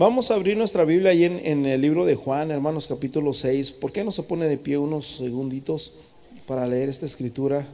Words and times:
Vamos 0.00 0.30
a 0.30 0.34
abrir 0.34 0.56
nuestra 0.56 0.84
Biblia 0.84 1.10
ahí 1.10 1.24
en, 1.24 1.66
el 1.66 1.80
libro 1.80 2.06
de 2.06 2.14
Juan, 2.14 2.52
hermanos, 2.52 2.86
capítulo 2.86 3.34
6. 3.34 3.72
¿Por 3.72 3.90
qué 3.90 4.04
no 4.04 4.12
se 4.12 4.22
pone 4.22 4.46
de 4.46 4.56
pie 4.56 4.78
unos 4.78 5.16
segunditos 5.16 5.94
para 6.46 6.68
leer 6.68 6.88
esta 6.88 7.04
escritura? 7.04 7.66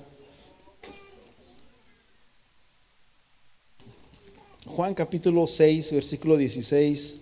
Juan 4.65 4.95
capítulo 4.95 5.47
6, 5.47 5.93
versículo 5.93 6.39
16. 6.39 7.21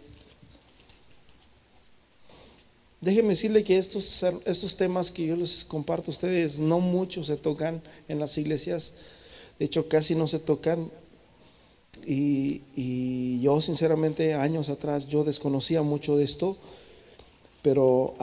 Déjenme 3.01 3.31
decirle 3.31 3.65
que 3.65 3.79
estos, 3.79 4.25
estos 4.45 4.77
temas 4.77 5.11
que 5.11 5.27
yo 5.27 5.35
les 5.35 5.65
comparto 5.65 6.13
a 6.13 6.15
ustedes 6.15 6.61
no 6.61 6.79
mucho 6.79 7.25
se 7.25 7.37
tocan 7.37 7.83
en 8.07 8.21
las 8.21 8.39
iglesias, 8.39 8.95
de 9.59 9.65
hecho 9.65 9.89
casi 9.89 10.15
no 10.15 10.29
se 10.29 10.39
tocan. 10.39 10.93
Y, 12.07 13.41
yo 13.41 13.61
sinceramente 13.61 14.35
años 14.35 14.69
atrás 14.69 15.09
yo 15.09 15.25
desconocía 15.25 15.83
mucho 15.83 16.17
de 16.17 16.25
esto, 16.25 16.57
pero 17.63 18.15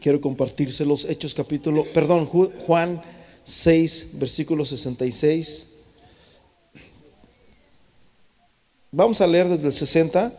quiero 0.00 0.20
compartírselos. 0.20 1.04
Hechos 1.04 1.34
capítulo, 1.34 1.84
perdón, 1.92 2.26
Juan 2.26 3.02
6, 3.44 4.10
versículo 4.14 4.64
66. 4.64 5.68
Vamos 8.90 9.20
a 9.20 9.26
leer 9.26 9.48
desde 9.48 9.66
el 9.66 9.72
60. 9.72 10.32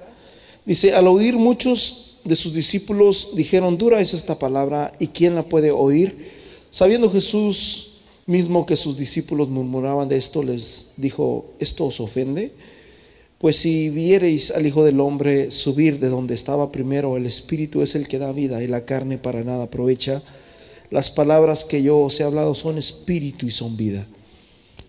Dice, 0.65 0.93
al 0.93 1.07
oír 1.07 1.35
muchos 1.35 2.19
de 2.23 2.35
sus 2.35 2.53
discípulos 2.53 3.31
dijeron, 3.35 3.77
dura 3.77 3.99
es 3.99 4.13
esta 4.13 4.37
palabra, 4.39 4.93
¿y 4.99 5.07
quién 5.07 5.35
la 5.35 5.43
puede 5.43 5.71
oír? 5.71 6.31
Sabiendo 6.69 7.11
Jesús 7.11 7.92
mismo 8.25 8.65
que 8.65 8.75
sus 8.75 8.97
discípulos 8.97 9.49
murmuraban 9.49 10.07
de 10.07 10.17
esto, 10.17 10.43
les 10.43 10.93
dijo, 10.97 11.53
¿esto 11.59 11.85
os 11.85 11.99
ofende? 11.99 12.51
Pues 13.37 13.57
si 13.57 13.89
viereis 13.89 14.51
al 14.51 14.65
Hijo 14.65 14.85
del 14.85 15.01
Hombre 15.01 15.51
subir 15.51 15.99
de 15.99 16.07
donde 16.07 16.33
estaba 16.33 16.71
primero, 16.71 17.17
el 17.17 17.25
Espíritu 17.25 17.81
es 17.81 17.95
el 17.95 18.07
que 18.07 18.17
da 18.17 18.31
vida 18.31 18.63
y 18.63 18.67
la 18.67 18.85
carne 18.85 19.17
para 19.17 19.43
nada 19.43 19.65
aprovecha. 19.65 20.21
Las 20.91 21.09
palabras 21.09 21.65
que 21.65 21.83
yo 21.83 21.99
os 21.99 22.19
he 22.19 22.23
hablado 22.23 22.55
son 22.55 22.77
espíritu 22.77 23.45
y 23.45 23.51
son 23.51 23.75
vida. 23.75 24.05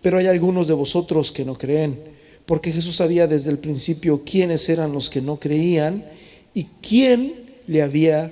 Pero 0.02 0.18
hay 0.18 0.26
algunos 0.26 0.68
de 0.68 0.74
vosotros 0.74 1.32
que 1.32 1.44
no 1.44 1.54
creen, 1.54 1.98
porque 2.46 2.70
Jesús 2.70 2.96
sabía 2.96 3.26
desde 3.26 3.50
el 3.50 3.58
principio 3.58 4.22
quiénes 4.24 4.68
eran 4.68 4.92
los 4.92 5.10
que 5.10 5.22
no 5.22 5.40
creían 5.40 6.04
y 6.52 6.64
quién 6.80 7.34
le 7.66 7.82
había 7.82 8.30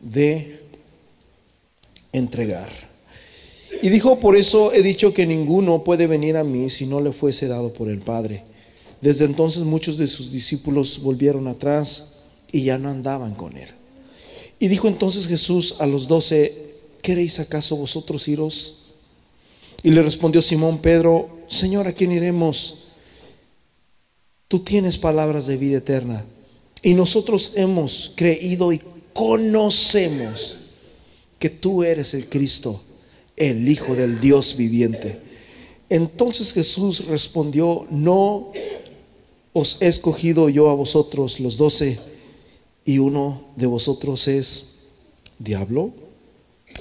de 0.00 0.60
entregar. 2.12 2.93
Y 3.82 3.88
dijo, 3.88 4.20
por 4.20 4.36
eso 4.36 4.72
he 4.72 4.82
dicho 4.82 5.12
que 5.12 5.26
ninguno 5.26 5.84
puede 5.84 6.06
venir 6.06 6.36
a 6.36 6.44
mí 6.44 6.70
si 6.70 6.86
no 6.86 7.00
le 7.00 7.12
fuese 7.12 7.48
dado 7.48 7.72
por 7.72 7.88
el 7.88 8.00
Padre. 8.00 8.42
Desde 9.00 9.24
entonces 9.24 9.64
muchos 9.64 9.98
de 9.98 10.06
sus 10.06 10.32
discípulos 10.32 11.00
volvieron 11.02 11.48
atrás 11.48 12.24
y 12.50 12.62
ya 12.64 12.78
no 12.78 12.88
andaban 12.88 13.34
con 13.34 13.56
él. 13.56 13.68
Y 14.58 14.68
dijo 14.68 14.88
entonces 14.88 15.26
Jesús 15.26 15.76
a 15.80 15.86
los 15.86 16.08
doce, 16.08 16.56
¿queréis 17.02 17.40
acaso 17.40 17.76
vosotros 17.76 18.26
iros? 18.28 18.78
Y 19.82 19.90
le 19.90 20.02
respondió 20.02 20.40
Simón 20.40 20.78
Pedro, 20.78 21.28
Señor, 21.48 21.86
¿a 21.86 21.92
quién 21.92 22.12
iremos? 22.12 22.84
Tú 24.48 24.60
tienes 24.60 24.96
palabras 24.96 25.46
de 25.46 25.58
vida 25.58 25.78
eterna. 25.78 26.24
Y 26.82 26.94
nosotros 26.94 27.52
hemos 27.56 28.12
creído 28.16 28.72
y 28.72 28.80
conocemos 29.12 30.58
que 31.38 31.50
tú 31.50 31.82
eres 31.82 32.14
el 32.14 32.26
Cristo 32.28 32.80
el 33.36 33.68
Hijo 33.68 33.94
del 33.94 34.20
Dios 34.20 34.56
viviente. 34.56 35.20
Entonces 35.88 36.52
Jesús 36.52 37.06
respondió, 37.06 37.86
no 37.90 38.52
os 39.52 39.80
he 39.80 39.86
escogido 39.86 40.48
yo 40.48 40.70
a 40.70 40.74
vosotros 40.74 41.40
los 41.40 41.56
doce 41.56 41.98
y 42.84 42.98
uno 42.98 43.42
de 43.56 43.66
vosotros 43.66 44.26
es 44.28 44.84
diablo. 45.38 45.92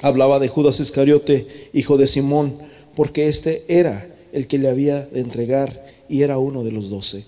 Hablaba 0.01 0.39
de 0.39 0.47
Judas 0.47 0.79
Iscariote, 0.79 1.69
hijo 1.73 1.97
de 1.97 2.07
Simón, 2.07 2.55
porque 2.95 3.27
este 3.27 3.63
era 3.67 4.09
el 4.31 4.47
que 4.47 4.57
le 4.57 4.69
había 4.69 5.05
de 5.05 5.21
entregar 5.21 5.85
y 6.09 6.23
era 6.23 6.37
uno 6.37 6.63
de 6.63 6.71
los 6.71 6.89
doce. 6.89 7.23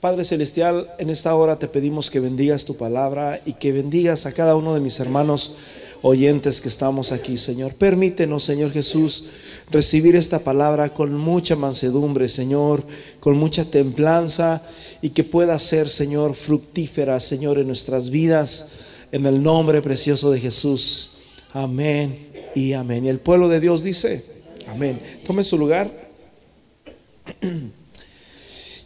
Padre 0.00 0.24
Celestial, 0.24 0.90
en 0.98 1.10
esta 1.10 1.34
hora 1.36 1.60
te 1.60 1.68
pedimos 1.68 2.10
que 2.10 2.18
bendigas 2.18 2.64
tu 2.64 2.76
palabra 2.76 3.40
y 3.46 3.52
que 3.52 3.70
bendigas 3.70 4.26
a 4.26 4.32
cada 4.32 4.56
uno 4.56 4.74
de 4.74 4.80
mis 4.80 4.98
hermanos 4.98 5.56
oyentes 6.02 6.60
que 6.60 6.68
estamos 6.68 7.12
aquí, 7.12 7.36
Señor. 7.36 7.74
Permítenos, 7.74 8.42
Señor 8.42 8.72
Jesús, 8.72 9.26
recibir 9.70 10.16
esta 10.16 10.40
palabra 10.40 10.92
con 10.92 11.14
mucha 11.14 11.56
mansedumbre, 11.56 12.28
Señor, 12.28 12.82
con 13.20 13.36
mucha 13.36 13.64
templanza 13.64 14.66
y 15.00 15.10
que 15.10 15.24
pueda 15.24 15.58
ser, 15.58 15.88
Señor, 15.88 16.34
fructífera, 16.34 17.18
Señor, 17.20 17.58
en 17.58 17.68
nuestras 17.68 18.10
vidas, 18.10 18.72
en 19.12 19.26
el 19.26 19.42
nombre 19.42 19.80
precioso 19.80 20.30
de 20.30 20.40
Jesús. 20.40 21.18
Amén 21.52 22.32
y 22.54 22.72
amén. 22.72 23.06
Y 23.06 23.08
el 23.08 23.20
pueblo 23.20 23.48
de 23.48 23.60
Dios 23.60 23.84
dice, 23.84 24.24
amén. 24.66 25.00
Tome 25.24 25.44
su 25.44 25.56
lugar. 25.56 25.90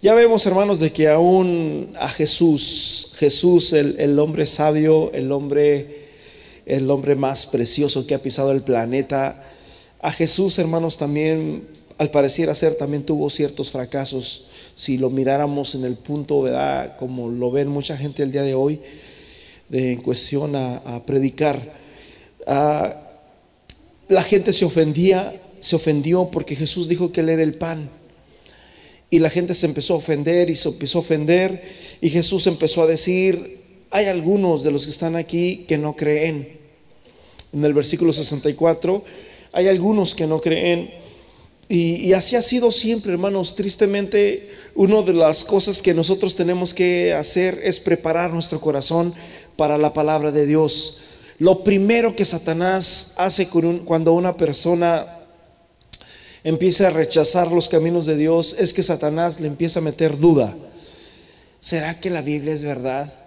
Ya 0.03 0.15
vemos, 0.15 0.47
hermanos, 0.47 0.78
de 0.78 0.93
que 0.93 1.09
aún 1.09 1.93
a 1.98 2.09
Jesús, 2.09 3.15
Jesús, 3.16 3.72
el, 3.72 3.98
el 3.98 4.16
hombre 4.21 4.47
sabio, 4.47 5.10
el 5.12 5.33
hombre 5.33 6.06
el 6.66 6.91
hombre 6.91 7.15
más 7.15 7.47
precioso 7.47 8.06
que 8.06 8.15
ha 8.15 8.22
pisado 8.22 8.50
el 8.50 8.62
planeta. 8.62 9.43
A 10.03 10.10
Jesús, 10.10 10.59
hermanos, 10.59 10.99
también, 10.99 11.66
al 11.97 12.10
parecer 12.10 12.54
ser, 12.54 12.75
también 12.75 13.04
tuvo 13.04 13.31
ciertos 13.31 13.71
fracasos. 13.71 14.49
Si 14.75 14.99
lo 14.99 15.09
miráramos 15.09 15.77
en 15.77 15.84
el 15.84 15.94
punto, 15.94 16.43
¿verdad? 16.43 16.97
Como 16.99 17.28
lo 17.28 17.50
ven 17.53 17.69
mucha 17.69 17.97
gente 17.97 18.22
el 18.25 18.32
día 18.32 18.43
de 18.43 18.54
hoy, 18.54 18.81
de, 19.69 19.93
en 19.93 20.03
cuestión 20.03 20.56
a, 20.56 21.03
predicar. 21.06 21.60
Ah, 22.47 23.00
la 24.09 24.22
gente 24.22 24.53
se 24.53 24.65
ofendía, 24.65 25.41
se 25.60 25.77
ofendió 25.77 26.28
porque 26.31 26.56
Jesús 26.56 26.88
dijo 26.88 27.12
que 27.12 27.21
Él 27.21 27.28
era 27.28 27.43
el 27.43 27.54
pan. 27.54 27.88
Y 29.09 29.21
la 29.21 29.31
gente 29.31 29.54
se 29.54 29.66
empezó 29.66 29.94
a 29.94 29.98
ofender 29.98 30.50
y 30.50 30.56
se 30.56 30.69
empezó 30.69 30.98
a 30.98 31.00
ofender. 31.00 31.62
Y 32.00 32.10
Jesús 32.10 32.48
empezó 32.48 32.83
a 32.83 32.87
decir, 32.88 33.66
hay 33.97 34.09
algunos 34.09 34.62
de 34.62 34.71
los 34.71 34.84
que 34.84 34.91
están 34.91 35.17
aquí 35.17 35.65
que 35.67 35.79
no 35.79 35.97
creen 35.97 36.59
en 37.51 37.65
el 37.65 37.73
versículo 37.73 38.12
64. 38.12 39.03
Hay 39.53 39.69
algunos 39.69 40.15
que 40.15 40.27
no 40.27 40.39
creen. 40.39 40.91
Y, 41.71 42.12
así 42.12 42.37
ha 42.37 42.43
sido 42.43 42.71
siempre, 42.71 43.12
hermanos. 43.12 43.57
Tristemente, 43.57 44.51
una 44.75 45.01
de 45.01 45.15
las 45.15 45.45
cosas 45.45 45.81
que 45.81 45.95
nosotros 45.95 46.37
tenemos 46.37 46.75
que 46.75 47.15
hacer 47.15 47.59
es 47.65 47.81
preparar 47.81 48.34
nuestro 48.34 48.61
corazón 48.61 49.15
para 49.57 49.79
la 49.79 49.95
palabra 49.95 50.31
de 50.31 50.45
Dios. 50.45 50.99
Lo 51.39 51.65
primero 51.65 52.15
que 52.15 52.27
Satanás 52.27 53.15
hace 53.17 53.49
cuando 53.49 54.13
una 54.13 54.37
persona 54.37 55.21
empieza 56.45 56.89
a 56.89 56.91
rechazar 56.91 57.51
los 57.51 57.71
caminos 57.71 58.05
de 58.05 58.19
Dios 58.19 58.57
es 58.59 58.75
que 58.75 58.83
Satanás 58.83 59.41
le 59.41 59.47
empieza 59.47 59.78
a 59.78 59.83
meter 59.83 60.19
duda. 60.19 60.55
¿Será 61.61 61.99
que 61.99 62.11
la 62.11 62.21
Biblia 62.21 62.53
es 62.53 62.63
verdad? 62.63 63.25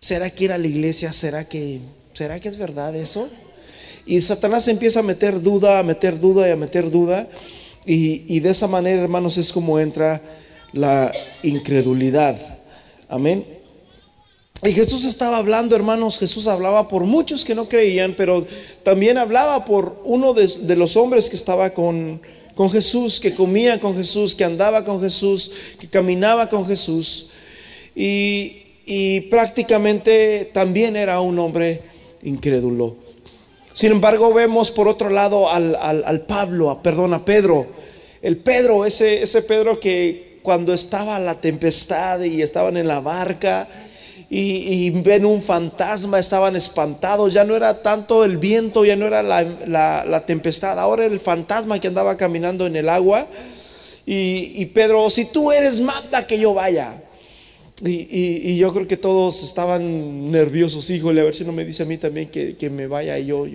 ¿Será 0.00 0.30
que 0.30 0.44
ir 0.44 0.52
a 0.52 0.58
la 0.58 0.66
iglesia? 0.66 1.12
¿Será 1.12 1.46
que 1.46 1.78
¿será 2.14 2.40
que 2.40 2.48
es 2.48 2.56
verdad 2.56 2.96
eso? 2.96 3.28
Y 4.06 4.22
Satanás 4.22 4.66
empieza 4.68 5.00
a 5.00 5.02
meter 5.02 5.42
duda, 5.42 5.78
a 5.78 5.82
meter 5.82 6.18
duda 6.18 6.48
y 6.48 6.52
a 6.52 6.56
meter 6.56 6.90
duda. 6.90 7.28
Y, 7.84 8.40
de 8.40 8.50
esa 8.50 8.66
manera, 8.66 9.02
hermanos, 9.02 9.36
es 9.36 9.52
como 9.52 9.78
entra 9.78 10.22
la 10.72 11.12
incredulidad. 11.42 12.36
Amén. 13.08 13.44
Y 14.62 14.72
Jesús 14.72 15.04
estaba 15.04 15.38
hablando, 15.38 15.76
hermanos, 15.76 16.18
Jesús 16.18 16.46
hablaba 16.46 16.88
por 16.88 17.04
muchos 17.04 17.44
que 17.44 17.54
no 17.54 17.68
creían, 17.68 18.14
pero 18.16 18.46
también 18.82 19.18
hablaba 19.18 19.64
por 19.64 20.00
uno 20.04 20.34
de, 20.34 20.76
los 20.76 20.96
hombres 20.96 21.28
que 21.28 21.36
estaba 21.36 21.70
con, 21.70 22.20
con 22.54 22.70
Jesús, 22.70 23.20
que 23.20 23.34
comía 23.34 23.80
con 23.80 23.96
Jesús, 23.96 24.34
que 24.34 24.44
andaba 24.44 24.84
con 24.84 25.00
Jesús, 25.00 25.52
que 25.78 25.88
caminaba 25.88 26.48
con 26.48 26.66
Jesús. 26.66 27.28
Y, 27.94 28.59
y 28.90 29.20
prácticamente 29.20 30.50
también 30.52 30.96
era 30.96 31.20
un 31.20 31.38
hombre 31.38 31.80
incrédulo. 32.24 32.96
Sin 33.72 33.92
embargo, 33.92 34.34
vemos 34.34 34.72
por 34.72 34.88
otro 34.88 35.10
lado 35.10 35.48
al, 35.48 36.24
Pablo, 36.26 36.70
a, 36.70 36.82
perdón, 36.82 37.14
a 37.14 37.24
Pedro. 37.24 37.68
El 38.20 38.38
Pedro, 38.38 38.84
ese, 38.84 39.22
ese 39.22 39.42
Pedro 39.42 39.78
que 39.78 40.40
cuando 40.42 40.74
estaba 40.74 41.20
la 41.20 41.36
tempestad 41.36 42.20
y 42.22 42.42
estaban 42.42 42.76
en 42.76 42.88
la 42.88 42.98
barca 42.98 43.68
y, 44.28 44.90
ven 44.90 45.24
un 45.24 45.40
fantasma, 45.40 46.18
estaban 46.18 46.56
espantados. 46.56 47.32
Ya 47.32 47.44
no 47.44 47.54
era 47.54 47.82
tanto 47.82 48.24
el 48.24 48.38
viento, 48.38 48.84
ya 48.84 48.96
no 48.96 49.06
era 49.06 49.22
la, 49.22 50.24
tempestad, 50.26 50.80
ahora 50.80 51.06
el 51.06 51.20
fantasma 51.20 51.78
que 51.78 51.86
andaba 51.86 52.16
caminando 52.16 52.66
en 52.66 52.74
el 52.74 52.88
agua. 52.88 53.28
Y, 54.04 54.60
y 54.60 54.66
Pedro, 54.66 55.08
si 55.10 55.26
tú 55.26 55.52
eres, 55.52 55.78
manda 55.78 56.26
que 56.26 56.40
yo 56.40 56.54
vaya. 56.54 57.00
Y, 57.82 58.56
yo 58.56 58.72
creo 58.74 58.86
que 58.86 58.96
todos 58.96 59.42
estaban 59.42 60.30
nerviosos, 60.30 60.90
híjole, 60.90 61.20
a 61.20 61.24
ver 61.24 61.34
si 61.34 61.44
no 61.44 61.52
me 61.52 61.64
dice 61.64 61.82
a 61.82 61.86
mí 61.86 61.96
también 61.96 62.28
que, 62.28 62.70
me 62.70 62.86
vaya 62.86 63.18
y 63.18 63.26
yo, 63.26 63.46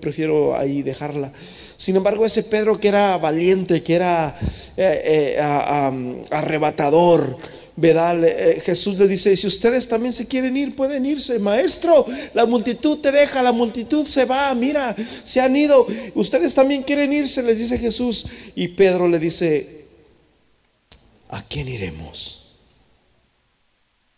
prefiero 0.00 0.56
ahí 0.56 0.82
dejarla. 0.82 1.32
Sin 1.76 1.96
embargo, 1.96 2.24
ese 2.24 2.44
Pedro 2.44 2.78
que 2.78 2.88
era 2.88 3.16
valiente, 3.18 3.82
que 3.82 3.94
era 3.94 4.38
eh, 4.76 5.36
eh, 5.36 5.40
arrebatador. 6.30 7.36
Eh, 7.76 8.62
Jesús 8.64 8.96
le 8.98 9.08
dice, 9.08 9.36
si 9.36 9.48
ustedes 9.48 9.88
también 9.88 10.12
se 10.12 10.28
quieren 10.28 10.56
ir, 10.56 10.76
pueden 10.76 11.04
irse. 11.04 11.38
Maestro, 11.40 12.06
la 12.32 12.46
multitud 12.46 12.98
te 12.98 13.10
deja, 13.10 13.42
la 13.42 13.50
multitud 13.50 14.06
se 14.06 14.24
va, 14.24 14.54
mira, 14.54 14.94
se 15.24 15.40
han 15.40 15.56
ido. 15.56 15.86
Ustedes 16.14 16.54
también 16.54 16.84
quieren 16.84 17.12
irse, 17.12 17.42
les 17.42 17.58
dice 17.58 17.78
Jesús. 17.78 18.26
Y 18.54 18.68
Pedro 18.68 19.08
le 19.08 19.18
dice, 19.18 19.86
¿a 21.28 21.42
quién 21.42 21.68
iremos? 21.68 22.43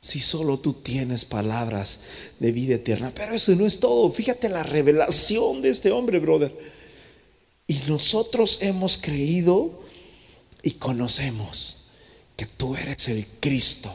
Si 0.06 0.20
solo 0.20 0.60
tú 0.60 0.72
tienes 0.72 1.24
palabras 1.24 2.02
de 2.38 2.52
vida 2.52 2.76
eterna. 2.76 3.10
Pero 3.12 3.34
eso 3.34 3.56
no 3.56 3.66
es 3.66 3.80
todo. 3.80 4.08
Fíjate 4.08 4.48
la 4.48 4.62
revelación 4.62 5.62
de 5.62 5.70
este 5.70 5.90
hombre, 5.90 6.20
brother. 6.20 6.56
Y 7.66 7.74
nosotros 7.88 8.58
hemos 8.60 8.98
creído 8.98 9.82
y 10.62 10.74
conocemos 10.74 11.88
que 12.36 12.46
tú 12.46 12.76
eres 12.76 13.08
el 13.08 13.26
Cristo, 13.40 13.90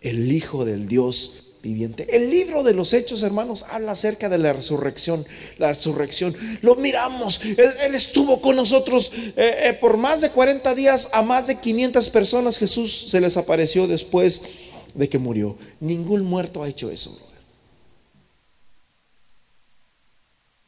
el 0.00 0.32
Hijo 0.32 0.64
del 0.64 0.88
Dios 0.88 1.44
viviente. 1.62 2.08
El 2.16 2.30
libro 2.30 2.64
de 2.64 2.74
los 2.74 2.92
Hechos, 2.92 3.22
hermanos, 3.22 3.64
habla 3.70 3.92
acerca 3.92 4.28
de 4.28 4.38
la 4.38 4.52
resurrección. 4.52 5.24
La 5.58 5.68
resurrección, 5.68 6.34
lo 6.62 6.74
miramos. 6.74 7.42
Él, 7.44 7.94
estuvo 7.94 8.40
con 8.40 8.56
nosotros 8.56 9.12
eh, 9.36 9.54
eh, 9.68 9.78
por 9.80 9.98
más 9.98 10.20
de 10.20 10.30
40 10.30 10.74
días 10.74 11.10
a 11.12 11.22
más 11.22 11.46
de 11.46 11.60
500 11.60 12.10
personas. 12.10 12.58
Jesús 12.58 13.06
se 13.10 13.20
les 13.20 13.36
apareció 13.36 13.86
después 13.86 14.42
de 14.98 15.08
que 15.08 15.18
murió. 15.18 15.56
Ningún 15.80 16.24
muerto 16.24 16.62
ha 16.62 16.68
hecho 16.68 16.90
eso. 16.90 17.16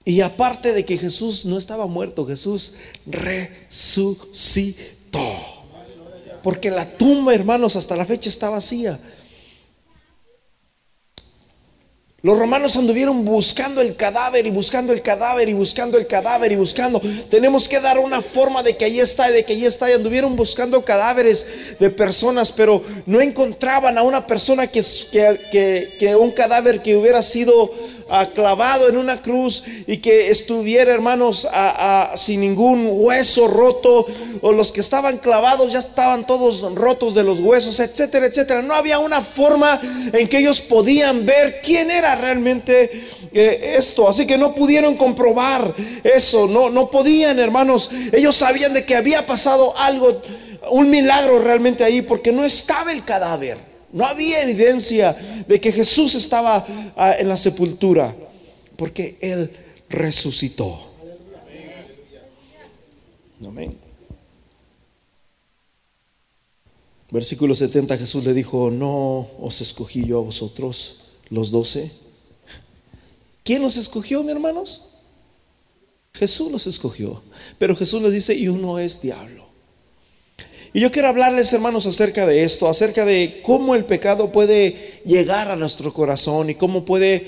Y 0.04 0.22
aparte 0.22 0.72
de 0.72 0.84
que 0.84 0.96
Jesús 0.96 1.44
no 1.44 1.58
estaba 1.58 1.86
muerto, 1.86 2.24
Jesús 2.26 2.74
resucitó. 3.06 4.08
Porque 6.42 6.70
la 6.70 6.88
tumba, 6.96 7.34
hermanos, 7.34 7.76
hasta 7.76 7.96
la 7.96 8.06
fecha 8.06 8.30
está 8.30 8.48
vacía. 8.48 8.98
Los 12.22 12.38
romanos 12.38 12.76
anduvieron 12.76 13.24
buscando 13.24 13.80
el 13.80 13.96
cadáver 13.96 14.44
y 14.46 14.50
buscando 14.50 14.92
el 14.92 15.00
cadáver 15.00 15.48
y 15.48 15.54
buscando 15.54 15.96
el 15.96 16.06
cadáver 16.06 16.52
y 16.52 16.56
buscando. 16.56 17.00
Tenemos 17.30 17.66
que 17.66 17.80
dar 17.80 17.98
una 17.98 18.20
forma 18.20 18.62
de 18.62 18.76
que 18.76 18.84
allí 18.84 19.00
está 19.00 19.30
y 19.30 19.32
de 19.32 19.44
que 19.44 19.54
allí 19.54 19.64
está. 19.64 19.90
Y 19.90 19.94
anduvieron 19.94 20.36
buscando 20.36 20.84
cadáveres 20.84 21.78
de 21.78 21.88
personas, 21.88 22.52
pero 22.52 22.84
no 23.06 23.22
encontraban 23.22 23.96
a 23.96 24.02
una 24.02 24.26
persona 24.26 24.66
que, 24.66 24.82
que, 25.50 25.96
que 25.98 26.14
un 26.14 26.30
cadáver 26.32 26.82
que 26.82 26.94
hubiera 26.94 27.22
sido 27.22 27.72
clavado 28.34 28.88
en 28.88 28.96
una 28.96 29.22
cruz 29.22 29.62
y 29.86 29.98
que 29.98 30.30
estuviera, 30.30 30.92
hermanos, 30.92 31.46
sin 32.16 32.40
ningún 32.40 32.88
hueso 32.90 33.48
roto, 33.48 34.06
o 34.42 34.52
los 34.52 34.72
que 34.72 34.80
estaban 34.80 35.18
clavados 35.18 35.72
ya 35.72 35.78
estaban 35.78 36.26
todos 36.26 36.74
rotos 36.74 37.14
de 37.14 37.22
los 37.22 37.40
huesos, 37.40 37.78
etcétera, 37.78 38.26
etcétera. 38.26 38.62
No 38.62 38.74
había 38.74 38.98
una 38.98 39.20
forma 39.20 39.80
en 40.12 40.28
que 40.28 40.38
ellos 40.38 40.60
podían 40.60 41.24
ver 41.24 41.60
quién 41.62 41.90
era 41.90 42.16
realmente 42.16 43.08
eh, 43.32 43.74
esto, 43.78 44.08
así 44.08 44.26
que 44.26 44.36
no 44.36 44.54
pudieron 44.54 44.96
comprobar 44.96 45.74
eso, 46.02 46.48
no, 46.48 46.68
no 46.70 46.90
podían, 46.90 47.38
hermanos. 47.38 47.90
Ellos 48.12 48.34
sabían 48.34 48.72
de 48.72 48.84
que 48.84 48.96
había 48.96 49.24
pasado 49.26 49.76
algo, 49.78 50.20
un 50.70 50.90
milagro 50.90 51.38
realmente 51.38 51.84
ahí, 51.84 52.02
porque 52.02 52.32
no 52.32 52.44
estaba 52.44 52.92
el 52.92 53.04
cadáver. 53.04 53.69
No 53.92 54.06
había 54.06 54.42
evidencia 54.42 55.16
de 55.46 55.60
que 55.60 55.72
Jesús 55.72 56.14
estaba 56.14 56.64
ah, 56.96 57.14
en 57.18 57.28
la 57.28 57.36
sepultura, 57.36 58.14
porque 58.76 59.18
Él 59.20 59.50
resucitó. 59.88 60.90
Amén. 63.44 63.76
Versículo 67.10 67.54
70, 67.54 67.98
Jesús 67.98 68.24
le 68.24 68.32
dijo, 68.34 68.70
no 68.70 69.28
os 69.40 69.60
escogí 69.60 70.06
yo 70.06 70.18
a 70.18 70.22
vosotros, 70.22 70.98
los 71.28 71.50
doce. 71.50 71.90
¿Quién 73.42 73.62
los 73.62 73.76
escogió, 73.76 74.22
mi 74.22 74.30
hermanos? 74.30 74.82
Jesús 76.14 76.52
los 76.52 76.66
escogió. 76.66 77.20
Pero 77.58 77.74
Jesús 77.74 78.00
les 78.02 78.12
dice, 78.12 78.34
y 78.34 78.48
uno 78.48 78.78
es 78.78 79.02
diablo. 79.02 79.39
Y 80.72 80.80
yo 80.80 80.92
quiero 80.92 81.08
hablarles, 81.08 81.52
hermanos, 81.52 81.86
acerca 81.86 82.26
de 82.26 82.44
esto, 82.44 82.68
acerca 82.68 83.04
de 83.04 83.40
cómo 83.42 83.74
el 83.74 83.84
pecado 83.84 84.30
puede 84.30 85.00
llegar 85.04 85.50
a 85.50 85.56
nuestro 85.56 85.92
corazón 85.92 86.48
y 86.48 86.54
cómo 86.54 86.84
puede 86.84 87.26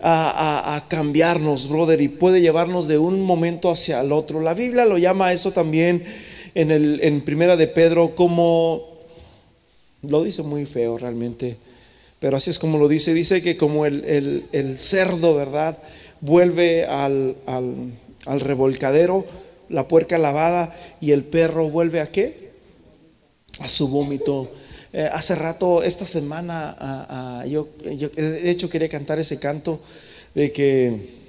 a, 0.00 0.84
cambiarnos, 0.88 1.70
brother, 1.70 2.02
y 2.02 2.08
puede 2.08 2.42
llevarnos 2.42 2.86
de 2.86 2.98
un 2.98 3.22
momento 3.22 3.70
hacia 3.70 4.02
el 4.02 4.12
otro. 4.12 4.42
La 4.42 4.52
Biblia 4.52 4.84
lo 4.84 4.98
llama 4.98 5.32
eso 5.32 5.50
también 5.50 6.04
en, 6.54 6.70
el, 6.70 7.00
en 7.02 7.22
Primera 7.22 7.56
de 7.56 7.68
Pedro 7.68 8.14
como, 8.14 8.82
lo 10.02 10.22
dice 10.22 10.42
muy 10.42 10.66
feo 10.66 10.98
realmente, 10.98 11.56
pero 12.20 12.36
así 12.36 12.50
es 12.50 12.58
como 12.58 12.76
lo 12.76 12.86
dice, 12.86 13.14
dice 13.14 13.40
que 13.40 13.56
como 13.56 13.86
el, 13.86 14.76
cerdo, 14.76 15.34
¿verdad? 15.34 15.78
Vuelve 16.20 16.84
al, 16.84 17.36
al, 17.46 17.94
al 18.26 18.40
revolcadero, 18.40 19.24
la 19.70 19.88
puerca 19.88 20.18
lavada, 20.18 20.76
y 21.00 21.12
el 21.12 21.22
perro 21.22 21.70
vuelve 21.70 22.02
a 22.02 22.08
qué? 22.08 22.43
A 23.60 23.68
su 23.68 23.88
vómito. 23.88 24.52
Eh, 24.92 25.08
hace 25.12 25.34
rato, 25.34 25.82
esta 25.82 26.04
semana, 26.04 27.44
yo, 27.48 27.68
de 27.80 28.50
hecho 28.50 28.68
quería 28.68 28.88
cantar 28.88 29.18
ese 29.18 29.38
canto 29.38 29.80
de 30.34 30.52
que 30.52 31.24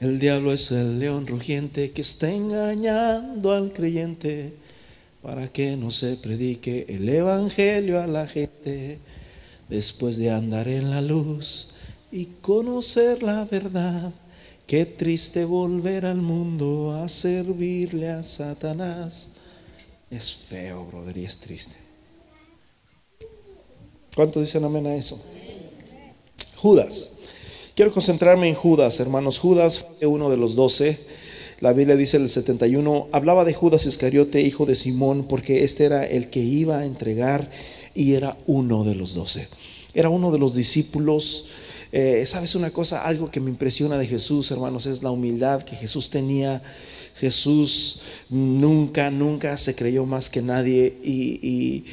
el 0.00 0.18
diablo 0.18 0.52
es 0.52 0.70
el 0.72 0.98
león 0.98 1.26
rugiente 1.26 1.92
que 1.92 2.02
está 2.02 2.30
engañando 2.30 3.52
al 3.52 3.72
creyente 3.72 4.52
para 5.22 5.46
que 5.46 5.76
no 5.76 5.92
se 5.92 6.16
predique 6.16 6.86
el 6.88 7.08
evangelio 7.08 8.02
a 8.02 8.08
la 8.08 8.26
gente 8.26 8.98
después 9.68 10.16
de 10.16 10.30
andar 10.30 10.66
en 10.66 10.90
la 10.90 11.00
luz 11.00 11.74
y 12.10 12.26
conocer 12.40 13.22
la 13.22 13.44
verdad. 13.44 14.12
Qué 14.66 14.86
triste 14.86 15.44
volver 15.44 16.04
al 16.04 16.18
mundo 16.18 17.00
a 17.00 17.08
servirle 17.08 18.10
a 18.10 18.24
Satanás. 18.24 19.30
Es 20.12 20.34
feo, 20.34 20.84
brother, 20.84 21.16
y 21.16 21.24
es 21.24 21.38
triste. 21.38 21.74
¿Cuánto 24.14 24.42
dicen 24.42 24.62
amén 24.62 24.86
a 24.86 24.94
eso? 24.94 25.18
Judas. 26.56 27.14
Quiero 27.74 27.90
concentrarme 27.90 28.46
en 28.46 28.54
Judas, 28.54 29.00
hermanos. 29.00 29.38
Judas 29.38 29.86
fue 29.98 30.06
uno 30.06 30.28
de 30.28 30.36
los 30.36 30.54
doce. 30.54 30.98
La 31.60 31.72
Biblia 31.72 31.96
dice 31.96 32.18
en 32.18 32.24
el 32.24 32.28
71, 32.28 33.08
hablaba 33.10 33.46
de 33.46 33.54
Judas 33.54 33.86
Iscariote, 33.86 34.42
hijo 34.42 34.66
de 34.66 34.74
Simón, 34.74 35.24
porque 35.26 35.64
este 35.64 35.86
era 35.86 36.04
el 36.04 36.28
que 36.28 36.40
iba 36.40 36.80
a 36.80 36.84
entregar 36.84 37.50
y 37.94 38.12
era 38.12 38.36
uno 38.46 38.84
de 38.84 38.94
los 38.94 39.14
doce. 39.14 39.48
Era 39.94 40.10
uno 40.10 40.30
de 40.30 40.38
los 40.38 40.54
discípulos. 40.54 41.46
Eh, 41.90 42.24
¿Sabes 42.26 42.54
una 42.54 42.70
cosa? 42.70 43.06
Algo 43.06 43.30
que 43.30 43.40
me 43.40 43.48
impresiona 43.48 43.96
de 43.96 44.06
Jesús, 44.06 44.50
hermanos, 44.50 44.84
es 44.84 45.02
la 45.02 45.10
humildad 45.10 45.62
que 45.62 45.74
Jesús 45.74 46.10
tenía 46.10 46.62
Jesús 47.22 48.00
nunca, 48.30 49.08
nunca 49.12 49.56
se 49.56 49.76
creyó 49.76 50.04
más 50.06 50.28
que 50.28 50.42
nadie 50.42 50.92
y, 51.04 51.84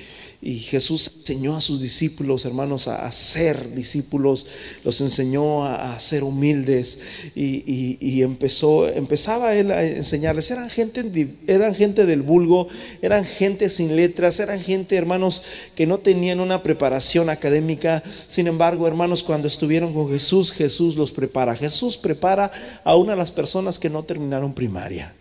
Jesús 0.42 1.12
enseñó 1.18 1.58
a 1.58 1.62
sus 1.62 1.82
discípulos, 1.82 2.46
hermanos, 2.46 2.88
a, 2.88 3.12
ser 3.12 3.76
discípulos, 3.76 4.48
los 4.86 5.02
enseñó 5.02 5.66
a, 5.66 6.00
ser 6.00 6.24
humildes 6.24 7.02
y, 7.36 8.22
empezó, 8.22 8.88
empezaba 8.88 9.54
él 9.54 9.70
a 9.72 9.84
enseñarles. 9.84 10.50
Eran 10.50 10.70
gente, 10.70 11.28
eran 11.46 11.76
gente 11.76 12.06
del 12.06 12.22
vulgo, 12.22 12.70
eran 13.02 13.26
gente 13.26 13.70
sin 13.70 13.98
letras, 13.98 14.40
eran 14.40 14.62
gente, 14.62 14.96
hermanos, 14.96 15.44
que 15.76 15.86
no 15.86 16.00
tenían 16.00 16.40
una 16.40 16.64
preparación 16.64 17.30
académica. 17.30 18.02
Sin 18.28 18.48
embargo, 18.48 18.88
hermanos, 18.88 19.24
cuando 19.24 19.50
estuvieron 19.50 19.94
con 19.94 20.10
Jesús, 20.10 20.54
Jesús 20.54 20.96
los 20.96 21.12
prepara. 21.12 21.54
Jesús 21.54 21.98
prepara 21.98 22.50
a 22.86 22.96
una 22.96 23.12
de 23.12 23.18
las 23.18 23.32
personas 23.32 23.78
que 23.78 23.90
no 23.90 24.04
terminaron 24.04 24.56
primaria 24.56 25.14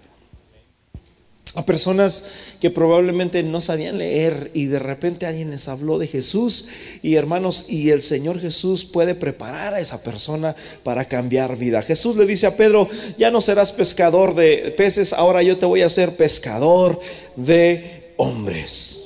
a 1.55 1.65
personas 1.65 2.25
que 2.61 2.71
probablemente 2.71 3.43
no 3.43 3.61
sabían 3.61 3.99
leer 3.99 4.51
y 4.55 4.67
de 4.67 4.79
repente 4.79 5.27
alguien 5.27 5.51
les 5.51 5.69
habló 5.69 5.99
de 5.99 6.07
Jesús 6.07 6.69
y 7.03 7.15
hermanos 7.15 7.67
y 7.69 7.91
el 7.91 8.03
Señor 8.03 8.39
Jesús 8.41 8.85
puede 8.85 9.15
preparar 9.15 9.75
a 9.75 9.81
esa 9.81 10.03
persona 10.03 10.55
para 10.83 11.07
cambiar 11.07 11.57
vida. 11.57 11.83
Jesús 11.83 12.17
le 12.17 12.27
dice 12.27 12.47
a 12.47 12.57
Pedro, 12.57 12.89
ya 13.17 13.31
no 13.31 13.41
serás 13.41 13.73
pescador 13.73 14.35
de 14.35 14.75
peces, 14.77 15.13
ahora 15.13 15.43
yo 15.43 15.57
te 15.57 15.67
voy 15.67 15.83
a 15.83 15.87
hacer 15.87 16.17
pescador 16.17 17.01
de 17.37 18.13
hombres. 18.19 19.05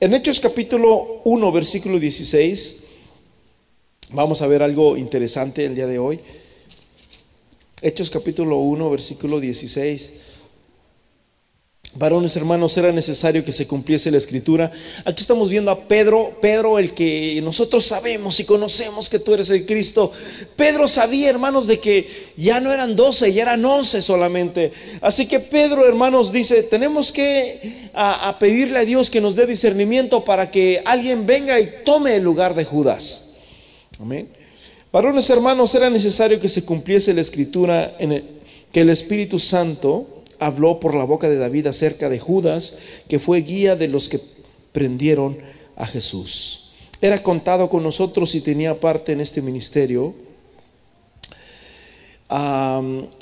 En 0.00 0.14
Hechos 0.14 0.40
capítulo 0.40 1.22
1 1.24 1.52
versículo 1.52 1.98
16 1.98 2.84
vamos 4.10 4.42
a 4.42 4.46
ver 4.46 4.62
algo 4.62 4.96
interesante 4.96 5.64
el 5.64 5.74
día 5.74 5.86
de 5.86 5.98
hoy. 5.98 6.20
Hechos 7.80 8.10
capítulo 8.10 8.58
1 8.58 8.90
versículo 8.90 9.40
16 9.40 10.31
Varones 11.94 12.34
hermanos, 12.36 12.74
era 12.78 12.90
necesario 12.90 13.44
que 13.44 13.52
se 13.52 13.66
cumpliese 13.66 14.10
la 14.10 14.16
escritura. 14.16 14.72
Aquí 15.04 15.20
estamos 15.20 15.50
viendo 15.50 15.70
a 15.70 15.88
Pedro, 15.88 16.38
Pedro 16.40 16.78
el 16.78 16.94
que 16.94 17.38
nosotros 17.42 17.84
sabemos 17.84 18.40
y 18.40 18.44
conocemos 18.44 19.10
que 19.10 19.18
tú 19.18 19.34
eres 19.34 19.50
el 19.50 19.66
Cristo. 19.66 20.10
Pedro 20.56 20.88
sabía, 20.88 21.28
hermanos, 21.28 21.66
de 21.66 21.80
que 21.80 22.08
ya 22.38 22.60
no 22.60 22.72
eran 22.72 22.96
doce, 22.96 23.34
ya 23.34 23.42
eran 23.42 23.62
once 23.62 24.00
solamente. 24.00 24.72
Así 25.02 25.26
que 25.26 25.38
Pedro, 25.38 25.86
hermanos, 25.86 26.32
dice, 26.32 26.62
tenemos 26.62 27.12
que 27.12 27.90
a, 27.92 28.38
pedirle 28.38 28.78
a 28.78 28.84
Dios 28.86 29.10
que 29.10 29.20
nos 29.20 29.36
dé 29.36 29.46
discernimiento 29.46 30.24
para 30.24 30.50
que 30.50 30.80
alguien 30.86 31.26
venga 31.26 31.60
y 31.60 31.68
tome 31.84 32.16
el 32.16 32.24
lugar 32.24 32.54
de 32.54 32.64
Judas. 32.64 33.34
Amén. 34.00 34.30
Varones 34.90 35.28
hermanos, 35.28 35.74
era 35.74 35.90
necesario 35.90 36.40
que 36.40 36.48
se 36.48 36.64
cumpliese 36.64 37.12
la 37.12 37.20
escritura 37.20 37.96
en 37.98 38.40
que 38.72 38.80
el 38.80 38.88
Espíritu 38.88 39.38
Santo 39.38 40.21
habló 40.44 40.80
por 40.80 40.94
la 40.94 41.04
boca 41.04 41.28
de 41.28 41.36
David 41.36 41.68
acerca 41.68 42.08
de 42.08 42.18
Judas, 42.18 42.78
que 43.08 43.18
fue 43.18 43.40
guía 43.42 43.76
de 43.76 43.88
los 43.88 44.08
que 44.08 44.20
prendieron 44.72 45.38
a 45.76 45.86
Jesús. 45.86 46.72
Era 47.00 47.22
contado 47.22 47.68
con 47.70 47.82
nosotros 47.82 48.34
y 48.34 48.40
tenía 48.40 48.78
parte 48.78 49.12
en 49.12 49.20
este 49.20 49.42
ministerio. 49.42 50.14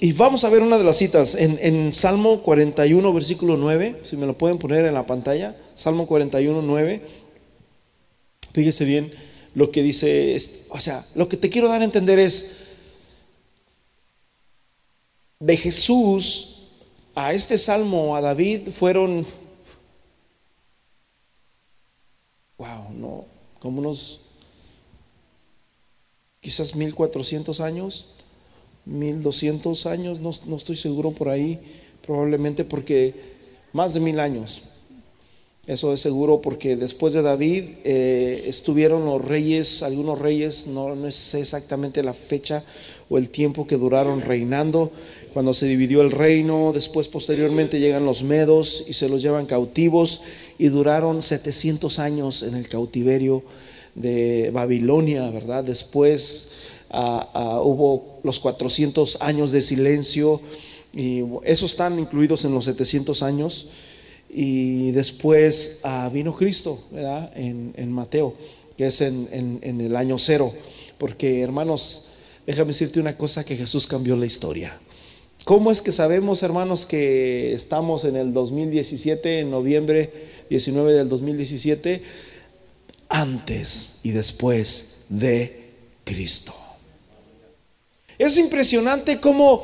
y 0.00 0.12
vamos 0.12 0.45
a 0.45 0.50
ver 0.50 0.62
una 0.62 0.79
de 0.79 0.85
las 0.85 0.97
citas 0.97 1.35
en, 1.35 1.59
en, 1.61 1.93
Salmo 1.93 2.43
41, 2.43 3.12
versículo 3.12 3.57
9, 3.57 4.00
si 4.03 4.17
me 4.17 4.27
lo 4.27 4.35
pueden 4.35 4.59
poner 4.59 4.85
en 4.85 4.95
la 4.95 5.07
pantalla, 5.07 5.57
Salmo 5.75 6.07
41, 6.07 6.62
9. 6.62 7.00
Fíjese 8.53 8.85
bien 8.85 9.12
lo 9.55 9.71
que 9.71 9.83
dice, 9.83 10.37
o 10.69 10.81
sea, 10.81 11.05
lo 11.15 11.29
que 11.29 11.37
te 11.37 11.50
quiero 11.50 11.69
dar 11.69 11.81
a 11.81 11.85
entender 11.85 12.19
es, 12.19 12.69
de 15.41 15.57
Jesús 15.57 16.50
a 17.27 17.35
este 17.35 17.59
salmo, 17.59 18.17
a 18.17 18.23
David, 18.23 18.71
fueron, 18.71 19.27
wow, 22.57 22.93
no, 22.97 23.27
como 23.59 23.81
unos, 23.81 24.23
quizás 26.41 26.75
1400 26.75 27.61
años, 27.61 28.09
1200 28.87 29.85
años, 29.85 30.21
no, 30.21 30.31
no 30.47 30.57
estoy 30.57 30.77
seguro 30.77 31.11
por 31.11 31.29
ahí, 31.29 31.59
probablemente 32.07 32.65
porque 32.65 33.15
más 33.75 33.93
de 33.93 34.00
mil 34.00 34.19
años. 34.19 34.62
Eso 35.67 35.93
es 35.93 36.00
seguro 36.00 36.41
porque 36.41 36.75
después 36.75 37.12
de 37.12 37.23
David 37.23 37.65
eh, 37.85 38.45
estuvieron 38.47 39.05
los 39.05 39.23
reyes, 39.23 39.83
algunos 39.83 40.19
reyes, 40.19 40.67
no, 40.67 40.97
no 40.97 41.11
sé 41.12 41.41
exactamente 41.41 42.03
la 42.03 42.15
fecha 42.15 42.65
o 43.11 43.19
el 43.19 43.29
tiempo 43.29 43.67
que 43.67 43.77
duraron 43.77 44.23
reinando, 44.23 44.91
cuando 45.33 45.55
se 45.55 45.67
dividió 45.67 46.03
el 46.03 46.11
reino, 46.11 46.73
después 46.73 47.09
posteriormente 47.09 47.79
llegan 47.79 48.05
los 48.05 48.23
medos 48.23 48.85
y 48.89 48.95
se 48.95 49.09
los 49.09 49.23
llevan 49.23 49.47
cautivos 49.47 50.23
y 50.59 50.69
duraron 50.69 51.23
700 51.23 51.99
años 51.99 52.43
en 52.43 52.55
el 52.55 52.69
cautiverio 52.69 53.43
de 53.95 54.51
Babilonia, 54.53 55.31
¿verdad? 55.31 55.65
Después 55.65 56.51
hubo 56.93 58.19
los 58.25 58.41
400 58.41 59.19
años 59.21 59.53
de 59.53 59.63
silencio 59.63 60.41
y 60.95 61.23
esos 61.45 61.73
están 61.73 61.99
incluidos 61.99 62.45
en 62.45 62.53
los 62.53 62.65
700 62.65 63.23
años 63.23 63.69
y 64.29 64.91
después 64.91 65.81
ah, 65.85 66.11
vino 66.13 66.35
Cristo, 66.35 66.79
¿verdad? 66.91 67.33
En, 67.37 67.93
Mateo, 67.93 68.35
que 68.77 68.87
es 68.87 69.01
en, 69.01 69.29
en 69.63 69.81
el 69.81 69.95
año 69.95 70.19
cero, 70.19 70.53
porque 70.99 71.43
hermanos, 71.43 72.07
déjame 72.47 72.69
decirte 72.69 73.01
una 73.01 73.17
cosa 73.17 73.45
que 73.45 73.57
Jesús 73.57 73.87
cambió 73.87 74.17
la 74.17 74.27
historia. 74.27 74.79
¿Cómo 75.45 75.73
es 75.73 75.83
que 75.83 75.91
sabemos, 75.91 76.43
hermanos, 76.43 76.87
que 76.87 77.55
estamos 77.55 78.05
en 78.05 78.17
el 78.17 78.33
2017, 78.33 79.41
en 79.41 79.51
noviembre 79.51 80.13
19 80.51 80.93
del 80.93 81.09
2017? 81.09 82.03
Antes 83.09 84.01
y 84.03 84.11
después 84.11 85.07
de 85.09 85.71
Cristo. 86.05 86.55
Es 88.19 88.37
impresionante 88.37 89.19
cómo, 89.19 89.63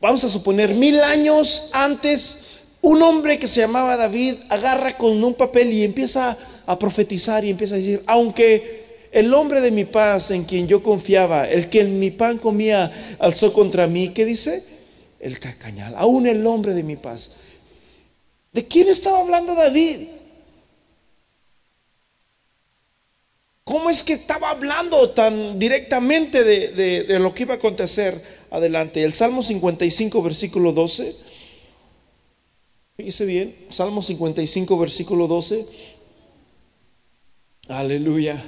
vamos 0.00 0.22
a 0.24 0.28
suponer, 0.28 0.72
mil 0.74 1.00
años 1.00 1.70
antes, 1.72 2.44
un 2.80 3.02
hombre 3.02 3.38
que 3.38 3.48
se 3.48 3.60
llamaba 3.60 3.96
David 3.96 4.36
agarra 4.48 4.96
con 4.96 5.22
un 5.22 5.34
papel 5.34 5.72
y 5.72 5.82
empieza 5.82 6.38
a 6.64 6.78
profetizar 6.78 7.44
y 7.44 7.50
empieza 7.50 7.74
a 7.74 7.78
decir, 7.78 8.04
aunque 8.06 8.77
el 9.12 9.32
hombre 9.34 9.60
de 9.60 9.70
mi 9.70 9.84
paz 9.84 10.30
en 10.30 10.44
quien 10.44 10.68
yo 10.68 10.82
confiaba, 10.82 11.48
el 11.48 11.68
que 11.68 11.80
en 11.80 11.98
mi 11.98 12.10
pan 12.10 12.38
comía, 12.38 12.92
alzó 13.18 13.52
contra 13.52 13.86
mí. 13.86 14.10
¿Qué 14.10 14.24
dice? 14.24 14.62
El 15.20 15.38
cacañal. 15.38 15.94
Aún 15.96 16.26
el 16.26 16.46
hombre 16.46 16.74
de 16.74 16.82
mi 16.82 16.96
paz. 16.96 17.36
¿De 18.52 18.66
quién 18.66 18.88
estaba 18.88 19.20
hablando 19.20 19.54
David? 19.54 20.08
¿Cómo 23.64 23.90
es 23.90 24.02
que 24.02 24.14
estaba 24.14 24.48
hablando 24.50 25.10
tan 25.10 25.58
directamente 25.58 26.42
de, 26.42 27.18
lo 27.18 27.34
que 27.34 27.42
iba 27.42 27.54
a 27.54 27.58
acontecer 27.58 28.18
adelante? 28.50 29.04
El 29.04 29.12
Salmo 29.12 29.42
55, 29.42 30.22
versículo 30.22 30.72
12. 30.72 31.14
Fíjese 32.96 33.26
bien, 33.26 33.54
Salmo 33.68 34.02
55, 34.02 34.78
versículo 34.78 35.26
12. 35.26 35.66
Aleluya. 37.68 38.42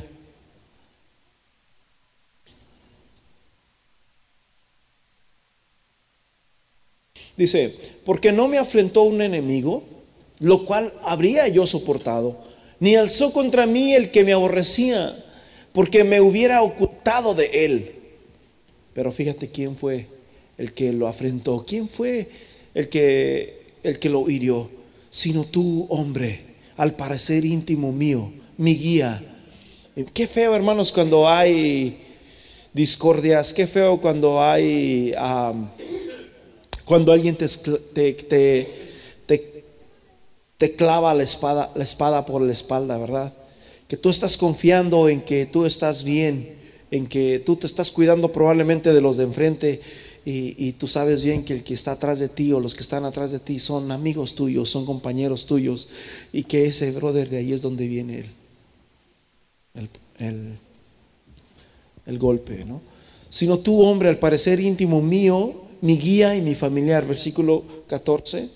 Dice, 7.40 7.74
porque 8.04 8.32
no 8.32 8.48
me 8.48 8.58
afrentó 8.58 9.04
un 9.04 9.22
enemigo, 9.22 9.82
lo 10.40 10.66
cual 10.66 10.92
habría 11.04 11.48
yo 11.48 11.66
soportado, 11.66 12.36
ni 12.80 12.96
alzó 12.96 13.32
contra 13.32 13.64
mí 13.64 13.94
el 13.94 14.10
que 14.10 14.24
me 14.24 14.34
aborrecía, 14.34 15.16
porque 15.72 16.04
me 16.04 16.20
hubiera 16.20 16.60
ocultado 16.60 17.34
de 17.34 17.64
él. 17.64 17.92
Pero 18.92 19.10
fíjate 19.10 19.48
quién 19.48 19.74
fue 19.74 20.04
el 20.58 20.74
que 20.74 20.92
lo 20.92 21.08
afrentó, 21.08 21.64
quién 21.66 21.88
fue 21.88 22.28
el 22.74 22.90
que, 22.90 23.62
el 23.84 23.98
que 23.98 24.10
lo 24.10 24.28
hirió, 24.28 24.68
sino 25.10 25.46
tú, 25.46 25.86
hombre, 25.88 26.40
al 26.76 26.94
parecer 26.94 27.46
íntimo 27.46 27.90
mío, 27.90 28.30
mi 28.58 28.74
guía. 28.74 29.18
Qué 30.12 30.26
feo, 30.26 30.54
hermanos, 30.54 30.92
cuando 30.92 31.26
hay 31.26 32.02
discordias, 32.74 33.54
qué 33.54 33.66
feo 33.66 33.98
cuando 33.98 34.42
hay 34.42 35.14
cuando 36.90 37.12
alguien 37.12 37.36
te, 37.36 37.46
te, 37.46 38.68
te, 40.58 40.74
clava 40.74 41.14
la 41.14 41.22
espada, 41.22 41.70
la 41.76 41.84
espada 41.84 42.26
por 42.26 42.42
la 42.42 42.50
espalda, 42.50 42.98
¿verdad? 42.98 43.32
Que 43.86 43.96
tú 43.96 44.10
estás 44.10 44.36
confiando 44.36 45.08
en 45.08 45.20
que 45.20 45.46
tú 45.46 45.66
estás 45.66 46.02
bien, 46.02 46.56
en 46.90 47.06
que 47.06 47.40
tú 47.46 47.54
te 47.54 47.68
estás 47.68 47.92
cuidando 47.92 48.32
probablemente 48.32 48.92
de 48.92 49.00
los 49.00 49.18
de 49.18 49.22
enfrente 49.22 49.80
y, 50.24 50.56
y, 50.58 50.72
tú 50.72 50.88
sabes 50.88 51.22
bien 51.22 51.44
que 51.44 51.52
el 51.52 51.62
que 51.62 51.74
está 51.74 51.92
atrás 51.92 52.18
de 52.18 52.28
ti 52.28 52.52
o 52.52 52.58
los 52.58 52.74
que 52.74 52.82
están 52.82 53.04
atrás 53.04 53.30
de 53.30 53.38
ti 53.38 53.60
son 53.60 53.92
amigos 53.92 54.34
tuyos, 54.34 54.68
son 54.68 54.84
compañeros 54.84 55.46
tuyos 55.46 55.90
y 56.32 56.42
que 56.42 56.66
ese 56.66 56.90
brother 56.90 57.28
de 57.28 57.36
ahí 57.36 57.52
es 57.52 57.62
donde 57.62 57.86
viene 57.86 58.24
el, 59.74 59.88
el, 60.18 60.26
el, 60.26 60.58
el 62.06 62.18
golpe, 62.18 62.64
¿no? 62.64 62.80
Sino 63.28 63.60
tú, 63.60 63.80
hombre, 63.80 64.08
al 64.08 64.18
parecer 64.18 64.58
íntimo 64.58 65.00
mío, 65.00 65.69
mi 65.80 65.96
guía 65.96 66.36
y 66.36 66.42
mi 66.42 66.54
familiar, 66.54 67.06
versículo 67.06 67.64
14, 67.86 68.48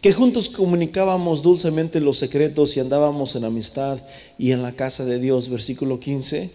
que 0.00 0.12
juntos 0.12 0.48
comunicábamos 0.48 1.42
dulcemente 1.42 2.00
los 2.00 2.18
secretos 2.18 2.76
y 2.76 2.80
andábamos 2.80 3.34
en 3.36 3.44
amistad 3.44 3.98
y 4.38 4.52
en 4.52 4.62
la 4.62 4.72
casa 4.72 5.04
de 5.04 5.18
Dios, 5.18 5.48
versículo 5.48 5.98
15, 5.98 6.50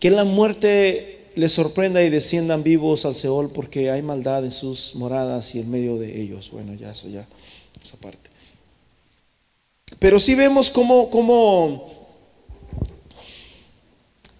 que 0.00 0.10
la 0.10 0.24
muerte 0.24 1.30
les 1.36 1.52
sorprenda 1.52 2.02
y 2.02 2.10
desciendan 2.10 2.62
vivos 2.62 3.04
al 3.04 3.14
Seol 3.14 3.50
porque 3.50 3.90
hay 3.90 4.02
maldad 4.02 4.44
en 4.44 4.52
sus 4.52 4.94
moradas 4.94 5.54
y 5.54 5.60
en 5.60 5.70
medio 5.70 5.96
de 5.96 6.20
ellos. 6.20 6.50
Bueno, 6.50 6.74
ya 6.74 6.90
eso 6.90 7.08
ya, 7.08 7.26
esa 7.82 7.96
parte. 7.96 8.30
Pero 9.98 10.20
sí 10.20 10.34
vemos 10.34 10.70
cómo, 10.70 11.10
cómo 11.10 11.93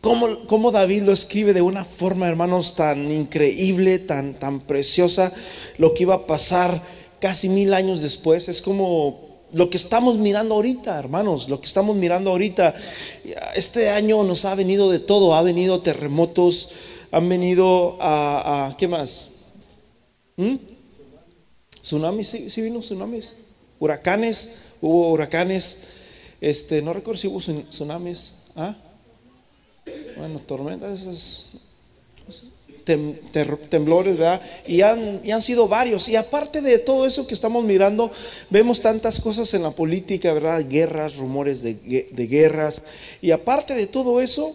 Cómo, 0.04 0.70
David 0.70 1.04
lo 1.04 1.12
escribe 1.12 1.54
de 1.54 1.62
una 1.62 1.82
forma, 1.82 2.28
hermanos, 2.28 2.76
tan 2.76 3.10
increíble, 3.10 3.98
tan, 3.98 4.34
tan 4.34 4.60
preciosa, 4.60 5.32
lo 5.78 5.94
que 5.94 6.02
iba 6.02 6.14
a 6.14 6.26
pasar 6.26 6.78
casi 7.20 7.48
mil 7.48 7.72
años 7.72 8.02
después. 8.02 8.50
Es 8.50 8.60
como 8.60 9.46
lo 9.54 9.70
que 9.70 9.78
estamos 9.78 10.18
mirando 10.18 10.56
ahorita, 10.56 10.98
hermanos, 10.98 11.48
lo 11.48 11.58
que 11.58 11.66
estamos 11.66 11.96
mirando 11.96 12.32
ahorita. 12.32 12.74
Este 13.54 13.88
año 13.88 14.22
nos 14.24 14.44
ha 14.44 14.54
venido 14.54 14.90
de 14.90 14.98
todo, 14.98 15.34
ha 15.34 15.40
venido 15.40 15.80
terremotos, 15.80 16.72
han 17.10 17.26
venido 17.26 17.96
a, 17.98 18.74
¿qué 18.76 18.86
más? 18.86 19.28
¿Mm? 20.36 20.56
Tsunamis, 21.80 22.28
sí, 22.48 22.60
vino 22.60 22.80
tsunamis. 22.80 23.32
Huracanes, 23.80 24.56
hubo 24.82 25.10
huracanes. 25.12 25.78
Este, 26.42 26.82
no 26.82 26.92
recuerdo 26.92 27.22
si 27.22 27.28
hubo 27.28 27.40
tsunamis. 27.40 28.40
¿Ah? 28.54 28.76
Bueno, 30.16 30.38
tormentas, 30.40 31.50
temblores, 32.84 34.16
¿verdad? 34.16 34.40
Y 34.66 34.82
han, 34.82 35.20
y 35.24 35.30
han, 35.30 35.42
sido 35.42 35.68
varios. 35.68 36.08
Y 36.08 36.16
aparte 36.16 36.62
de 36.62 36.78
todo 36.78 37.06
eso 37.06 37.26
que 37.26 37.34
estamos 37.34 37.64
mirando, 37.64 38.10
vemos 38.50 38.80
tantas 38.80 39.20
cosas 39.20 39.52
en 39.54 39.62
la 39.62 39.70
política, 39.70 40.32
¿verdad? 40.32 40.64
Guerras, 40.68 41.16
rumores 41.16 41.62
de, 41.62 41.74
de 42.10 42.26
guerras. 42.26 42.82
Y 43.20 43.30
aparte 43.30 43.74
de 43.74 43.86
todo 43.86 44.20
eso, 44.20 44.54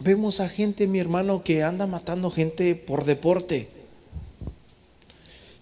vemos 0.00 0.40
a 0.40 0.48
gente, 0.48 0.86
mi 0.86 0.98
hermano, 0.98 1.44
que 1.44 1.62
anda 1.62 1.86
matando 1.86 2.30
gente 2.30 2.74
por 2.74 3.04
deporte. 3.04 3.68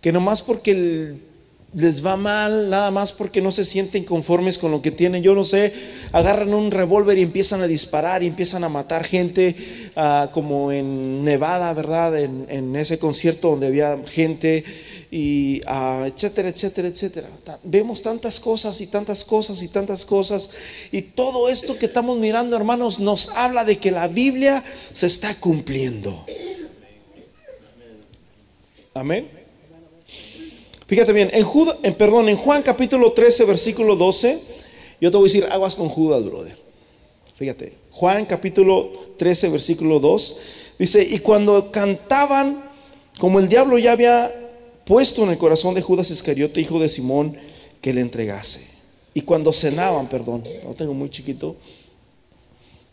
Que 0.00 0.12
nomás 0.12 0.42
porque 0.42 0.70
el 0.70 1.27
les 1.74 2.04
va 2.04 2.16
mal 2.16 2.70
nada 2.70 2.90
más 2.90 3.12
porque 3.12 3.42
no 3.42 3.52
se 3.52 3.64
sienten 3.64 4.04
conformes 4.04 4.56
con 4.56 4.70
lo 4.70 4.80
que 4.80 4.90
tienen. 4.90 5.22
Yo 5.22 5.34
no 5.34 5.44
sé, 5.44 5.72
agarran 6.12 6.54
un 6.54 6.70
revólver 6.70 7.18
y 7.18 7.22
empiezan 7.22 7.60
a 7.60 7.66
disparar 7.66 8.22
y 8.22 8.26
empiezan 8.26 8.64
a 8.64 8.68
matar 8.68 9.04
gente, 9.04 9.54
ah, 9.94 10.30
como 10.32 10.72
en 10.72 11.22
Nevada, 11.24 11.72
¿verdad? 11.74 12.18
En, 12.18 12.74
ese 12.76 12.98
concierto 12.98 13.50
donde 13.50 13.66
había 13.66 13.98
gente 14.06 14.64
y 15.10 15.60
ah, 15.66 16.04
etcétera, 16.06 16.48
etcétera, 16.48 16.88
etcétera. 16.88 17.28
Vemos 17.64 18.02
tantas 18.02 18.40
cosas 18.40 18.80
y 18.80 18.86
tantas 18.86 19.24
cosas 19.24 19.62
y 19.62 19.68
tantas 19.68 20.06
cosas. 20.06 20.50
Y 20.90 21.02
todo 21.02 21.50
esto 21.50 21.76
que 21.78 21.86
estamos 21.86 22.18
mirando, 22.18 22.56
hermanos, 22.56 22.98
nos 22.98 23.30
habla 23.36 23.64
de 23.64 23.78
que 23.78 23.90
la 23.90 24.08
Biblia 24.08 24.64
se 24.94 25.06
está 25.06 25.34
cumpliendo. 25.34 26.24
Amén. 28.94 29.37
Fíjate 30.88 31.12
bien, 31.12 31.30
en, 31.34 31.46
en, 31.82 31.94
perdón, 31.94 32.30
en 32.30 32.36
Juan 32.36 32.62
capítulo 32.62 33.12
13, 33.12 33.44
versículo 33.44 33.94
12, 33.94 34.38
yo 35.02 35.10
te 35.10 35.16
voy 35.18 35.28
a 35.28 35.30
decir 35.30 35.46
aguas 35.50 35.76
con 35.76 35.90
Judas, 35.90 36.24
brother. 36.24 36.56
Fíjate, 37.34 37.74
Juan 37.90 38.24
capítulo 38.24 38.90
13, 39.18 39.50
versículo 39.50 40.00
2, 40.00 40.36
dice, 40.78 41.06
y 41.06 41.18
cuando 41.18 41.70
cantaban, 41.70 42.64
como 43.18 43.38
el 43.38 43.50
diablo 43.50 43.76
ya 43.76 43.92
había 43.92 44.32
puesto 44.86 45.24
en 45.24 45.30
el 45.30 45.36
corazón 45.36 45.74
de 45.74 45.82
Judas 45.82 46.10
Iscariote, 46.10 46.62
hijo 46.62 46.80
de 46.80 46.88
Simón, 46.88 47.36
que 47.82 47.92
le 47.92 48.00
entregase. 48.00 48.66
Y 49.12 49.20
cuando 49.20 49.52
cenaban, 49.52 50.08
perdón, 50.08 50.42
no 50.64 50.72
tengo 50.72 50.94
muy 50.94 51.10
chiquito, 51.10 51.56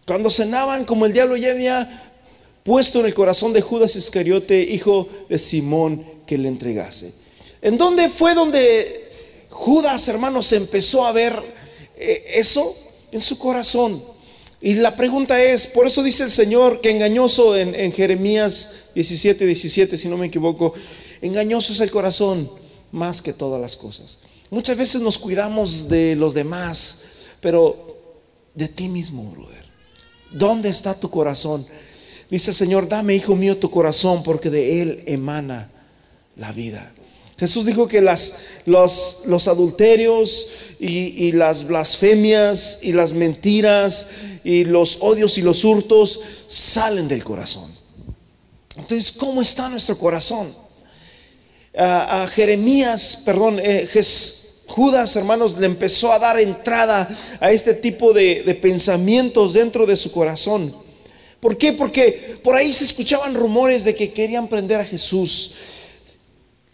cuando 0.05 0.29
cenaban, 0.29 0.83
como 0.83 1.05
el 1.05 1.13
diablo 1.13 1.37
ya 1.37 1.51
había 1.51 2.11
puesto 2.63 2.99
en 2.99 3.05
el 3.05 3.13
corazón 3.13 3.53
de 3.53 3.61
Judas 3.61 3.95
Iscariote, 3.95 4.63
hijo 4.63 5.07
de 5.29 5.39
Simón, 5.39 6.03
que 6.27 6.37
le 6.37 6.49
entregase. 6.49 7.24
¿En 7.61 7.77
dónde 7.77 8.09
fue 8.09 8.33
donde 8.33 9.03
Judas, 9.49 10.07
hermanos, 10.07 10.51
empezó 10.53 11.05
a 11.05 11.11
ver 11.11 11.33
eh, 11.97 12.23
eso? 12.35 12.75
En 13.11 13.21
su 13.21 13.37
corazón. 13.37 14.03
Y 14.61 14.75
la 14.75 14.95
pregunta 14.95 15.41
es, 15.43 15.67
por 15.67 15.85
eso 15.85 16.01
dice 16.01 16.23
el 16.23 16.31
Señor 16.31 16.81
que 16.81 16.89
engañoso 16.89 17.55
en, 17.55 17.91
Jeremías 17.91 18.89
17, 18.95 19.45
17, 19.45 19.95
si 19.95 20.07
no 20.07 20.17
me 20.17 20.25
equivoco, 20.25 20.73
engañoso 21.21 21.73
es 21.73 21.81
el 21.81 21.91
corazón 21.91 22.49
más 22.91 23.21
que 23.21 23.31
todas 23.31 23.61
las 23.61 23.75
cosas. 23.75 24.19
Muchas 24.49 24.75
veces 24.75 25.01
nos 25.01 25.19
cuidamos 25.19 25.87
de 25.87 26.15
los 26.15 26.33
demás, 26.33 27.01
pero 27.41 27.97
de 28.55 28.67
ti 28.67 28.87
mismo, 28.87 29.23
brother. 29.31 29.65
¿Dónde 30.31 30.69
está 30.69 30.99
tu 30.99 31.11
corazón? 31.11 31.65
Dice 32.29 32.51
el 32.51 32.55
Señor, 32.55 32.89
dame, 32.89 33.13
hijo 33.13 33.35
mío, 33.35 33.57
tu 33.57 33.69
corazón, 33.69 34.23
porque 34.23 34.49
de 34.49 34.81
él 34.81 35.03
emana 35.05 35.69
la 36.37 36.51
vida. 36.51 36.91
Jesús 37.37 37.65
dijo 37.65 37.87
que 37.87 38.01
las, 38.01 38.37
los, 38.65 39.23
los 39.25 39.47
adulterios 39.47 40.47
y, 40.79 41.27
y, 41.27 41.31
las 41.33 41.67
blasfemias 41.67 42.79
y 42.81 42.93
las 42.93 43.11
mentiras 43.11 44.07
y 44.43 44.63
los 44.63 44.99
odios 45.01 45.37
y 45.37 45.41
los 45.41 45.65
hurtos 45.65 46.21
salen 46.47 47.09
del 47.09 47.25
corazón. 47.25 47.69
Entonces, 48.77 49.11
¿cómo 49.11 49.41
está 49.41 49.67
nuestro 49.67 49.97
corazón? 49.97 50.47
A, 51.77 52.27
Jeremías, 52.31 53.23
perdón, 53.25 53.59
eh, 53.61 53.85
Judas, 54.67 55.15
hermanos, 55.17 55.57
le 55.57 55.65
empezó 55.65 56.13
a 56.13 56.19
dar 56.19 56.39
entrada 56.39 57.07
a 57.41 57.51
este 57.51 57.73
tipo 57.73 58.13
de, 58.13 58.43
de 58.43 58.55
pensamientos 58.55 59.53
dentro 59.53 59.85
de 59.85 59.97
su 59.97 60.11
corazón. 60.11 60.73
¿Por 61.41 61.57
qué? 61.57 61.73
Porque 61.73 62.39
por 62.41 62.55
ahí 62.55 62.71
se 62.71 62.85
escuchaban 62.85 63.35
rumores 63.35 63.83
de 63.83 63.93
que 63.93 64.13
querían 64.13 64.47
prender 64.47 64.79
a 64.79 64.85
Jesús 64.85 65.51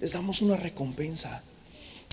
les 0.01 0.13
damos 0.13 0.41
una 0.41 0.57
recompensa. 0.57 1.41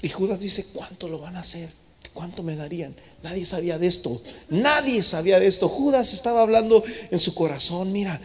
Y 0.02 0.10
Judas 0.10 0.38
dice, 0.38 0.66
¿cuánto 0.74 1.08
lo 1.08 1.18
van 1.18 1.36
a 1.36 1.40
hacer? 1.40 1.70
¿Cuánto 2.12 2.42
me 2.42 2.54
darían? 2.54 2.94
Nadie 3.22 3.44
sabía 3.44 3.78
de 3.78 3.88
esto. 3.88 4.22
Nadie 4.50 5.02
sabía 5.02 5.40
de 5.40 5.46
esto. 5.46 5.68
Judas 5.68 6.12
estaba 6.12 6.42
hablando 6.42 6.84
en 7.10 7.18
su 7.18 7.34
corazón, 7.34 7.90
mira, 7.90 8.20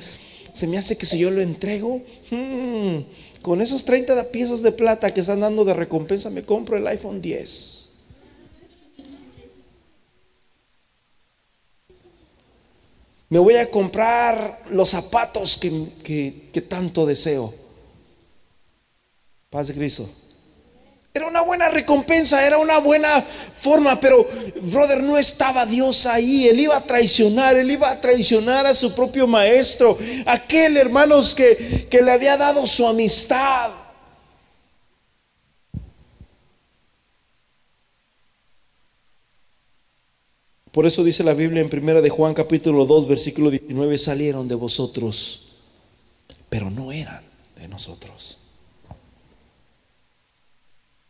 se 0.51 0.67
me 0.67 0.77
hace 0.77 0.97
que 0.97 1.07
si 1.07 1.17
yo 1.17 1.31
lo 1.31 1.41
entrego, 1.41 2.01
hmm, 2.29 3.41
con 3.41 3.61
esos 3.61 3.85
30 3.85 4.29
piezas 4.31 4.61
de 4.61 4.71
plata 4.71 5.11
que 5.13 5.21
están 5.21 5.39
dando 5.39 5.65
de 5.65 5.73
recompensa, 5.73 6.29
me 6.29 6.43
compro 6.43 6.77
el 6.77 6.85
iPhone 6.85 7.21
10. 7.21 7.79
Me 13.29 13.39
voy 13.39 13.55
a 13.55 13.71
comprar 13.71 14.63
los 14.69 14.89
zapatos 14.89 15.57
que 15.57 16.65
tanto 16.69 17.07
deseo. 17.07 17.62
Paz 19.53 19.67
de 19.67 19.75
Cristo. 19.75 20.09
Era 21.13 21.27
una 21.27 21.41
buena 21.41 21.69
recompensa, 21.69 22.43
era 22.43 22.57
una 22.57 22.79
buena 22.79 23.21
forma, 23.21 23.99
pero 23.99 24.27
brother, 24.63 25.03
no 25.03 25.15
estaba 25.15 25.67
Dios 25.67 26.07
ahí. 26.07 26.47
Él 26.47 26.59
iba 26.59 26.75
a 26.75 26.81
traicionar, 26.81 27.55
él 27.55 27.69
iba 27.69 27.87
a 27.87 28.01
traicionar 28.01 28.65
a 28.65 28.73
su 28.73 28.95
propio 28.95 29.27
maestro, 29.27 29.95
aquel 30.25 30.75
hermanos 30.75 31.35
que, 31.35 31.87
que 31.87 32.01
le 32.01 32.11
había 32.11 32.35
dado 32.35 32.65
su 32.65 32.87
amistad. 32.87 33.69
Por 40.71 40.87
eso 40.87 41.03
dice 41.03 41.23
la 41.23 41.35
Biblia 41.35 41.61
en 41.61 41.69
primera 41.69 42.01
de 42.01 42.09
Juan 42.09 42.33
capítulo 42.33 42.87
2 42.87 43.07
versículo 43.07 43.51
19 43.51 43.99
salieron 43.99 44.47
de 44.47 44.55
vosotros, 44.55 45.49
pero 46.49 46.71
no 46.71 46.91
eran 46.91 47.21
de 47.55 47.67
nosotros. 47.67 48.22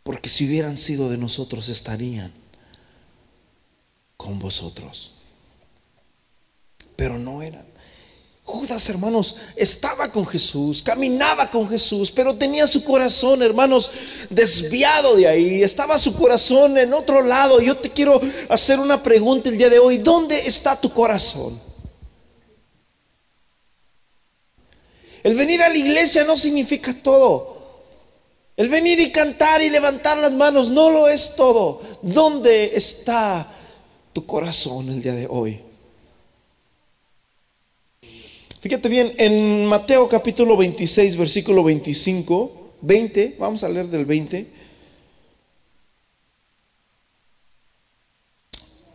Porque 0.03 0.29
si 0.29 0.45
hubieran 0.45 0.77
sido 0.77 1.09
de 1.09 1.17
nosotros, 1.17 1.69
estarían 1.69 2.31
con 4.17 4.37
vosotros. 4.37 5.13
Pero 6.95 7.17
no 7.17 7.41
eran. 7.41 7.65
Judas, 8.45 8.89
hermanos, 8.89 9.37
estaba 9.55 10.11
con 10.11 10.27
Jesús, 10.27 10.83
caminaba 10.83 11.49
con 11.49 11.67
Jesús, 11.69 12.11
pero 12.11 12.35
tenía 12.35 12.67
su 12.67 12.83
corazón, 12.83 13.41
hermanos, 13.41 13.89
desviado 14.29 15.15
de 15.15 15.27
ahí. 15.27 15.63
Estaba 15.63 15.97
su 15.97 16.13
corazón 16.15 16.77
en 16.77 16.93
otro 16.93 17.23
lado. 17.23 17.61
Yo 17.61 17.77
te 17.77 17.89
quiero 17.89 18.19
hacer 18.49 18.79
una 18.79 19.01
pregunta 19.01 19.47
el 19.47 19.57
día 19.57 19.69
de 19.69 19.79
hoy. 19.79 19.99
¿Dónde 19.99 20.37
está 20.45 20.79
tu 20.79 20.91
corazón? 20.91 21.59
El 25.23 25.35
venir 25.35 25.63
a 25.63 25.69
la 25.69 25.77
iglesia 25.77 26.25
no 26.25 26.37
significa 26.37 26.93
todo. 27.01 27.52
El 28.55 28.69
venir 28.69 28.99
y 28.99 29.11
cantar 29.11 29.61
y 29.61 29.69
levantar 29.69 30.17
las 30.19 30.31
manos 30.31 30.69
no 30.69 30.91
lo 30.91 31.07
es 31.07 31.35
todo. 31.35 31.81
¿Dónde 32.03 32.75
está 32.75 33.51
tu 34.13 34.25
corazón 34.25 34.89
el 34.89 35.01
día 35.01 35.13
de 35.13 35.27
hoy? 35.27 35.59
Fíjate 38.61 38.87
bien, 38.87 39.11
en 39.17 39.65
Mateo 39.65 40.07
capítulo 40.07 40.55
26, 40.55 41.17
versículo 41.17 41.63
25, 41.63 42.75
20, 42.81 43.35
vamos 43.39 43.63
a 43.63 43.69
leer 43.69 43.87
del 43.87 44.05
20. 44.05 44.47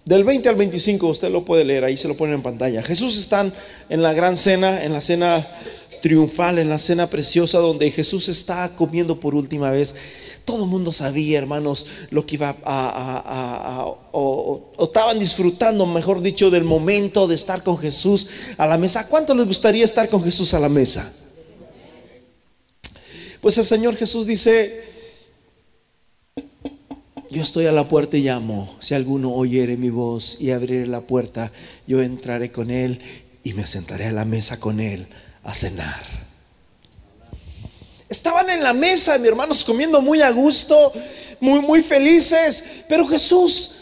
Del 0.04 0.24
20 0.24 0.48
al 0.48 0.54
25 0.54 1.06
usted 1.08 1.30
lo 1.30 1.44
puede 1.44 1.66
leer, 1.66 1.84
ahí 1.84 1.98
se 1.98 2.08
lo 2.08 2.16
ponen 2.16 2.36
en 2.36 2.42
pantalla. 2.42 2.82
Jesús 2.82 3.18
está 3.18 3.52
en 3.90 4.02
la 4.02 4.14
gran 4.14 4.36
cena, 4.36 4.82
en 4.84 4.94
la 4.94 5.02
cena 5.02 5.46
triunfal, 6.00 6.58
en 6.58 6.68
la 6.68 6.78
cena 6.78 7.08
preciosa 7.08 7.58
donde 7.58 7.90
Jesús 7.90 8.28
está 8.28 8.74
comiendo 8.76 9.20
por 9.20 9.34
última 9.34 9.70
vez. 9.70 9.94
Todo 10.44 10.64
el 10.64 10.70
mundo 10.70 10.92
sabía, 10.92 11.38
hermanos, 11.38 11.86
lo 12.10 12.24
que 12.24 12.36
iba 12.36 12.56
a, 12.64 13.86
o, 14.12 14.72
estaban 14.78 15.18
disfrutando, 15.18 15.86
mejor 15.86 16.22
dicho, 16.22 16.50
del 16.50 16.64
momento 16.64 17.28
de 17.28 17.34
estar 17.34 17.62
con 17.62 17.76
Jesús 17.78 18.28
a 18.56 18.66
la 18.66 18.78
mesa. 18.78 19.08
¿Cuánto 19.08 19.34
les 19.34 19.46
gustaría 19.46 19.84
estar 19.84 20.08
con 20.08 20.22
Jesús 20.24 20.54
a 20.54 20.60
la 20.60 20.68
mesa? 20.68 21.12
Pues 23.40 23.58
el 23.58 23.64
Señor 23.64 23.96
Jesús 23.96 24.26
dice, 24.26 24.84
yo 27.30 27.42
estoy 27.42 27.66
a 27.66 27.72
la 27.72 27.88
puerta 27.88 28.16
y 28.16 28.22
llamo. 28.22 28.76
Si 28.80 28.94
alguno 28.94 29.34
oyere 29.34 29.76
mi 29.76 29.90
voz 29.90 30.40
y 30.40 30.50
abriré 30.50 30.86
la 30.86 31.02
puerta, 31.02 31.52
yo 31.86 32.02
entraré 32.02 32.50
con 32.50 32.70
él 32.70 33.00
y 33.44 33.52
me 33.52 33.66
sentaré 33.66 34.06
a 34.06 34.12
la 34.12 34.24
mesa 34.24 34.58
con 34.58 34.80
él 34.80 35.06
a 35.44 35.54
cenar. 35.54 36.02
Estaban 38.08 38.48
en 38.48 38.62
la 38.62 38.72
mesa, 38.72 39.18
mis 39.18 39.28
hermanos, 39.28 39.64
comiendo 39.64 40.00
muy 40.00 40.22
a 40.22 40.30
gusto, 40.30 40.92
muy, 41.40 41.60
muy 41.60 41.82
felices. 41.82 42.64
Pero 42.88 43.06
Jesús 43.06 43.72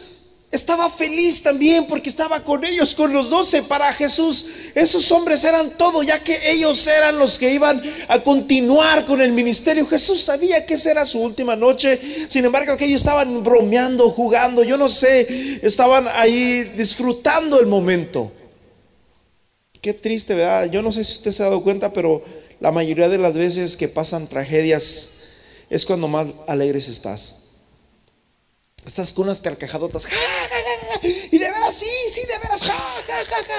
estaba 0.51 0.91
feliz 0.91 1.43
también 1.43 1.87
porque 1.87 2.09
estaba 2.09 2.43
con 2.43 2.65
ellos, 2.65 2.95
con 2.95 3.13
los 3.13 3.31
doce. 3.31 3.63
Para 3.63 3.93
Jesús, 3.93 4.47
esos 4.75 5.13
hombres 5.13 5.45
eran 5.45 5.71
todo, 5.77 6.03
ya 6.03 6.19
que 6.25 6.37
ellos 6.51 6.87
eran 6.89 7.19
los 7.19 7.39
que 7.39 7.53
iban 7.53 7.81
a 8.09 8.19
continuar 8.21 9.05
con 9.05 9.21
el 9.21 9.31
ministerio. 9.31 9.87
Jesús 9.87 10.23
sabía 10.23 10.67
que 10.67 10.75
esa 10.75 10.91
era 10.91 11.07
su 11.07 11.21
última 11.21 11.55
noche. 11.55 12.01
Sin 12.29 12.45
embargo, 12.45 12.73
aquellos 12.73 13.03
estaban 13.03 13.45
bromeando, 13.45 14.11
jugando, 14.11 14.65
yo 14.65 14.77
no 14.77 14.89
sé, 14.89 15.61
estaban 15.63 16.09
ahí 16.09 16.65
disfrutando 16.77 17.61
el 17.61 17.67
momento. 17.67 18.33
Qué 19.87 19.95
triste, 19.95 20.35
¿verdad? 20.35 20.65
Yo 20.69 20.83
no 20.83 20.91
sé 20.91 21.05
si 21.05 21.13
usted 21.13 21.31
se 21.31 21.45
ha 21.45 21.47
dado 21.47 21.63
cuenta, 21.63 21.93
pero 21.93 22.21
la 22.59 22.73
mayoría 22.73 23.09
de 23.09 23.19
las 23.19 23.35
veces 23.35 23.77
que 23.77 23.87
pasan 23.87 24.27
tragedias 24.27 25.11
es 25.71 25.87
cuando 25.87 26.09
más 26.09 26.27
alegres 26.49 26.89
estás. 26.89 27.53
Estás 28.85 29.13
con 29.13 29.27
unas 29.27 29.41
carcajadotas. 29.41 30.09
y 31.05 31.39
de 31.39 31.39
veras, 31.39 31.73
sí, 31.73 31.87
sí, 32.13 32.23
de 32.23 32.37
veras. 32.37 32.63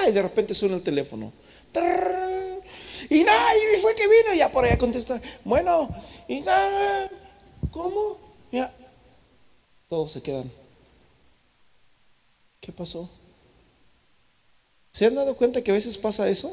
y 0.06 0.12
de 0.12 0.20
repente 0.20 0.52
suena 0.52 0.76
el 0.76 0.82
teléfono. 0.82 1.32
y 3.08 3.24
nada, 3.24 3.48
y 3.56 3.80
fue 3.80 3.94
que 3.94 4.02
vino. 4.02 4.34
Y 4.34 4.36
ya 4.36 4.52
por 4.52 4.66
allá 4.66 4.76
contesta. 4.76 5.22
Bueno, 5.46 5.88
y 6.28 6.42
nada. 6.42 7.10
¿Cómo? 7.70 8.18
Ya. 8.52 8.70
Todos 9.88 10.12
se 10.12 10.20
quedan. 10.20 10.52
¿Qué 12.60 12.70
pasó? 12.70 13.08
¿Se 14.98 15.06
han 15.06 15.14
dado 15.14 15.36
cuenta 15.36 15.62
que 15.62 15.70
a 15.70 15.74
veces 15.74 15.96
pasa 15.96 16.28
eso? 16.28 16.52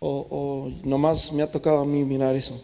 O, 0.00 0.68
nomás 0.82 1.32
me 1.32 1.44
ha 1.44 1.46
tocado 1.48 1.78
a 1.78 1.84
mí 1.84 2.02
mirar 2.02 2.34
eso. 2.34 2.60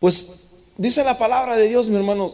Pues 0.00 0.48
Dice 0.76 1.04
la 1.04 1.16
palabra 1.16 1.54
de 1.54 1.68
Dios, 1.68 1.86
mi 1.86 1.94
hermanos, 1.94 2.32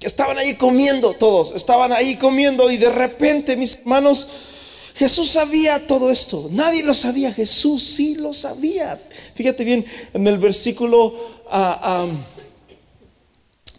que 0.00 0.08
estaban 0.08 0.36
ahí 0.36 0.56
comiendo 0.56 1.12
todos, 1.12 1.54
estaban 1.54 1.92
ahí 1.92 2.16
comiendo 2.16 2.68
y 2.72 2.76
de 2.76 2.90
repente, 2.90 3.54
mis 3.54 3.76
hermanos, 3.76 4.26
Jesús 4.96 5.30
sabía 5.30 5.86
todo 5.86 6.10
esto. 6.10 6.48
Nadie 6.50 6.82
lo 6.82 6.92
sabía, 6.92 7.32
Jesús 7.32 7.84
sí 7.84 8.16
lo 8.16 8.34
sabía. 8.34 9.00
Fíjate 9.36 9.62
bien 9.62 9.86
en 10.12 10.26
el 10.26 10.38
versículo 10.38 11.14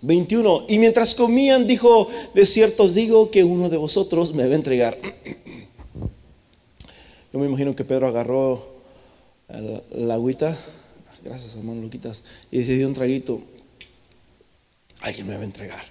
21. 0.06 0.60
Ah, 0.60 0.66
y 0.68 0.80
mientras 0.80 1.16
comían, 1.16 1.68
dijo, 1.68 2.08
de 2.34 2.46
cierto 2.46 2.84
os 2.84 2.94
digo 2.94 3.32
que 3.32 3.44
uno 3.44 3.70
de 3.70 3.78
vosotros 3.78 4.34
me 4.34 4.46
va 4.46 4.54
a 4.54 4.56
entregar. 4.56 4.98
Yo 7.34 7.40
me 7.40 7.48
imagino 7.48 7.76
que 7.76 7.84
Pedro 7.84 8.08
agarró 8.08 8.66
la 9.92 10.14
agüita. 10.14 10.58
Gracias, 11.24 11.56
hermano 11.56 11.82
Luquitas. 11.82 12.24
Y 12.52 12.64
se 12.64 12.78
dio 12.78 12.88
un 12.88 12.94
traguito 12.94 13.42
alguien 15.06 15.28
me 15.28 15.36
va 15.36 15.42
a 15.42 15.46
entregar. 15.46 15.86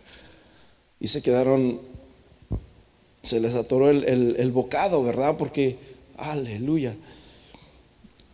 Y 1.00 1.08
se 1.08 1.22
quedaron, 1.22 1.80
se 3.22 3.40
les 3.40 3.54
atoró 3.54 3.90
el, 3.90 4.52
bocado, 4.52 5.02
¿verdad? 5.04 5.36
Porque, 5.36 5.76
aleluya, 6.16 6.96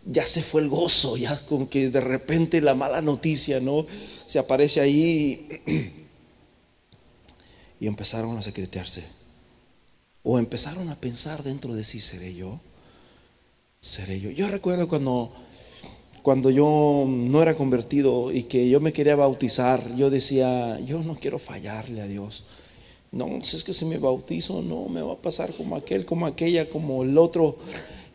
ya 0.05 0.27
se 0.27 0.43
fue 0.43 0.63
el 0.63 0.69
gozo, 0.69 1.17
ya 1.17 1.39
con 1.47 1.67
que 1.67 1.91
de 1.91 2.01
repente 2.01 2.61
la 2.61 2.75
mala 2.75 3.03
noticia, 3.03 3.61
¿no? 3.61 3.87
Se 4.27 4.39
aparece 4.39 4.81
ahí 4.81 5.63
y 7.81 7.87
empezaron 7.87 8.37
a 8.37 8.43
secretearse. 8.43 9.05
O 10.23 10.39
empezaron 10.39 10.89
a 10.91 10.97
pensar 10.97 11.43
dentro 11.43 11.75
de 11.75 11.85
sí, 11.85 12.01
¿seré 12.01 12.35
yo? 12.35 12.61
¿Seré 13.81 14.21
yo? 14.21 14.31
Yo 14.31 14.49
recuerdo 14.49 14.89
cuando 14.89 15.33
cuando 16.23 16.51
yo 16.51 17.07
no 17.07 17.43
era 17.43 17.55
convertido 17.55 18.31
y 18.33 18.45
que 18.45 18.69
yo 18.69 18.81
me 18.81 18.93
quería 18.93 19.17
bautizar, 19.17 19.95
yo 19.97 20.11
decía, 20.11 20.79
yo 20.81 21.03
no 21.03 21.15
quiero 21.15 21.39
fallarle 21.39 22.03
a 22.03 22.07
Dios. 22.07 22.45
No, 23.13 23.41
si 23.43 23.57
es 23.57 23.65
que 23.65 23.73
si 23.73 23.87
me 23.87 23.99
bautizo, 23.99 24.63
no, 24.63 24.89
me 24.89 25.03
va 25.03 25.15
a 25.15 25.17
pasar 25.17 25.53
como 25.55 25.77
aquel, 25.77 26.05
como 26.05 26.27
aquella, 26.27 26.69
como 26.69 27.03
el 27.03 27.17
otro. 27.19 27.57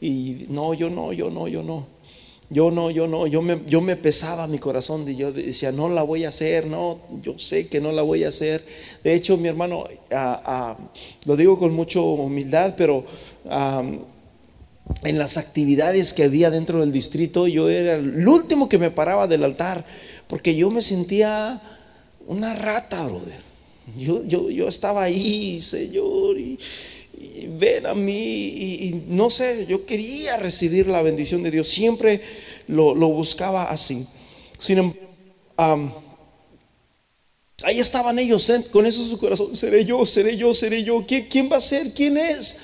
Y 0.05 0.45
no, 0.49 0.75
yo 0.75 0.91
no, 0.91 1.13
yo 1.13 1.31
no, 1.31 1.47
yo 1.47 1.63
no. 1.63 1.87
Yo 2.51 2.69
no, 2.69 2.91
yo 2.91 3.07
no, 3.07 3.25
yo 3.25 3.41
me, 3.41 3.59
yo 3.65 3.81
me 3.81 3.95
pesaba 3.95 4.45
mi 4.45 4.59
corazón 4.59 5.09
y 5.09 5.15
yo 5.15 5.31
decía, 5.31 5.71
no 5.71 5.89
la 5.89 6.03
voy 6.03 6.25
a 6.25 6.29
hacer, 6.29 6.67
no, 6.67 6.99
yo 7.23 7.39
sé 7.39 7.67
que 7.67 7.81
no 7.81 7.91
la 7.91 8.03
voy 8.03 8.23
a 8.23 8.29
hacer. 8.29 8.63
De 9.03 9.15
hecho, 9.15 9.35
mi 9.35 9.47
hermano, 9.47 9.85
lo 11.25 11.35
digo 11.35 11.57
con 11.57 11.73
mucha 11.73 12.01
humildad, 12.01 12.75
pero 12.77 13.03
en 15.03 15.17
las 15.17 15.37
actividades 15.37 16.13
que 16.13 16.25
había 16.25 16.51
dentro 16.51 16.81
del 16.81 16.91
distrito, 16.91 17.47
yo 17.47 17.67
era 17.67 17.95
el 17.95 18.27
último 18.27 18.69
que 18.69 18.77
me 18.77 18.91
paraba 18.91 19.25
del 19.25 19.43
altar, 19.43 19.83
porque 20.27 20.55
yo 20.55 20.69
me 20.69 20.83
sentía 20.83 21.59
una 22.27 22.53
rata, 22.53 23.03
brother. 23.05 23.43
Yo, 23.97 24.23
yo, 24.23 24.51
yo 24.51 24.67
estaba 24.67 25.01
ahí, 25.01 25.59
Señor, 25.61 26.39
y, 26.39 26.59
ven 27.47 27.85
a 27.85 27.93
mí, 27.93 28.13
y, 28.13 29.03
no 29.07 29.29
sé, 29.29 29.65
yo 29.67 29.85
quería 29.85 30.37
recibir 30.37 30.87
la 30.87 31.01
bendición 31.01 31.43
de 31.43 31.51
Dios, 31.51 31.67
siempre 31.67 32.21
lo, 32.67 32.93
buscaba 33.09 33.65
así. 33.65 34.05
Sin 34.59 34.77
embargo, 34.77 36.03
ahí 37.63 37.79
estaban 37.79 38.19
ellos, 38.19 38.49
¿eh? 38.49 38.63
con 38.71 38.85
eso 38.85 39.01
en 39.03 39.09
su 39.09 39.17
corazón, 39.17 39.55
seré 39.55 39.85
yo, 39.85 40.05
seré 40.05 40.37
yo, 40.37 40.53
seré 40.53 40.83
yo, 40.83 41.05
¿quién, 41.07 41.27
quién 41.29 41.49
va 41.51 41.57
a 41.57 41.61
ser? 41.61 41.93
¿Quién 41.93 42.17
es? 42.17 42.57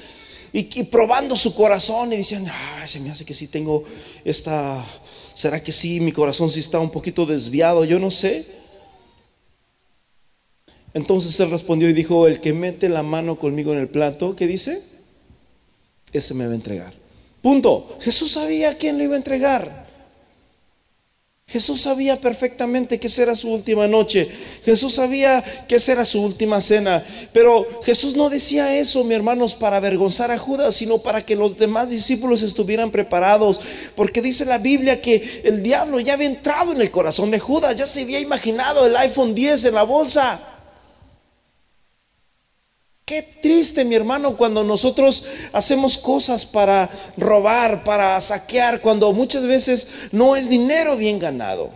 y, 0.54 0.84
probando 0.84 1.36
su 1.36 1.56
corazón 1.56 2.12
y 2.12 2.18
dicen, 2.18 2.46
ah, 2.50 2.86
se 2.88 3.00
me 3.00 3.10
hace 3.10 3.24
que 3.24 3.34
sí 3.34 3.48
tengo 3.48 3.84
esta, 4.26 4.86
¿será 5.34 5.64
que 5.64 5.72
sí? 5.72 6.00
Mi 6.02 6.12
corazón 6.12 6.50
sí 6.50 6.60
está 6.60 6.80
un 6.80 6.90
poquito 6.92 7.26
desviado, 7.26 7.86
yo 7.86 8.00
no 8.00 8.12
sé. 8.12 8.61
Entonces 10.94 11.40
él 11.40 11.50
respondió 11.50 11.90
y 11.90 11.94
dijo, 11.94 12.28
el 12.28 12.42
que 12.42 12.54
mete 12.54 12.90
la 12.90 13.04
mano 13.04 13.38
conmigo 13.38 13.74
en 13.74 13.80
el 13.80 13.88
plato, 13.88 14.36
¿qué 14.36 14.48
dice? 14.48 14.82
Ese 16.12 16.34
me 16.34 16.46
va 16.46 16.52
a 16.52 16.56
entregar. 16.56 16.94
Punto. 17.42 17.98
Jesús 18.02 18.34
sabía 18.34 18.78
quién 18.78 18.98
le 18.98 19.06
iba 19.06 19.16
a 19.16 19.18
entregar. 19.18 19.82
Jesús 21.48 21.82
sabía 21.82 22.20
perfectamente 22.22 22.98
que 22.98 23.08
esa 23.08 23.24
era 23.24 23.36
su 23.36 23.52
última 23.52 23.86
noche. 23.86 24.30
Jesús 24.64 24.94
sabía 24.94 25.44
que 25.68 25.76
esa 25.76 25.92
era 25.92 26.06
su 26.06 26.22
última 26.22 26.62
cena. 26.62 27.04
Pero 27.34 27.68
Jesús 27.84 28.16
no 28.16 28.30
decía 28.30 28.78
eso, 28.78 29.04
mi 29.04 29.16
hermanos, 29.16 29.56
para 29.56 29.78
avergonzar 29.78 30.32
a 30.32 30.38
Judas, 30.38 30.76
sino 30.76 31.00
para 31.00 31.26
que 31.26 31.36
los 31.36 31.58
demás 31.58 31.90
discípulos 31.90 32.42
estuvieran 32.42 32.90
preparados. 32.90 33.60
Porque 33.96 34.22
dice 34.22 34.46
la 34.46 34.60
Biblia 34.60 35.02
que 35.02 35.42
el 35.44 35.62
diablo 35.62 36.00
ya 36.00 36.14
había 36.14 36.28
entrado 36.28 36.72
en 36.72 36.80
el 36.80 36.90
corazón 36.90 37.32
de 37.32 37.40
Judas, 37.40 37.76
ya 37.76 37.86
se 37.86 38.04
había 38.04 38.22
imaginado 38.22 38.86
el 38.86 38.96
iPhone 38.96 39.36
10 39.36 39.66
en 39.66 39.74
la 39.74 39.84
bolsa. 39.84 40.51
Qué 43.12 43.24
triste, 43.24 43.84
mi 43.84 43.94
hermano, 43.94 44.38
cuando 44.38 44.64
nosotros 44.64 45.26
hacemos 45.52 45.98
cosas 45.98 46.46
para 46.46 46.90
robar, 47.18 47.84
para 47.84 48.22
saquear, 48.22 48.80
cuando 48.80 49.12
muchas 49.12 49.46
veces 49.46 50.08
no 50.14 50.38
es 50.38 50.48
dinero 50.48 50.96
bien 50.96 51.20
ganado. 51.20 51.72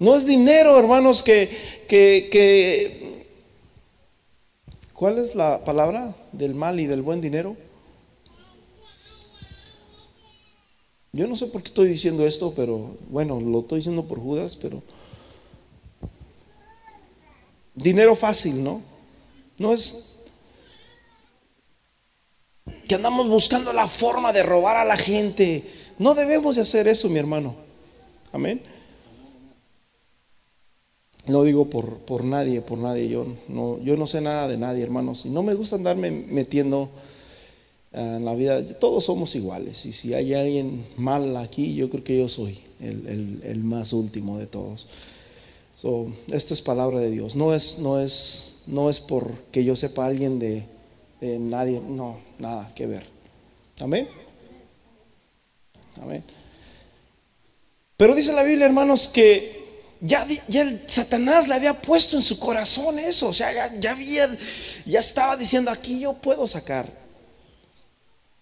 No 0.00 0.16
es 0.16 0.26
dinero, 0.26 0.76
hermanos, 0.76 1.22
que, 1.22 1.48
que, 1.86 2.28
que... 2.32 3.28
¿Cuál 4.92 5.18
es 5.18 5.36
la 5.36 5.64
palabra 5.64 6.16
del 6.32 6.52
mal 6.52 6.80
y 6.80 6.88
del 6.88 7.02
buen 7.02 7.20
dinero? 7.20 7.56
Yo 11.12 11.28
no 11.28 11.36
sé 11.36 11.46
por 11.46 11.62
qué 11.62 11.68
estoy 11.68 11.86
diciendo 11.86 12.26
esto, 12.26 12.54
pero 12.56 12.96
bueno, 13.08 13.40
lo 13.40 13.60
estoy 13.60 13.78
diciendo 13.78 14.02
por 14.02 14.18
Judas, 14.18 14.56
pero... 14.56 14.82
Dinero 17.72 18.16
fácil, 18.16 18.64
¿no? 18.64 18.82
No 19.58 19.72
es 19.72 20.11
que 22.92 22.96
andamos 22.96 23.26
buscando 23.26 23.72
la 23.72 23.88
forma 23.88 24.34
de 24.34 24.42
robar 24.42 24.76
a 24.76 24.84
la 24.84 24.98
gente. 24.98 25.64
No 25.98 26.14
debemos 26.14 26.56
de 26.56 26.60
hacer 26.60 26.86
eso, 26.86 27.08
mi 27.08 27.18
hermano. 27.18 27.54
Amén. 28.32 28.60
No 31.26 31.42
digo 31.42 31.70
por, 31.70 32.00
por 32.00 32.22
nadie, 32.22 32.60
por 32.60 32.76
nadie. 32.76 33.08
Yo 33.08 33.26
no, 33.48 33.80
yo 33.82 33.96
no 33.96 34.06
sé 34.06 34.20
nada 34.20 34.46
de 34.46 34.58
nadie, 34.58 34.82
hermanos. 34.82 35.24
Y 35.24 35.30
no 35.30 35.42
me 35.42 35.54
gusta 35.54 35.76
andarme 35.76 36.10
metiendo 36.10 36.90
en 37.94 38.26
la 38.26 38.34
vida. 38.34 38.62
Todos 38.78 39.04
somos 39.04 39.34
iguales. 39.36 39.86
Y 39.86 39.94
si 39.94 40.12
hay 40.12 40.34
alguien 40.34 40.84
mal 40.98 41.34
aquí, 41.38 41.74
yo 41.74 41.88
creo 41.88 42.04
que 42.04 42.18
yo 42.18 42.28
soy 42.28 42.60
el, 42.80 43.60
más 43.64 43.94
último 43.94 44.36
de 44.36 44.48
todos. 44.48 44.86
esta 46.30 46.52
es 46.52 46.60
palabra 46.60 47.00
de 47.00 47.10
Dios. 47.10 47.36
No 47.36 47.54
es, 47.54 47.78
no 47.78 48.02
es, 48.02 48.64
no 48.66 48.90
es 48.90 49.00
porque 49.00 49.64
yo 49.64 49.76
sepa 49.76 50.04
alguien 50.04 50.38
de, 50.38 50.66
nadie, 51.22 51.80
no, 51.80 52.18
nada 52.38 52.70
que 52.74 52.86
ver. 52.86 53.04
Amén. 53.80 54.08
Amén. 56.00 56.24
Pero 57.96 58.14
dice 58.14 58.32
la 58.32 58.42
Biblia, 58.42 58.66
hermanos, 58.66 59.08
que 59.08 59.62
ya, 60.00 60.26
ya 60.48 60.66
Satanás 60.86 61.46
le 61.46 61.54
había 61.54 61.80
puesto 61.80 62.16
en 62.16 62.22
su 62.22 62.38
corazón 62.40 62.98
eso. 62.98 63.28
O 63.28 63.34
sea, 63.34 63.52
ya, 63.52 63.72
ya, 63.78 63.92
había, 63.92 64.28
ya 64.84 65.00
estaba 65.00 65.36
diciendo, 65.36 65.70
aquí 65.70 66.00
yo 66.00 66.14
puedo 66.14 66.48
sacar. 66.48 66.86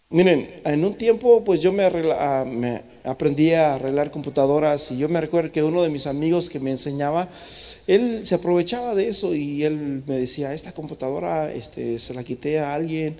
Miren, 0.08 0.60
en 0.64 0.84
un 0.84 0.96
tiempo 0.96 1.44
pues 1.44 1.60
yo 1.60 1.72
me, 1.72 1.84
ah, 1.84 2.44
me 2.44 2.82
aprendí 3.04 3.52
a 3.52 3.74
arreglar 3.74 4.10
computadoras 4.10 4.90
y 4.90 4.98
yo 4.98 5.08
me 5.08 5.20
recuerdo 5.20 5.52
que 5.52 5.62
uno 5.62 5.82
de 5.82 5.90
mis 5.90 6.06
amigos 6.06 6.50
que 6.50 6.58
me 6.58 6.70
enseñaba, 6.70 7.28
él 7.94 8.24
se 8.24 8.36
aprovechaba 8.36 8.94
de 8.94 9.08
eso 9.08 9.34
y 9.34 9.64
él 9.64 10.04
me 10.06 10.16
decía, 10.16 10.54
esta 10.54 10.70
computadora 10.70 11.52
este, 11.52 11.98
se 11.98 12.14
la 12.14 12.22
quité 12.22 12.60
a 12.60 12.72
alguien 12.72 13.16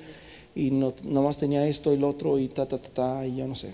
y 0.54 0.70
no, 0.70 0.94
nomás 1.02 1.38
tenía 1.38 1.66
esto 1.66 1.92
y 1.92 1.98
lo 1.98 2.08
otro 2.08 2.38
y 2.38 2.46
ta, 2.46 2.66
ta, 2.66 2.78
ta, 2.78 2.90
ta, 2.90 3.26
y 3.26 3.36
yo 3.36 3.48
no 3.48 3.56
sé. 3.56 3.72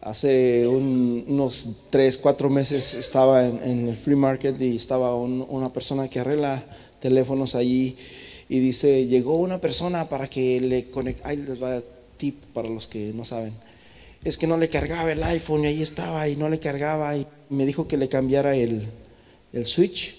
Hace 0.00 0.66
unos 0.66 1.88
tres, 1.90 2.16
cuatro 2.16 2.48
meses 2.48 2.94
estaba 2.94 3.46
en, 3.46 3.88
el 3.88 3.94
free 3.94 4.16
market 4.16 4.58
y 4.58 4.76
estaba 4.76 5.14
una 5.14 5.70
persona 5.70 6.08
que 6.08 6.20
arregla 6.20 6.64
teléfonos 7.00 7.54
allí 7.54 7.94
y 8.48 8.58
dice, 8.58 9.06
llegó 9.06 9.36
una 9.36 9.58
persona 9.58 10.08
para 10.08 10.28
que 10.28 10.62
le 10.62 10.90
conecte, 10.90 11.20
ahí 11.24 11.36
les 11.36 11.62
va 11.62 11.82
tip 12.16 12.42
para 12.54 12.68
los 12.68 12.86
que 12.86 13.12
no 13.14 13.26
saben 13.26 13.52
es 14.24 14.38
que 14.38 14.46
no 14.46 14.56
le 14.56 14.70
cargaba 14.70 15.12
el 15.12 15.22
iPhone 15.22 15.64
y 15.64 15.66
ahí 15.68 15.82
estaba 15.82 16.26
y 16.28 16.36
no 16.36 16.48
le 16.48 16.58
cargaba 16.58 17.16
y 17.16 17.26
me 17.50 17.66
dijo 17.66 17.86
que 17.86 17.98
le 17.98 18.08
cambiara 18.08 18.56
el, 18.56 18.88
switch. 19.64 20.16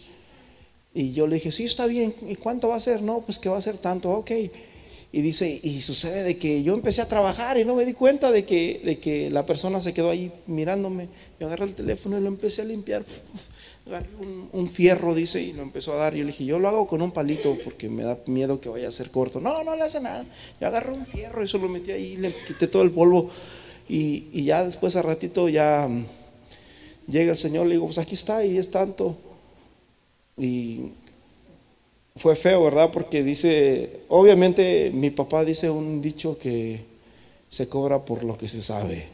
Y 0.93 1.11
yo 1.11 1.27
le 1.27 1.35
dije, 1.35 1.51
sí, 1.51 1.65
está 1.65 1.87
bien, 1.87 2.15
¿y 2.29 2.35
cuánto 2.35 2.69
va 2.69 2.75
a 2.75 2.79
ser? 2.79 3.01
No, 3.01 3.21
pues 3.21 3.39
que 3.39 3.49
va 3.49 3.57
a 3.57 3.61
ser 3.61 3.77
tanto, 3.77 4.11
ok. 4.11 4.31
Y 5.11 5.21
dice, 5.21 5.59
y 5.61 5.81
sucede 5.81 6.23
de 6.23 6.37
que 6.37 6.61
yo 6.61 6.73
empecé 6.73 7.01
a 7.01 7.07
trabajar 7.07 7.57
y 7.57 7.65
no 7.65 7.75
me 7.75 7.85
di 7.85 7.93
cuenta 7.93 8.31
de 8.31 8.45
que, 8.45 8.81
de 8.83 8.99
que 8.99 9.29
la 9.29 9.45
persona 9.45 9.81
se 9.81 9.93
quedó 9.93 10.11
ahí 10.11 10.31
mirándome. 10.45 11.07
Yo 11.39 11.47
agarré 11.47 11.65
el 11.65 11.73
teléfono 11.73 12.17
y 12.17 12.21
lo 12.21 12.27
empecé 12.27 12.61
a 12.61 12.65
limpiar. 12.65 13.03
Agarré 13.87 14.09
un, 14.19 14.49
un, 14.51 14.67
fierro, 14.69 15.13
dice, 15.13 15.41
y 15.41 15.53
lo 15.53 15.63
empezó 15.63 15.93
a 15.93 15.97
dar. 15.97 16.13
Yo 16.13 16.21
le 16.21 16.27
dije, 16.27 16.45
yo 16.45 16.59
lo 16.59 16.67
hago 16.69 16.87
con 16.87 17.01
un 17.01 17.11
palito 17.11 17.57
porque 17.63 17.89
me 17.89 18.03
da 18.03 18.17
miedo 18.27 18.59
que 18.61 18.69
vaya 18.69 18.87
a 18.87 18.91
ser 18.91 19.09
corto. 19.09 19.41
No, 19.41 19.63
no 19.63 19.75
le 19.75 19.83
hace 19.83 20.01
nada. 20.01 20.25
Yo 20.59 20.67
agarré 20.67 20.91
un 20.91 21.05
fierro 21.05 21.41
y 21.41 21.45
eso 21.45 21.57
lo 21.57 21.69
metí 21.69 21.91
ahí, 21.91 22.17
le 22.17 22.35
quité 22.45 22.67
todo 22.67 22.83
el 22.83 22.91
polvo. 22.91 23.29
Y, 23.87 24.43
ya 24.43 24.63
después 24.63 24.95
a 24.95 25.01
ratito 25.01 25.49
ya 25.49 25.87
mm, 25.87 26.05
llega 27.07 27.31
el 27.31 27.37
Señor, 27.37 27.67
le 27.67 27.73
digo, 27.73 27.85
pues 27.85 27.97
aquí 27.97 28.15
está 28.15 28.43
y 28.43 28.57
es 28.57 28.71
tanto. 28.71 29.15
Y 30.37 30.81
fue 32.15 32.35
feo, 32.35 32.63
¿verdad? 32.63 32.89
Porque 32.91 33.23
dice, 33.23 34.01
obviamente 34.09 34.91
mi 34.93 35.09
papá 35.11 35.45
dice 35.45 35.69
un 35.69 36.01
dicho 36.01 36.37
que 36.37 36.81
se 37.49 37.69
cobra 37.69 38.03
por 38.03 38.23
lo 38.23 38.37
que 38.37 38.47
se 38.47 38.61
sabe, 38.61 39.07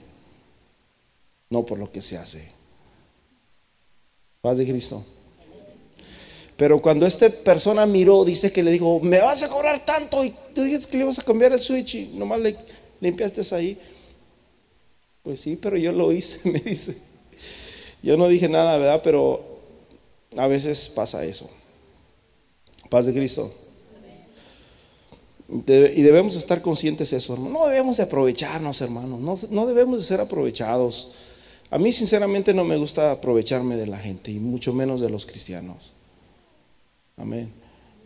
no 1.50 1.66
por 1.66 1.80
lo 1.80 1.92
que 1.92 2.02
se 2.02 2.18
hace. 2.18 2.48
Paz 4.42 4.58
de 4.58 4.68
Cristo. 4.68 5.04
Pero 6.58 6.82
cuando 6.82 7.08
esta 7.08 7.30
persona 7.30 7.86
miró, 7.86 8.24
dice 8.24 8.52
que 8.52 8.62
le 8.62 8.72
dijo, 8.72 9.00
me 9.00 9.20
vas 9.20 9.42
a 9.42 9.50
cobrar 9.50 9.84
tanto 9.84 10.24
y 10.24 10.32
tú 10.54 10.64
dijiste 10.64 10.92
que 10.92 10.98
le 10.98 11.04
ibas 11.06 11.18
a 11.18 11.24
cambiar 11.24 11.54
el 11.54 11.60
switch 11.60 11.96
y 11.96 12.06
nomás 12.14 12.40
le 12.40 12.56
limpiaste 13.00 13.42
ahí. 13.56 13.78
Pues 15.24 15.40
sí, 15.40 15.56
pero 15.56 15.78
yo 15.78 15.92
lo 15.92 16.12
hice, 16.12 16.50
me 16.50 16.60
dice. 16.60 16.98
Yo 18.04 18.18
no 18.18 18.28
dije 18.28 18.50
nada, 18.50 18.78
¿verdad? 18.78 19.02
Pero 19.04 19.44
a 20.38 20.48
veces 20.48 20.90
pasa 20.90 21.24
eso. 21.24 21.50
Paz 22.90 23.06
de 23.06 23.14
Cristo. 23.14 23.52
y 25.48 26.02
debemos 26.02 26.36
estar 26.36 26.62
conscientes 26.62 27.12
de 27.12 27.18
eso, 27.18 27.34
hermano. 27.34 27.60
No 27.60 27.68
debemos 27.68 27.98
de 27.98 28.04
aprovecharnos, 28.04 28.82
hermano. 28.82 29.18
No, 29.20 29.38
no, 29.50 29.66
debemos 29.68 30.00
de 30.00 30.06
ser 30.06 30.20
aprovechados. 30.20 31.14
A 31.70 31.78
mí, 31.78 31.94
sinceramente, 31.94 32.54
no 32.54 32.66
me 32.66 32.78
gusta 32.78 33.12
aprovecharme 33.12 33.78
de 33.78 33.88
la 33.88 33.98
gente, 33.98 34.32
y 34.32 34.40
mucho 34.40 34.74
menos 34.74 35.00
de 35.00 35.10
los 35.10 35.26
cristianos. 35.26 35.94
Amén. 37.16 37.50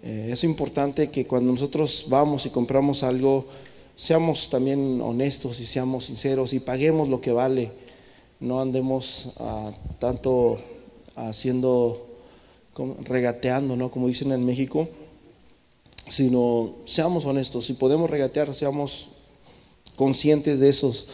Eh, 0.03 0.29
es 0.31 0.43
importante 0.43 1.09
que 1.09 1.25
cuando 1.25 1.51
nosotros 1.51 2.05
vamos 2.09 2.45
y 2.45 2.49
compramos 2.49 3.01
algo, 3.01 3.47
seamos 3.95 4.49
también 4.49 5.01
honestos 5.01 5.59
y 5.59 5.65
seamos 5.65 6.05
sinceros 6.05 6.53
y 6.53 6.59
paguemos 6.59 7.09
lo 7.09 7.21
que 7.21 7.31
vale. 7.31 7.71
No 8.39 8.61
andemos 8.61 9.33
ah, 9.39 9.71
tanto 9.99 10.59
haciendo, 11.15 12.05
regateando, 13.03 13.75
¿no? 13.75 13.89
Como 13.89 14.07
dicen 14.07 14.31
en 14.31 14.45
México, 14.45 14.87
sino 16.07 16.73
seamos 16.85 17.25
honestos. 17.25 17.65
Si 17.65 17.73
podemos 17.73 18.09
regatear, 18.09 18.53
seamos 18.53 19.09
conscientes 19.95 20.59
de 20.59 20.69
esos. 20.69 21.07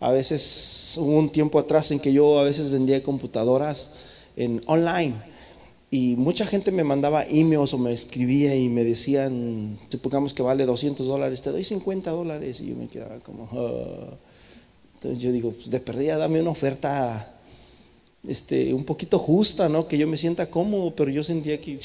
A 0.00 0.10
veces, 0.12 0.96
hubo 0.98 1.18
un 1.18 1.30
tiempo 1.30 1.58
atrás 1.58 1.90
en 1.90 2.00
que 2.00 2.12
yo 2.12 2.38
a 2.38 2.44
veces 2.44 2.70
vendía 2.70 3.02
computadoras 3.02 3.94
en 4.36 4.62
online 4.66 5.31
y 5.94 6.16
mucha 6.16 6.46
gente 6.46 6.72
me 6.72 6.84
mandaba 6.84 7.22
emails 7.24 7.74
o 7.74 7.78
me 7.78 7.92
escribía 7.92 8.56
y 8.56 8.70
me 8.70 8.82
decían, 8.82 9.78
supongamos 9.90 10.32
que 10.32 10.40
vale 10.40 10.64
200 10.64 11.06
dólares, 11.06 11.42
te 11.42 11.50
doy 11.50 11.64
50 11.64 12.10
dólares. 12.10 12.62
Y 12.62 12.68
yo 12.68 12.76
me 12.76 12.88
quedaba 12.88 13.18
como, 13.18 13.46
ah". 13.52 14.16
entonces 14.94 15.22
yo 15.22 15.30
digo, 15.30 15.50
pues 15.50 15.68
de 15.68 15.80
perdida 15.80 16.16
dame 16.16 16.40
una 16.40 16.48
oferta 16.48 17.34
este, 18.26 18.72
un 18.72 18.84
poquito 18.84 19.18
justa, 19.18 19.68
¿no? 19.68 19.86
Que 19.86 19.98
yo 19.98 20.08
me 20.08 20.16
sienta 20.16 20.48
cómodo, 20.48 20.96
pero 20.96 21.10
yo 21.10 21.22
sentía 21.22 21.60
que, 21.60 21.78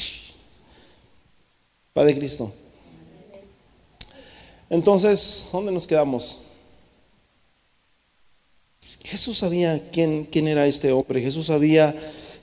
Padre 1.92 2.18
Cristo. 2.18 2.50
Entonces, 4.70 5.50
¿dónde 5.52 5.74
nos 5.74 5.86
quedamos? 5.86 6.44
Jesús 9.04 9.40
sabía 9.40 9.84
quién, 9.92 10.24
quién 10.32 10.48
era 10.48 10.66
este 10.66 10.94
hombre, 10.94 11.22
Jesús 11.22 11.48
sabía 11.48 11.94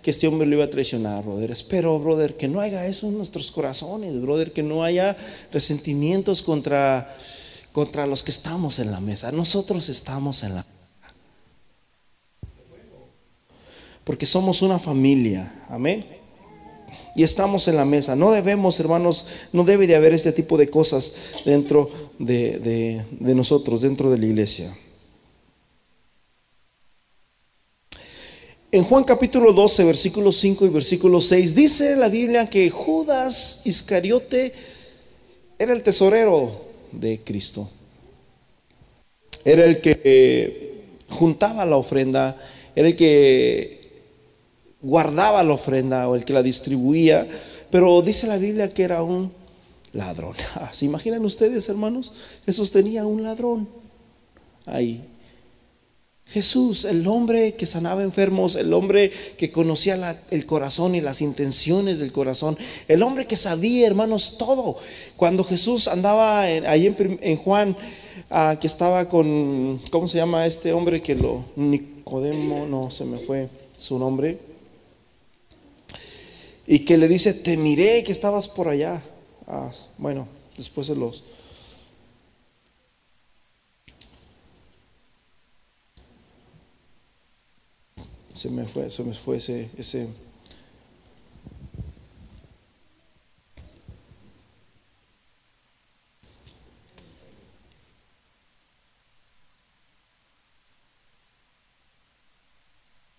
que 0.04 0.10
este 0.10 0.26
hombre 0.26 0.46
lo 0.46 0.56
iba 0.56 0.64
a 0.64 0.70
traicionar, 0.70 1.24
brother. 1.24 1.50
Espero, 1.50 1.98
brother, 1.98 2.36
que 2.36 2.46
no 2.46 2.60
haya 2.60 2.86
eso 2.86 3.08
en 3.08 3.16
nuestros 3.16 3.50
corazones, 3.50 4.20
brother, 4.20 4.52
que 4.52 4.62
no 4.62 4.84
haya 4.84 5.16
resentimientos 5.50 6.42
contra, 6.42 7.16
contra 7.72 8.06
los 8.06 8.22
que 8.22 8.30
estamos 8.30 8.78
en 8.80 8.90
la 8.90 9.00
mesa. 9.00 9.32
Nosotros 9.32 9.88
estamos 9.88 10.42
en 10.42 10.56
la 10.56 10.60
mesa. 10.60 11.14
Porque 14.04 14.26
somos 14.26 14.60
una 14.60 14.78
familia, 14.78 15.64
amén. 15.70 16.04
Y 17.16 17.22
estamos 17.22 17.66
en 17.68 17.76
la 17.76 17.86
mesa. 17.86 18.14
No 18.14 18.30
debemos, 18.30 18.78
hermanos, 18.80 19.26
no 19.54 19.64
debe 19.64 19.86
de 19.86 19.96
haber 19.96 20.12
este 20.12 20.32
tipo 20.32 20.58
de 20.58 20.68
cosas 20.68 21.14
dentro 21.46 21.90
de, 22.18 23.06
de 23.10 23.34
nosotros, 23.34 23.80
dentro 23.80 24.10
de 24.10 24.18
la 24.18 24.26
iglesia. 24.26 24.70
En 28.74 28.82
Juan 28.82 29.04
capítulo 29.04 29.52
12, 29.52 29.84
versículo 29.84 30.32
5 30.32 30.66
y 30.66 30.68
versículo 30.68 31.20
6, 31.20 31.54
dice 31.54 31.94
la 31.94 32.08
Biblia 32.08 32.50
que 32.50 32.70
Judas 32.70 33.62
Iscariote 33.66 34.52
era 35.56 35.72
el 35.72 35.84
tesorero 35.84 36.60
de 36.90 37.20
Cristo. 37.20 37.70
Era 39.44 39.64
el 39.64 39.80
que 39.80 40.86
juntaba 41.08 41.64
la 41.64 41.76
ofrenda, 41.76 42.36
era 42.74 42.88
el 42.88 42.96
que 42.96 43.92
guardaba 44.82 45.44
la 45.44 45.54
ofrenda 45.54 46.08
o 46.08 46.16
el 46.16 46.24
que 46.24 46.32
la 46.32 46.42
distribuía, 46.42 47.28
pero 47.70 48.02
dice 48.02 48.26
la 48.26 48.38
Biblia 48.38 48.74
que 48.74 48.82
era 48.82 49.04
un 49.04 49.30
ladrón. 49.92 50.34
¿Se 50.72 50.86
imaginan 50.86 51.24
ustedes, 51.24 51.68
hermanos? 51.68 52.12
Jesús 52.44 52.72
tenía 52.72 53.06
un 53.06 53.22
ladrón 53.22 53.68
ahí 54.66 55.13
Jesús, 56.26 56.84
el 56.84 57.06
hombre 57.06 57.54
que 57.54 57.66
sanaba 57.66 58.02
enfermos, 58.02 58.56
el 58.56 58.72
hombre 58.72 59.12
que 59.36 59.52
conocía 59.52 60.20
el 60.30 60.46
corazón 60.46 60.94
y 60.94 61.00
las 61.00 61.20
intenciones 61.20 61.98
del 61.98 62.12
corazón, 62.12 62.56
el 62.88 63.02
hombre 63.02 63.26
que 63.26 63.36
sabía, 63.36 63.86
hermanos, 63.86 64.36
todo. 64.38 64.78
Cuando 65.16 65.44
Jesús 65.44 65.86
andaba 65.86 66.42
ahí 66.42 66.86
en, 67.20 67.36
Juan, 67.36 67.76
ah, 68.30 68.56
que 68.60 68.66
estaba 68.66 69.08
con, 69.08 69.80
¿cómo 69.90 70.08
se 70.08 70.16
llama 70.16 70.46
este 70.46 70.72
hombre 70.72 71.00
que 71.00 71.14
lo, 71.14 71.44
Nicodemo, 71.56 72.66
no, 72.66 72.90
se 72.90 73.04
me 73.04 73.18
fue 73.18 73.48
su 73.76 73.98
nombre, 73.98 74.38
y 76.66 76.80
que 76.80 76.96
le 76.96 77.08
dice, 77.08 77.34
te 77.34 77.56
miré 77.56 78.02
que 78.04 78.12
estabas 78.12 78.48
por 78.48 78.68
allá. 78.68 79.02
Ah, 79.46 79.70
bueno, 79.98 80.26
después 80.56 80.88
de 80.88 80.96
los 80.96 81.22
se 88.34 88.50
me 88.50 88.64
fue, 88.64 88.90
se 88.90 89.02
me 89.04 89.14
fue 89.14 89.36
ese, 89.36 89.70
ese 89.78 90.08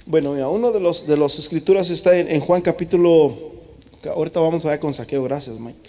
Bueno, 0.08 0.34
mira, 0.34 0.48
uno 0.50 0.72
de 0.72 0.80
los 0.80 1.08
de 1.08 1.18
las 1.18 1.40
escrituras 1.40 1.90
está 1.90 2.16
en, 2.16 2.40
Juan 2.40 2.62
capítulo, 2.62 3.36
ahorita 4.04 4.40
vamos 4.40 4.64
a 4.64 4.70
ver 4.70 4.80
con 4.80 4.94
saqueo, 4.94 5.24
gracias 5.24 5.60
Mike. 5.60 5.80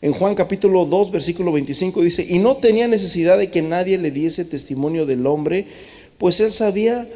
En 0.00 0.12
Juan 0.12 0.34
capítulo 0.34 0.86
2, 0.86 1.10
versículo 1.10 1.52
25 1.52 2.00
dice, 2.00 2.26
y 2.26 2.38
no 2.38 2.56
tenía 2.56 2.88
necesidad 2.88 3.36
de 3.36 3.50
que 3.50 3.60
nadie 3.60 3.98
le 3.98 4.10
diese 4.10 4.46
testimonio 4.46 5.04
del 5.04 5.26
hombre, 5.26 5.66
pues 6.16 6.40
él 6.40 6.52
sabía 6.52 7.06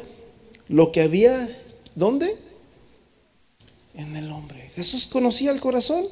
lo 0.67 0.91
que 0.91 1.01
había 1.01 1.49
¿Dónde? 1.95 2.37
En 3.93 4.15
el 4.15 4.31
hombre. 4.31 4.71
Jesús 4.75 5.05
conocía 5.05 5.51
el 5.51 5.59
corazón. 5.59 6.05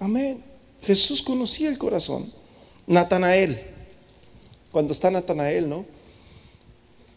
Amén. 0.00 0.42
Jesús 0.82 1.22
conocía 1.22 1.68
el 1.68 1.78
corazón. 1.78 2.30
Natanael. 2.86 3.60
Cuando 4.70 4.92
está 4.92 5.10
Natanael, 5.10 5.68
¿no? 5.68 5.84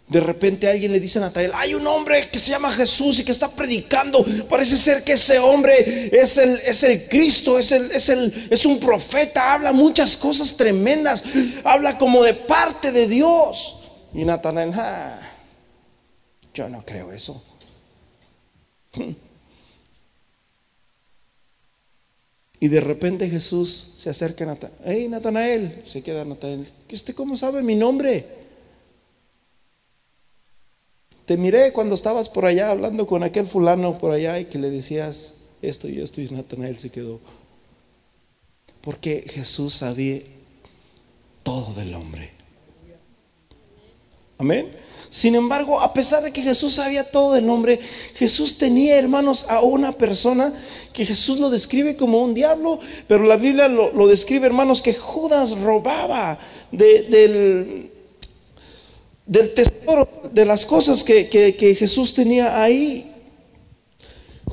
De 0.08 0.20
repente 0.20 0.70
alguien 0.70 0.92
le 0.92 1.00
dice 1.00 1.18
a 1.18 1.24
Natanael, 1.24 1.52
hay 1.56 1.74
un 1.74 1.88
hombre 1.88 2.30
que 2.30 2.38
se 2.38 2.52
llama 2.52 2.72
Jesús 2.72 3.20
y 3.20 3.24
que 3.24 3.32
está 3.32 3.50
predicando. 3.50 4.24
Parece 4.48 4.78
ser 4.78 5.04
que 5.04 5.14
ese 5.14 5.40
hombre 5.40 5.74
es 6.12 6.38
el, 6.38 6.58
es 6.58 6.84
el 6.84 7.08
Cristo, 7.10 7.58
es, 7.58 7.72
el, 7.72 7.90
es, 7.90 8.10
el, 8.10 8.48
es 8.52 8.66
un 8.68 8.80
profeta, 8.80 9.56
habla 9.56 9.72
muchas 9.72 10.16
cosas 10.16 10.56
tremendas, 10.56 11.24
habla 11.64 11.98
como 11.98 12.24
de 12.24 12.36
parte 12.36 12.92
de 12.92 13.08
Dios. 13.08 13.80
Y 14.14 14.26
Natanael, 14.26 14.72
ah, 14.76 15.25
yo 16.56 16.68
no 16.70 16.84
creo 16.84 17.12
eso. 17.12 17.44
Y 22.58 22.70
de 22.70 22.80
repente 22.80 23.30
Jesús 23.30 23.96
se 23.98 24.10
acerca 24.10 24.44
a 24.46 24.48
Natanael. 24.48 24.80
Hey, 24.86 25.08
Natanael, 25.10 25.84
se 25.86 26.02
queda 26.02 26.24
Natanael. 26.26 26.68
¿Usted 26.92 27.14
cómo 27.14 27.36
sabe 27.36 27.62
mi 27.62 27.76
nombre? 27.76 28.26
Te 31.26 31.38
miré 31.38 31.74
cuando 31.74 31.94
estabas 31.96 32.30
por 32.30 32.46
allá 32.46 32.72
hablando 32.72 33.06
con 33.06 33.24
aquel 33.24 33.46
fulano 33.46 33.98
por 33.98 34.12
allá 34.12 34.40
y 34.40 34.46
que 34.46 34.58
le 34.58 34.72
decías 34.72 35.36
esto 35.62 35.90
y 35.90 36.00
esto 36.00 36.22
y 36.22 36.30
Natanael 36.30 36.80
se 36.80 36.90
quedó. 36.90 37.20
Porque 38.82 39.26
Jesús 39.28 39.76
sabía 39.76 40.22
todo 41.44 41.74
del 41.74 41.94
hombre. 41.94 42.32
Amén. 44.38 44.72
Sin 45.16 45.34
embargo, 45.34 45.80
a 45.80 45.94
pesar 45.94 46.24
de 46.24 46.34
que 46.34 46.42
Jesús 46.42 46.74
sabía 46.74 47.10
todo 47.10 47.36
del 47.36 47.50
hombre, 47.50 47.80
Jesús 48.16 48.58
tenía, 48.58 48.98
hermanos, 48.98 49.46
a 49.48 49.62
una 49.62 49.94
persona 49.94 50.54
que 50.92 51.06
Jesús 51.06 51.40
lo 51.40 51.50
describe 51.50 51.96
como 51.96 52.22
un 52.22 52.34
diablo, 52.34 52.82
pero 53.08 53.24
la 53.24 53.38
Biblia 53.38 53.70
lo, 53.70 54.08
describe, 54.10 54.46
hermanos, 54.46 54.82
que 54.82 54.94
Judas 54.94 55.52
robaba 55.52 56.38
del 56.70 57.90
tesoro, 59.26 60.10
de 60.34 60.44
las 60.44 60.66
cosas 60.66 61.02
que, 61.06 61.76
Jesús 61.80 62.14
tenía 62.14 62.62
ahí. 62.62 63.15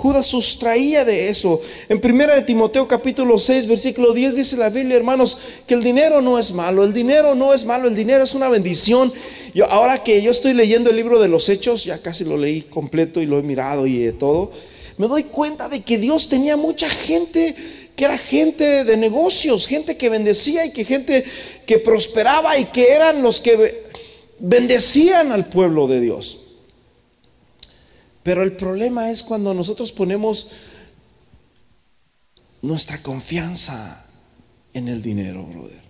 Judas 0.02 0.26
sustraía 0.26 1.04
de 1.04 1.28
eso. 1.28 1.62
En 1.88 2.00
primera 2.00 2.34
de 2.34 2.42
Timoteo 2.42 2.88
capítulo 2.88 3.38
6, 3.38 3.68
versículo 3.68 4.12
10 4.12 4.34
dice 4.34 4.56
la 4.56 4.68
Biblia, 4.68 4.96
hermanos, 4.96 5.38
que 5.64 5.74
el 5.74 5.84
dinero 5.84 6.20
no 6.20 6.40
es 6.40 6.50
malo, 6.50 6.82
el 6.82 6.92
dinero 6.92 7.36
no 7.36 7.54
es 7.54 7.64
malo, 7.64 7.86
el 7.86 7.94
dinero 7.94 8.24
es 8.24 8.34
una 8.34 8.48
bendición. 8.48 9.12
Yo, 9.54 9.64
ahora 9.70 10.02
que 10.02 10.20
yo 10.20 10.32
estoy 10.32 10.54
leyendo 10.54 10.90
el 10.90 10.96
libro 10.96 11.20
de 11.20 11.28
los 11.28 11.48
Hechos, 11.48 11.84
ya 11.84 11.98
casi 11.98 12.24
lo 12.24 12.36
leí 12.36 12.62
completo 12.62 13.22
y 13.22 13.26
lo 13.26 13.38
he 13.38 13.44
mirado 13.44 13.86
y 13.86 13.98
de 13.98 14.12
todo, 14.12 14.50
me 14.98 15.06
doy 15.06 15.22
cuenta 15.22 15.68
de 15.68 15.82
que 15.82 15.98
Dios 15.98 16.28
tenía 16.28 16.56
mucha 16.56 16.90
gente 16.90 17.54
que 17.94 18.04
era 18.04 18.18
gente 18.18 18.82
de 18.82 18.96
negocios, 18.96 19.68
gente 19.68 19.96
que 19.96 20.10
bendecía 20.10 20.66
y 20.66 20.72
que 20.72 20.84
gente 20.84 21.24
que 21.64 21.78
prosperaba 21.78 22.58
y 22.58 22.64
que 22.64 22.90
eran 22.90 23.22
los 23.22 23.40
que 23.40 23.84
bendecían 24.40 25.30
al 25.30 25.46
pueblo 25.46 25.86
de 25.86 26.00
Dios. 26.00 26.41
Pero 28.22 28.42
el 28.42 28.52
problema 28.52 29.10
es 29.10 29.22
cuando 29.22 29.52
nosotros 29.54 29.92
ponemos 29.92 30.48
nuestra 32.62 33.02
confianza 33.02 34.04
en 34.72 34.88
el 34.88 35.02
dinero, 35.02 35.44
brother. 35.44 35.82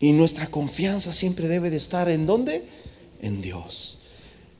Y 0.00 0.12
nuestra 0.12 0.46
confianza 0.46 1.12
siempre 1.12 1.48
debe 1.48 1.70
de 1.70 1.76
estar 1.76 2.08
en 2.08 2.26
dónde? 2.26 2.62
En 3.20 3.40
Dios. 3.40 3.98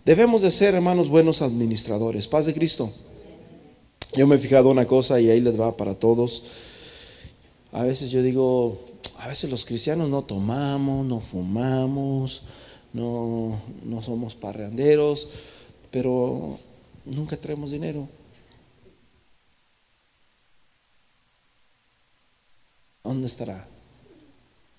Debemos 0.05 0.43
de 0.43 0.51
ser, 0.51 0.75
hermanos, 0.75 1.09
buenos 1.09 1.43
administradores. 1.43 2.27
Paz 2.27 2.47
de 2.47 2.55
Cristo. 2.55 2.91
Yo 4.17 4.27
me 4.27 4.37
he 4.37 4.39
fijado 4.39 4.71
una 4.71 4.87
cosa 4.87 5.21
y 5.21 5.31
ahí 5.31 5.41
les 5.41 5.61
va 5.61 5.77
para 5.77 5.95
todos. 5.95 6.45
A 7.73 7.83
veces 7.83 8.11
yo 8.11 8.23
digo, 8.23 8.81
a 9.19 9.29
veces 9.29 9.51
los 9.51 9.65
cristianos 9.67 10.09
no 10.09 10.23
tomamos, 10.23 11.07
no 11.07 11.21
fumamos, 11.21 12.43
no, 12.93 13.61
no 13.85 14.03
somos 14.03 14.35
parranderos, 14.35 15.29
pero 15.91 16.59
nunca 17.05 17.37
traemos 17.37 17.71
dinero. 17.71 18.09
¿Dónde 23.05 23.27
estará? 23.27 23.67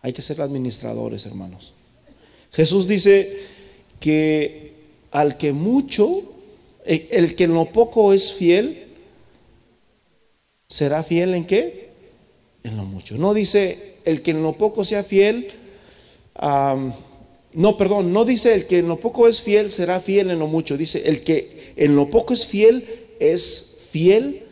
Hay 0.01 0.13
que 0.13 0.21
ser 0.21 0.41
administradores, 0.41 1.25
hermanos. 1.25 1.73
Jesús 2.51 2.87
dice 2.87 3.45
que 3.99 4.73
al 5.11 5.37
que 5.37 5.51
mucho, 5.51 6.23
el 6.85 7.35
que 7.35 7.45
en 7.45 7.53
lo 7.53 7.65
poco 7.71 8.13
es 8.13 8.33
fiel, 8.33 8.87
será 10.67 11.03
fiel 11.03 11.33
en 11.33 11.45
qué? 11.45 11.89
En 12.63 12.77
lo 12.77 12.85
mucho. 12.85 13.17
No 13.17 13.33
dice 13.33 13.95
el 14.05 14.21
que 14.21 14.31
en 14.31 14.43
lo 14.43 14.53
poco 14.53 14.85
sea 14.85 15.03
fiel, 15.03 15.47
no, 17.59 17.75
perdón, 17.75 18.13
no 18.13 18.23
dice 18.23 18.53
el 18.53 18.67
que 18.67 18.79
en 18.79 18.87
lo 18.87 19.01
poco 19.01 19.27
es 19.27 19.41
fiel 19.41 19.69
será 19.69 19.99
fiel 19.99 20.31
en 20.31 20.39
lo 20.39 20.47
mucho, 20.47 20.77
dice 20.77 21.09
el 21.09 21.23
que 21.25 21.73
en 21.75 21.93
lo 21.93 22.09
poco 22.09 22.33
es 22.33 22.45
fiel 22.45 22.87
es 23.19 23.81
fiel 23.91 24.43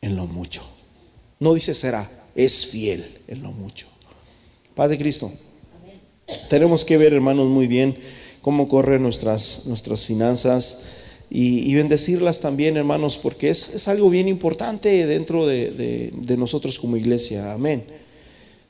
en 0.00 0.16
lo 0.16 0.24
mucho. 0.26 0.62
No 1.40 1.52
dice 1.52 1.74
será, 1.74 2.10
es 2.34 2.64
fiel 2.64 3.04
en 3.28 3.42
lo 3.42 3.52
mucho. 3.52 3.86
Padre 4.74 4.96
Cristo, 4.96 5.30
tenemos 6.48 6.86
que 6.86 6.96
ver, 6.96 7.12
hermanos, 7.12 7.48
muy 7.48 7.66
bien 7.66 7.98
cómo 8.40 8.66
corren 8.66 9.02
nuestras, 9.02 9.66
nuestras 9.66 10.06
finanzas 10.06 10.84
y, 11.28 11.74
bendecirlas 11.74 12.40
también, 12.40 12.78
hermanos, 12.78 13.18
porque 13.18 13.50
es, 13.50 13.88
algo 13.88 14.08
bien 14.08 14.26
importante 14.26 15.06
dentro 15.06 15.46
de 15.46 16.36
nosotros 16.38 16.78
como 16.78 16.96
iglesia. 16.96 17.52
Amén. 17.52 17.84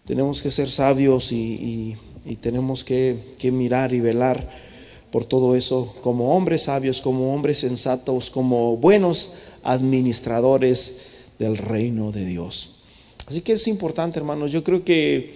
Tenemos 0.04 0.42
que 0.42 0.50
ser 0.50 0.68
sabios 0.68 1.30
y, 1.30 1.94
tenemos 2.40 2.84
que, 2.84 3.18
mirar 3.52 3.92
y 3.92 4.00
velar 4.00 4.48
por 5.10 5.24
todo 5.24 5.56
eso 5.56 5.94
como 6.02 6.36
hombres 6.36 6.62
sabios, 6.64 7.00
como 7.00 7.34
hombres 7.34 7.58
sensatos, 7.58 8.30
como 8.30 8.76
buenos 8.76 9.34
administradores 9.62 11.06
del 11.38 11.56
reino 11.56 12.12
de 12.12 12.24
Dios. 12.24 12.76
Así 13.26 13.40
que 13.40 13.52
es 13.52 13.66
importante, 13.68 14.18
hermanos. 14.18 14.52
Yo 14.52 14.62
creo 14.62 14.84
que 14.84 15.34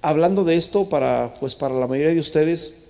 hablando 0.00 0.44
de 0.44 0.56
esto 0.56 0.88
para 0.88 1.34
pues 1.40 1.54
para 1.54 1.74
la 1.74 1.86
mayoría 1.86 2.14
de 2.14 2.20
ustedes, 2.20 2.84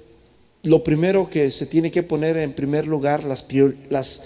lo 0.63 0.83
primero 0.83 1.29
que 1.29 1.51
se 1.51 1.67
tiene 1.67 1.91
que 1.91 2.03
poner 2.03 2.37
en 2.37 2.53
primer 2.53 2.87
lugar 2.87 3.25
las, 3.25 3.47
las 3.91 4.25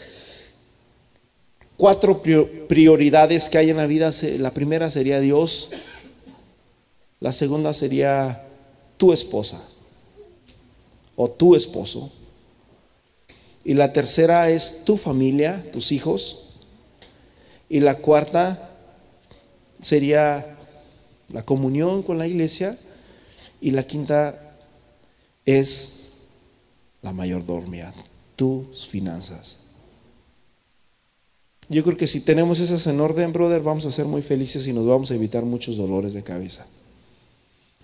cuatro 1.77 2.23
prioridades 2.69 3.49
que 3.49 3.59
hay 3.59 3.71
en 3.71 3.79
la 3.79 3.87
vida. 3.87 4.11
La 4.39 4.53
primera 4.53 4.89
sería 4.91 5.21
Dios, 5.21 5.71
la 7.21 7.33
segunda 7.33 7.73
sería 7.73 8.45
tu 8.97 9.13
esposa 9.13 9.61
o 11.17 11.29
tu 11.29 11.57
esposo. 11.57 12.11
Y 13.65 13.75
la 13.75 13.93
tercera 13.93 14.51
es 14.51 14.85
tu 14.85 14.97
familia, 14.97 15.65
tus 15.73 15.93
hijos. 15.93 16.55
Y 17.69 17.81
la 17.81 17.97
cuarta 17.97 18.71
sería 19.81 20.57
la 21.31 21.45
comunión 21.45 22.03
con 22.03 22.19
la 22.19 22.27
iglesia. 22.27 22.79
Y 23.61 23.73
la 23.73 23.83
quinta 23.83 24.55
es 25.45 26.13
la 27.03 27.13
mayordomía, 27.13 27.93
tus 28.37 28.87
finanzas. 28.87 29.59
Yo 31.69 31.83
creo 31.83 31.97
que 31.97 32.07
si 32.07 32.21
tenemos 32.21 32.61
esas 32.61 32.87
en 32.87 33.01
orden, 33.01 33.33
brother, 33.33 33.61
vamos 33.61 33.85
a 33.85 33.93
ser 33.93 34.07
muy 34.07 34.23
felices 34.23 34.67
y 34.69 34.73
nos 34.73 34.87
vamos 34.87 35.11
a 35.11 35.15
evitar 35.15 35.45
muchos 35.45 35.77
dolores 35.77 36.15
de 36.15 36.23
cabeza. 36.23 36.67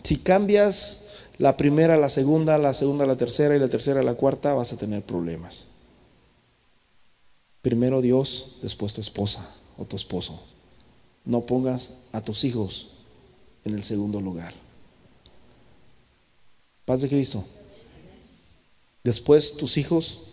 Si 0.04 0.18
cambias 0.18 1.08
la 1.38 1.56
primera, 1.56 1.96
la 1.96 2.10
segunda, 2.10 2.58
la 2.58 2.74
segunda, 2.74 3.06
la 3.06 3.16
tercera 3.16 3.56
y 3.56 3.58
la 3.58 3.68
tercera, 3.68 4.02
la 4.02 4.14
cuarta, 4.14 4.52
vas 4.52 4.72
a 4.72 4.76
tener 4.76 5.02
problemas. 5.02 5.64
Primero 7.62 8.02
Dios, 8.02 8.58
después 8.62 8.92
tu 8.92 9.00
esposa 9.00 9.50
o 9.78 9.86
tu 9.86 9.96
esposo. 9.96 10.42
No 11.24 11.40
pongas 11.40 11.94
a 12.12 12.20
tus 12.20 12.44
hijos 12.44 12.88
en 13.64 13.74
el 13.74 13.82
segundo 13.82 14.20
lugar. 14.20 14.52
Paz 16.84 17.00
de 17.00 17.08
Cristo. 17.08 17.42
Después 19.02 19.56
tus 19.56 19.78
hijos, 19.78 20.24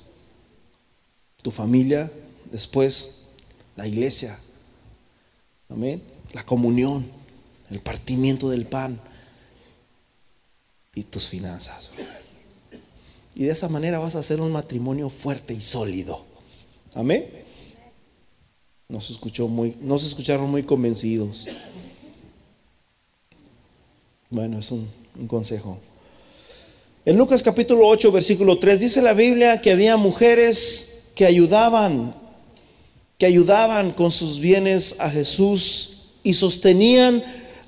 tu 1.42 1.50
familia, 1.50 2.12
después 2.52 3.30
la 3.78 3.88
iglesia. 3.88 4.38
Amén. 5.70 6.02
La 6.34 6.44
comunión, 6.44 7.06
el 7.70 7.80
partimiento 7.80 8.50
del 8.50 8.66
pan 8.66 9.00
y 10.94 11.04
tus 11.04 11.28
finanzas. 11.28 11.92
Y 13.36 13.46
de 13.46 13.52
esa 13.52 13.70
manera 13.70 14.00
vas 14.00 14.16
a 14.16 14.20
hacer 14.20 14.42
un 14.42 14.52
matrimonio 14.52 15.10
fuerte 15.10 15.54
y 15.54 15.62
sólido. 15.62 16.26
Amén. 16.94 17.26
No 18.90 19.00
se, 19.00 19.14
escuchó 19.14 19.48
muy, 19.48 19.78
no 19.80 19.98
se 19.98 20.08
escucharon 20.08 20.52
muy 20.52 20.64
convencidos. 20.64 21.48
Bueno, 24.30 24.60
es 24.60 24.72
un, 24.72 24.88
consejo. 25.28 25.78
En 27.06 27.18
Lucas 27.18 27.42
capítulo 27.42 27.88
8, 27.88 28.12
versículo 28.12 28.60
3, 28.60 28.80
dice 28.80 29.02
la 29.02 29.14
Biblia 29.14 29.62
que 29.62 29.72
había 29.72 29.96
mujeres 29.98 31.12
que 31.16 31.26
ayudaban, 31.26 32.14
que 33.18 33.26
ayudaban 33.26 33.92
con 33.92 34.12
sus 34.12 34.40
bienes 34.40 35.00
a 35.00 35.10
Jesús 35.10 36.12
y 36.24 36.34
sostenían 36.34 37.24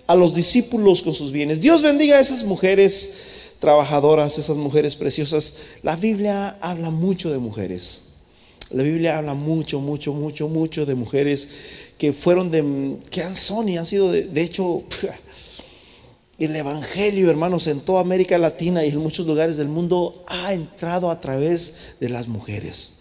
a 0.08 0.16
los 0.16 0.34
discípulos 0.34 1.02
con 1.02 1.14
sus 1.14 1.32
bienes. 1.32 1.62
Dios 1.62 1.82
bendiga 1.82 2.18
a 2.18 2.22
esas 2.22 2.44
mujeres 2.44 3.14
trabajadoras, 3.60 4.38
esas 4.38 4.58
mujeres 4.58 4.96
preciosas. 4.96 5.58
La 5.84 5.96
Biblia 5.96 6.58
habla 6.62 6.90
mucho 6.90 7.32
de 7.32 7.38
mujeres. 7.38 8.10
La 8.72 8.84
Biblia 8.84 9.18
habla 9.18 9.34
mucho, 9.34 9.80
mucho, 9.80 10.14
mucho, 10.14 10.50
mucho 10.50 10.86
de 10.86 10.96
mujeres 10.96 11.50
que 11.98 12.12
fueron 12.12 12.52
de, 12.52 12.98
que 13.10 13.22
han 13.22 13.36
son 13.36 13.70
y 13.70 13.78
han 13.78 13.86
sido, 13.86 14.12
de, 14.12 14.24
de 14.24 14.42
hecho, 14.42 14.84
el 16.40 16.56
Evangelio, 16.56 17.30
hermanos, 17.30 17.68
en 17.68 17.82
toda 17.82 18.02
América 18.02 18.38
Latina 18.38 18.84
y 18.84 18.90
en 18.90 18.98
muchos 18.98 19.28
lugares 19.28 19.58
del 19.58 19.68
mundo 19.68 20.24
ha 20.28 20.54
entrado 20.54 21.10
a 21.10 21.22
través 21.22 21.96
de 22.00 22.10
las 22.10 22.28
mujeres. 22.28 22.94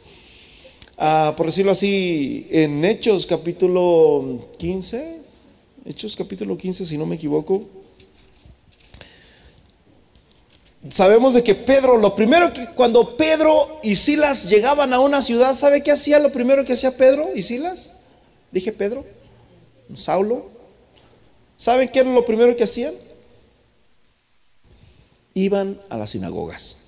Ah, 0.99 1.35
por 1.37 1.47
decirlo 1.47 1.73
así, 1.73 2.47
en 2.51 2.85
Hechos 2.85 3.27
capítulo 3.27 4.47
15, 4.59 5.22
Hechos 5.85 6.15
capítulo 6.15 6.57
15, 6.57 6.87
si 6.87 6.97
no 6.97 7.07
me 7.07 7.17
equivoco, 7.17 7.65
sabemos 10.89 11.35
de 11.35 11.43
que 11.43 11.57
Pedro, 11.57 11.97
lo 11.97 12.15
primero 12.15 12.53
que 12.53 12.67
cuando 12.75 13.17
Pedro 13.17 13.81
y 13.83 13.97
Silas 13.97 14.49
llegaban 14.49 14.93
a 14.93 15.01
una 15.01 15.23
ciudad, 15.23 15.57
¿sabe 15.57 15.83
qué 15.83 15.91
hacía? 15.91 16.21
Lo 16.21 16.31
primero 16.31 16.65
que 16.65 16.75
hacía 16.75 16.97
Pedro 16.97 17.31
y 17.35 17.43
Silas, 17.43 17.95
dije 18.53 18.71
Pedro, 18.71 19.05
Saulo, 19.97 20.47
¿saben 21.57 21.89
qué 21.89 22.01
era 22.01 22.11
lo 22.11 22.25
primero 22.25 22.57
que 22.57 22.65
hacían? 22.65 22.95
Iban 25.35 25.81
a 25.89 25.99
las 25.99 26.11
sinagogas. 26.11 26.82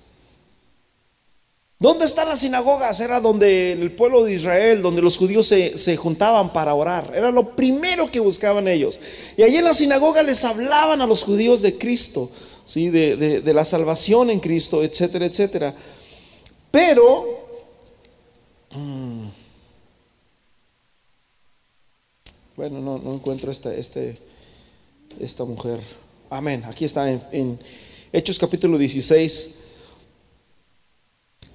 ¿Dónde 1.85 2.05
están 2.05 2.27
las 2.27 2.39
sinagogas? 2.39 2.99
Era 2.99 3.21
donde 3.21 3.73
el 3.73 3.91
pueblo 3.91 4.23
de 4.23 4.33
Israel, 4.33 4.81
donde 4.81 5.03
los 5.03 5.17
judíos 5.17 5.45
se, 5.45 5.97
juntaban 5.97 6.51
para 6.51 6.73
orar. 6.73 7.13
Era 7.13 7.29
lo 7.29 7.55
primero 7.55 8.09
que 8.09 8.19
buscaban 8.19 8.67
ellos. 8.67 8.99
Y 9.37 9.43
allí 9.43 9.57
en 9.57 9.65
la 9.65 9.75
sinagoga 9.75 10.23
les 10.23 10.43
hablaban 10.45 10.99
a 11.01 11.05
los 11.05 11.21
judíos 11.21 11.61
de 11.61 11.77
Cristo, 11.77 12.27
¿sí? 12.65 12.89
de, 12.89 13.53
la 13.53 13.63
salvación 13.63 14.31
en 14.31 14.39
Cristo, 14.39 14.83
etcétera, 14.83 15.27
etcétera. 15.27 15.75
Pero, 16.71 17.45
mm, 18.71 19.27
bueno, 22.55 22.79
no, 22.79 23.13
encuentro 23.13 23.51
esta, 23.51 23.71
este, 23.75 24.17
esta 25.19 25.45
mujer. 25.45 25.81
Amén. 26.31 26.63
Aquí 26.65 26.83
está 26.83 27.11
en 27.11 27.59
Hechos 28.11 28.39
capítulo 28.39 28.79
16 28.79 29.64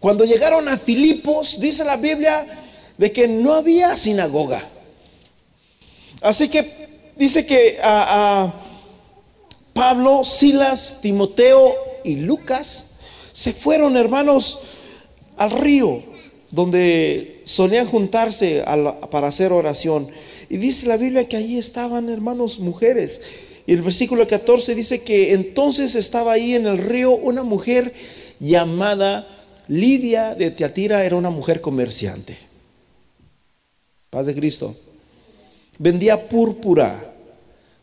cuando 0.00 0.24
llegaron 0.24 0.66
a 0.66 0.78
Filipos, 0.78 1.60
dice 1.60 1.84
la 1.84 1.98
Biblia, 1.98 2.46
de 2.96 3.12
que 3.12 3.28
no 3.28 3.52
había 3.52 3.96
sinagoga. 3.96 4.66
Así 6.22 6.48
que 6.48 6.64
dice 7.16 7.46
que 7.46 7.78
a, 7.82 8.52
Pablo, 9.74 10.24
Silas, 10.24 10.98
Timoteo 11.00 11.74
y 12.04 12.16
Lucas 12.16 13.00
se 13.32 13.52
fueron, 13.52 13.96
hermanos, 13.96 14.60
al 15.36 15.50
río, 15.50 16.02
donde 16.50 17.42
solían 17.44 17.86
juntarse 17.86 18.64
para 19.10 19.28
hacer 19.28 19.52
oración. 19.52 20.08
Y 20.48 20.56
dice 20.56 20.88
la 20.88 20.96
Biblia 20.96 21.28
que 21.28 21.36
allí 21.36 21.58
estaban, 21.58 22.08
hermanos, 22.08 22.58
mujeres. 22.58 23.22
Y 23.66 23.72
el 23.74 23.82
versículo 23.82 24.26
14 24.26 24.74
dice 24.74 25.02
que 25.02 25.32
entonces 25.32 25.94
estaba 25.94 26.32
ahí 26.32 26.54
en 26.54 26.66
el 26.66 26.78
río 26.78 27.12
una 27.12 27.44
mujer 27.44 27.94
llamada 28.40 29.39
Lidia 29.70 30.34
de 30.34 30.50
Teatira 30.50 31.04
era 31.04 31.14
una 31.14 31.30
mujer 31.30 31.60
comerciante. 31.60 32.36
Paz 34.10 34.26
de 34.26 34.34
Cristo. 34.34 34.74
Vendía 35.78 36.28
púrpura 36.28 37.14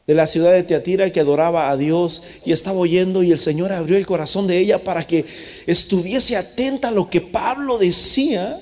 de 0.05 0.13
la 0.13 0.27
ciudad 0.27 0.51
de 0.51 0.63
Teatira 0.63 1.09
que 1.13 1.21
adoraba 1.21 1.69
a 1.69 1.77
Dios 1.77 2.23
y 2.43 2.51
estaba 2.51 2.77
oyendo 2.77 3.23
y 3.23 3.31
el 3.31 3.39
Señor 3.39 3.71
abrió 3.71 3.95
el 3.95 4.05
corazón 4.05 4.47
de 4.47 4.57
ella 4.57 4.83
para 4.83 5.07
que 5.07 5.23
estuviese 5.65 6.35
atenta 6.35 6.89
a 6.89 6.91
lo 6.91 7.09
que 7.09 7.21
Pablo 7.21 7.77
decía. 7.77 8.61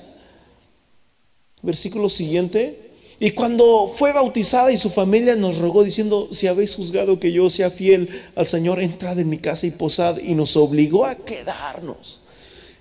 Versículo 1.62 2.08
siguiente. 2.08 2.92
Y 3.18 3.32
cuando 3.32 3.88
fue 3.88 4.12
bautizada 4.12 4.70
y 4.70 4.76
su 4.76 4.88
familia 4.88 5.34
nos 5.34 5.58
rogó 5.58 5.82
diciendo, 5.82 6.28
si 6.30 6.46
habéis 6.46 6.76
juzgado 6.76 7.18
que 7.18 7.32
yo 7.32 7.50
sea 7.50 7.72
fiel 7.72 8.08
al 8.36 8.46
Señor, 8.46 8.80
entrad 8.80 9.18
en 9.18 9.28
mi 9.28 9.38
casa 9.38 9.66
y 9.66 9.72
posad. 9.72 10.18
Y 10.18 10.36
nos 10.36 10.56
obligó 10.56 11.04
a 11.04 11.16
quedarnos. 11.16 12.20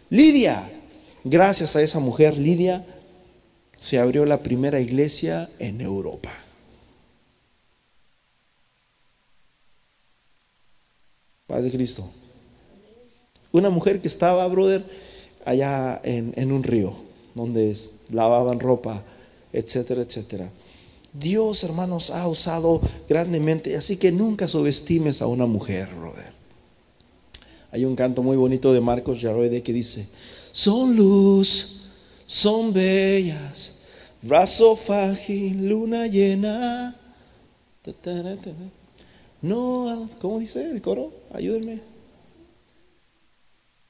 Lidia, 0.10 0.64
gracias 1.24 1.76
a 1.76 1.82
esa 1.82 2.00
mujer, 2.00 2.38
Lidia, 2.38 2.86
se 3.80 4.00
abrió 4.00 4.26
la 4.26 4.42
primera 4.42 4.80
iglesia 4.80 5.50
en 5.60 5.82
Europa. 5.82 6.32
Padre 11.48 11.72
Cristo. 11.72 12.10
Una 13.52 13.70
mujer 13.70 14.02
que 14.02 14.08
estaba, 14.08 14.46
brother, 14.48 14.84
allá 15.46 16.02
en, 16.04 16.34
en 16.36 16.52
un 16.52 16.64
río, 16.64 16.94
donde 17.34 17.78
lavaban 18.10 18.60
ropa, 18.60 19.04
etcétera, 19.54 20.02
etcétera. 20.02 20.50
Dios, 21.14 21.64
hermanos, 21.64 22.10
ha 22.10 22.28
usado 22.28 22.82
grandemente, 23.08 23.78
así 23.78 23.98
que 23.98 24.12
nunca 24.12 24.48
subestimes 24.48 25.22
a 25.22 25.28
una 25.28 25.46
mujer, 25.46 25.88
brother. 25.96 26.35
Hay 27.76 27.84
un 27.84 27.94
canto 27.94 28.24
muy 28.24 28.38
bonito 28.38 28.72
de 28.72 28.80
Marcos 28.80 29.20
Yaroide 29.20 29.62
que 29.62 29.74
dice, 29.74 30.08
son 30.54 30.96
luz, 30.96 31.90
son 32.26 32.72
bellas, 32.72 33.80
brazo 34.22 34.78
frágil, 34.78 35.68
luna 35.68 36.08
llena. 36.08 36.96
No, 39.42 40.10
¿cómo 40.22 40.40
dice 40.40 40.72
el 40.72 40.82
coro? 40.82 41.12
Ayúdenme. 41.34 41.82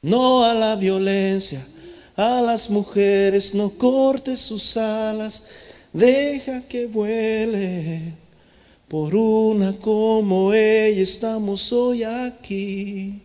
No 0.02 0.44
a 0.44 0.56
la 0.56 0.76
violencia, 0.76 1.64
a 2.16 2.42
las 2.42 2.72
mujeres 2.72 3.54
no 3.54 3.70
cortes 3.70 4.40
sus 4.40 4.78
alas, 4.78 5.48
deja 5.94 6.68
que 6.68 6.88
vuelen. 6.88 8.18
Por 8.88 9.14
una 9.14 9.74
como 9.74 10.56
ella 10.56 11.04
estamos 11.04 11.72
hoy 11.72 12.02
aquí. 12.02 13.22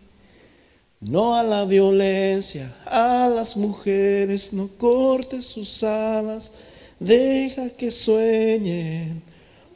No 1.01 1.35
a 1.35 1.43
la 1.43 1.65
violencia, 1.65 2.71
a 2.85 3.27
las 3.27 3.57
mujeres, 3.57 4.53
no 4.53 4.69
cortes 4.77 5.47
sus 5.47 5.83
alas, 5.83 6.53
deja 6.99 7.71
que 7.71 7.91
sueñen. 7.91 9.23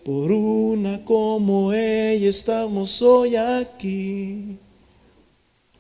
Por 0.05 0.31
una 0.31 1.03
como 1.07 1.73
ella 1.73 2.29
estamos 2.29 3.01
hoy 3.01 3.37
aquí. 3.37 4.59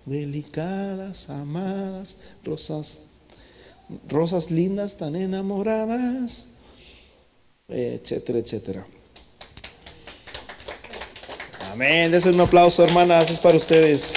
Delicadas, 0.07 1.29
amadas, 1.29 2.21
rosas, 2.43 3.09
rosas 4.09 4.51
lindas, 4.51 4.97
tan 4.97 5.15
enamoradas, 5.15 6.49
etcétera, 7.69 8.39
etcétera. 8.39 8.87
Amén. 11.71 12.11
Desen 12.11 12.35
un 12.35 12.41
aplauso, 12.41 12.83
hermanas, 12.83 13.31
es 13.31 13.39
para 13.39 13.59
ustedes. 13.59 14.15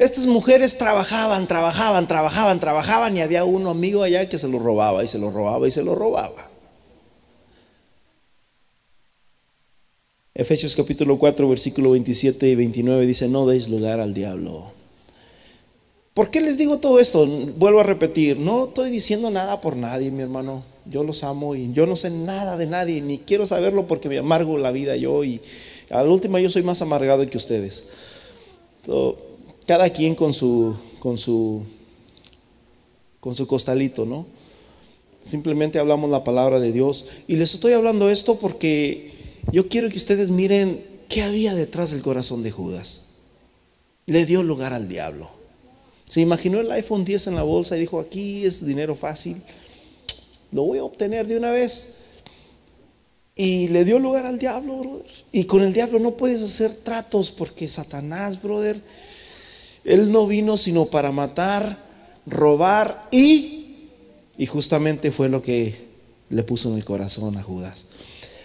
Estas 0.00 0.24
mujeres 0.24 0.78
trabajaban, 0.78 1.46
trabajaban, 1.46 2.08
trabajaban, 2.08 2.58
trabajaban 2.58 3.14
y 3.18 3.20
había 3.20 3.44
uno 3.44 3.68
amigo 3.68 4.02
allá 4.02 4.26
que 4.30 4.38
se 4.38 4.48
lo 4.48 4.58
robaba 4.58 5.04
y 5.04 5.08
se 5.08 5.18
lo 5.18 5.30
robaba 5.30 5.68
y 5.68 5.70
se 5.70 5.84
lo 5.84 5.94
robaba. 5.94 6.48
Efesios 10.32 10.74
capítulo 10.74 11.18
4, 11.18 11.46
versículo 11.46 11.90
27 11.90 12.48
y 12.48 12.54
29 12.54 13.04
dice, 13.04 13.28
no 13.28 13.46
deis 13.46 13.68
lugar 13.68 14.00
al 14.00 14.14
diablo. 14.14 14.72
¿Por 16.14 16.30
qué 16.30 16.40
les 16.40 16.56
digo 16.56 16.78
todo 16.78 16.98
esto? 16.98 17.26
Vuelvo 17.58 17.80
a 17.80 17.82
repetir, 17.84 18.38
no 18.38 18.68
estoy 18.68 18.88
diciendo 18.88 19.28
nada 19.28 19.60
por 19.60 19.76
nadie, 19.76 20.10
mi 20.10 20.22
hermano. 20.22 20.62
Yo 20.86 21.02
los 21.02 21.24
amo 21.24 21.54
y 21.54 21.74
yo 21.74 21.84
no 21.84 21.94
sé 21.94 22.08
nada 22.08 22.56
de 22.56 22.66
nadie, 22.66 23.02
ni 23.02 23.18
quiero 23.18 23.44
saberlo 23.44 23.86
porque 23.86 24.08
me 24.08 24.16
amargo 24.16 24.56
la 24.56 24.70
vida 24.70 24.96
yo 24.96 25.24
y 25.24 25.42
al 25.90 26.08
último 26.08 26.38
yo 26.38 26.48
soy 26.48 26.62
más 26.62 26.80
amargado 26.80 27.28
que 27.28 27.36
ustedes 27.36 27.86
cada 29.70 29.88
quien 29.90 30.16
con 30.16 30.34
su, 30.34 30.74
con 30.98 31.16
su, 31.16 31.62
con 33.20 33.36
su 33.36 33.46
costalito, 33.46 34.04
¿no? 34.04 34.26
Simplemente 35.24 35.78
hablamos 35.78 36.10
la 36.10 36.24
palabra 36.24 36.58
de 36.58 36.72
Dios. 36.72 37.04
Y 37.28 37.36
les 37.36 37.54
estoy 37.54 37.74
hablando 37.74 38.10
esto 38.10 38.40
porque 38.40 39.12
yo 39.52 39.68
quiero 39.68 39.88
que 39.88 39.96
ustedes 39.96 40.30
miren 40.30 40.84
qué 41.08 41.22
había 41.22 41.54
detrás 41.54 41.92
del 41.92 42.02
corazón 42.02 42.42
de 42.42 42.50
Judas. 42.50 43.02
Le 44.06 44.26
dio 44.26 44.42
lugar 44.42 44.72
al 44.72 44.88
diablo. 44.88 45.30
Se 46.08 46.20
imaginó 46.20 46.58
el 46.58 46.72
iPhone 46.72 47.04
10 47.04 47.28
en 47.28 47.36
la 47.36 47.44
bolsa 47.44 47.76
y 47.76 47.80
dijo, 47.80 48.00
aquí 48.00 48.44
es 48.44 48.66
dinero 48.66 48.96
fácil, 48.96 49.40
lo 50.50 50.64
voy 50.64 50.78
a 50.78 50.84
obtener 50.84 51.28
de 51.28 51.36
una 51.36 51.52
vez. 51.52 51.94
Y 53.36 53.68
le 53.68 53.84
dio 53.84 54.00
lugar 54.00 54.26
al 54.26 54.40
diablo, 54.40 54.78
brother. 54.78 55.12
Y 55.30 55.44
con 55.44 55.62
el 55.62 55.72
diablo 55.72 56.00
no 56.00 56.16
puedes 56.16 56.42
hacer 56.42 56.74
tratos 56.74 57.30
porque 57.30 57.68
Satanás, 57.68 58.42
brother, 58.42 58.80
él 59.84 60.12
no 60.12 60.26
vino 60.26 60.56
sino 60.56 60.86
para 60.86 61.12
matar, 61.12 61.78
robar 62.26 63.08
y, 63.10 63.88
y 64.36 64.46
justamente 64.46 65.10
fue 65.10 65.28
lo 65.28 65.42
que 65.42 65.88
le 66.28 66.42
puso 66.42 66.70
en 66.70 66.76
el 66.76 66.84
corazón 66.84 67.36
a 67.36 67.42
Judas. 67.42 67.86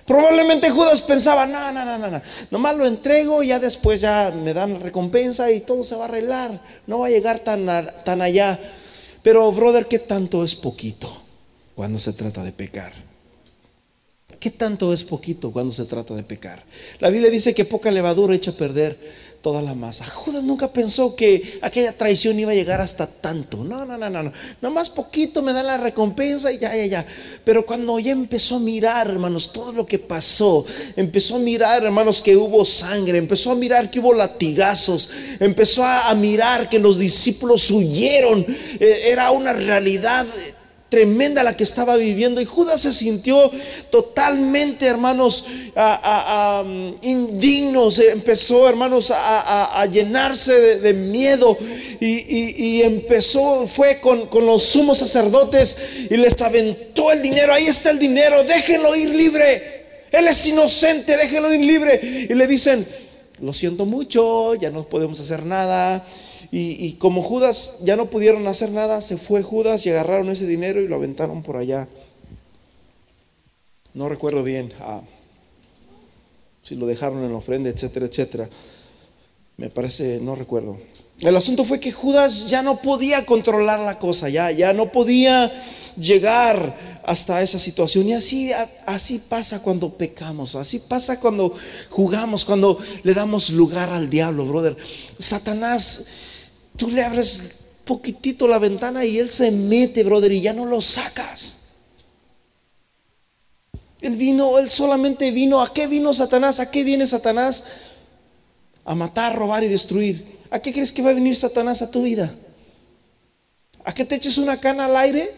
Probablemente 0.05 0.69
Judas 0.69 1.01
pensaba, 1.01 1.47
no, 1.47 1.71
no, 1.71 1.83
no, 1.83 1.97
no, 1.97 2.11
no, 2.11 2.21
nomás 2.51 2.77
lo 2.77 2.85
entrego 2.85 3.41
y 3.41 3.47
ya 3.47 3.59
después 3.59 4.01
ya 4.01 4.31
me 4.31 4.53
dan 4.53 4.79
recompensa 4.79 5.51
y 5.51 5.61
todo 5.61 5.83
se 5.83 5.95
va 5.95 6.05
a 6.05 6.07
arreglar, 6.07 6.61
no 6.85 6.99
va 6.99 7.07
a 7.07 7.09
llegar 7.09 7.39
tan, 7.39 7.65
tan 8.03 8.21
allá. 8.21 8.59
Pero, 9.23 9.51
brother, 9.51 9.87
¿qué 9.87 9.97
tanto 9.97 10.43
es 10.43 10.53
poquito 10.53 11.11
cuando 11.73 11.97
se 11.97 12.13
trata 12.13 12.43
de 12.43 12.51
pecar? 12.51 12.93
¿Qué 14.39 14.51
tanto 14.51 14.93
es 14.93 15.03
poquito 15.03 15.51
cuando 15.51 15.73
se 15.73 15.85
trata 15.85 16.13
de 16.13 16.21
pecar? 16.21 16.63
La 16.99 17.09
Biblia 17.09 17.31
dice 17.31 17.55
que 17.55 17.65
poca 17.65 17.89
levadura 17.89 18.35
echa 18.35 18.51
a 18.51 18.53
perder 18.53 18.99
toda 19.45 19.61
la 19.61 19.75
masa. 19.75 20.05
Judas 20.05 20.43
nunca 20.43 20.69
pensó 20.69 21.15
que 21.15 21.59
aquella 21.61 21.95
traición 21.95 22.39
iba 22.39 22.51
a 22.51 22.55
llegar 22.55 22.81
hasta 22.81 23.05
tanto. 23.05 23.63
No, 23.63 23.85
no, 23.85 23.95
no, 23.95 24.09
no, 24.09 24.23
no. 24.23 24.31
Nomás 24.59 24.89
poquito 24.89 25.43
me 25.43 25.53
dan 25.53 25.67
la 25.67 25.77
recompensa 25.77 26.51
y 26.51 26.57
ya, 26.57 26.75
ya, 26.75 26.87
ya. 26.87 27.05
Pero 27.43 27.63
cuando 27.63 27.99
ya 27.99 28.11
empezó 28.11 28.55
a 28.55 28.59
mirar, 28.59 29.07
hermanos, 29.07 29.53
todo 29.53 29.71
lo 29.71 29.85
que 29.85 29.99
pasó, 29.99 30.65
empezó 30.95 31.35
a 31.35 31.37
mirar, 31.37 31.83
hermanos, 31.83 32.23
que 32.23 32.35
hubo 32.35 32.65
sangre, 32.65 33.19
empezó 33.19 33.51
a 33.51 33.55
mirar 33.55 33.91
que 33.91 33.99
hubo 33.99 34.15
latigazos, 34.15 35.11
empezó 35.39 35.85
a, 35.85 36.11
mirar 36.15 36.67
que 36.67 36.79
los 36.79 36.97
discípulos 36.97 37.69
huyeron. 37.69 38.43
Eh, 38.79 39.01
era 39.11 39.29
una 39.29 39.53
realidad 39.53 40.25
tremenda 40.89 41.43
la 41.43 41.57
que 41.57 41.63
estaba 41.63 41.95
viviendo. 41.95 42.41
Y 42.41 42.45
Judas 42.45 42.81
se 42.81 42.93
sintió 42.93 43.51
totalmente, 43.89 44.85
hermanos, 44.85 45.45
indigno. 47.01 47.91
Se 47.91 48.11
empezó, 48.11 48.67
hermanos, 48.69 49.11
a, 49.15 49.85
llenarse 49.91 50.79
de, 50.79 50.93
miedo. 50.93 51.57
Y, 51.99 52.81
empezó, 52.81 53.67
fue 53.67 53.99
con, 53.99 54.27
con 54.27 54.45
los 54.45 54.63
sumos 54.63 54.99
sacerdotes 54.99 55.77
y 56.09 56.17
les 56.17 56.39
aventó 56.41 57.11
el 57.11 57.21
dinero. 57.21 57.53
Ahí 57.53 57.67
está 57.67 57.91
el 57.91 57.99
dinero, 57.99 58.43
déjenlo 58.43 58.95
ir 58.95 59.09
libre. 59.09 59.75
Él 60.11 60.27
es 60.27 60.47
inocente, 60.47 61.17
déjenlo 61.17 61.53
ir 61.53 61.61
libre. 61.61 61.99
Y 62.29 62.33
le 62.33 62.47
dicen, 62.47 62.85
lo 63.41 63.53
siento 63.53 63.85
mucho, 63.85 64.55
ya 64.55 64.69
no 64.69 64.87
podemos 64.87 65.19
hacer 65.19 65.45
nada. 65.45 66.07
Y, 66.57 66.93
como 66.93 67.21
Judas 67.21 67.79
ya 67.83 67.97
no 67.97 68.05
pudieron 68.05 68.47
hacer 68.47 68.71
nada, 68.71 69.01
se 69.01 69.17
fue 69.17 69.43
Judas 69.43 69.85
y 69.85 69.89
agarraron 69.89 70.29
ese 70.29 70.47
dinero 70.47 70.79
y 70.79 70.87
lo 70.87 70.95
aventaron 70.95 71.43
por 71.43 71.57
allá. 71.57 71.89
No 73.93 74.07
recuerdo 74.07 74.41
bien 74.41 74.71
ah, 74.79 75.01
si 76.63 76.75
lo 76.75 76.87
dejaron 76.87 77.25
en 77.25 77.31
la 77.33 77.39
ofrenda, 77.39 77.69
etcétera, 77.69 78.05
etcétera. 78.05 78.49
Me 79.57 79.69
parece, 79.69 80.21
no 80.21 80.33
recuerdo. 80.33 80.77
El 81.19 81.35
asunto 81.35 81.65
fue 81.65 81.81
que 81.81 81.91
Judas 81.91 82.47
ya 82.47 82.61
no 82.61 82.81
podía 82.81 83.25
controlar 83.25 83.81
la 83.81 83.99
cosa, 83.99 84.29
ya, 84.29 84.49
ya 84.51 84.71
no 84.71 84.93
podía 84.93 85.51
llegar 85.97 87.01
hasta 87.03 87.41
esa 87.41 87.59
situación. 87.59 88.07
Y 88.07 88.13
así, 88.13 88.51
así 88.85 89.19
pasa 89.27 89.61
cuando 89.61 89.89
pecamos, 89.89 90.55
así 90.55 90.79
pasa 90.79 91.19
cuando 91.19 91.53
jugamos, 91.89 92.45
cuando 92.45 92.79
le 93.03 93.13
damos 93.13 93.49
lugar 93.49 93.89
al 93.89 94.09
diablo, 94.09 94.45
brother. 94.45 94.77
Satanás 95.19 96.24
Tú 96.77 96.89
le 96.89 97.03
abres 97.03 97.65
poquitito 97.85 98.47
la 98.47 98.59
ventana 98.59 99.05
y 99.05 99.19
él 99.19 99.29
se 99.29 99.51
mete, 99.51 100.03
brother, 100.03 100.31
y 100.31 100.41
ya 100.41 100.53
no 100.53 100.65
lo 100.65 100.81
sacas. 100.81 101.61
Él 104.01 104.17
vino, 104.17 104.59
él 104.59 104.69
solamente 104.69 105.31
vino. 105.31 105.61
¿A 105.61 105.73
qué 105.73 105.87
vino 105.87 106.13
Satanás? 106.13 106.59
¿A 106.59 106.69
qué 106.69 106.83
viene 106.83 107.07
Satanás? 107.07 107.63
A 108.83 108.93
matar, 108.93 109.35
robar 109.35 109.63
y 109.63 109.67
destruir. 109.67 110.39
¿A 110.51 110.59
qué 110.59 110.73
crees 110.73 110.91
que 110.91 111.01
va 111.01 111.11
a 111.11 111.13
venir 111.13 111.35
Satanás 111.35 111.81
a 111.81 111.89
tu 111.89 112.03
vida? 112.03 112.33
¿A 113.83 113.93
que 113.93 114.05
te 114.05 114.15
eches 114.15 114.37
una 114.37 114.59
cana 114.59 114.85
al 114.85 114.97
aire? 114.97 115.33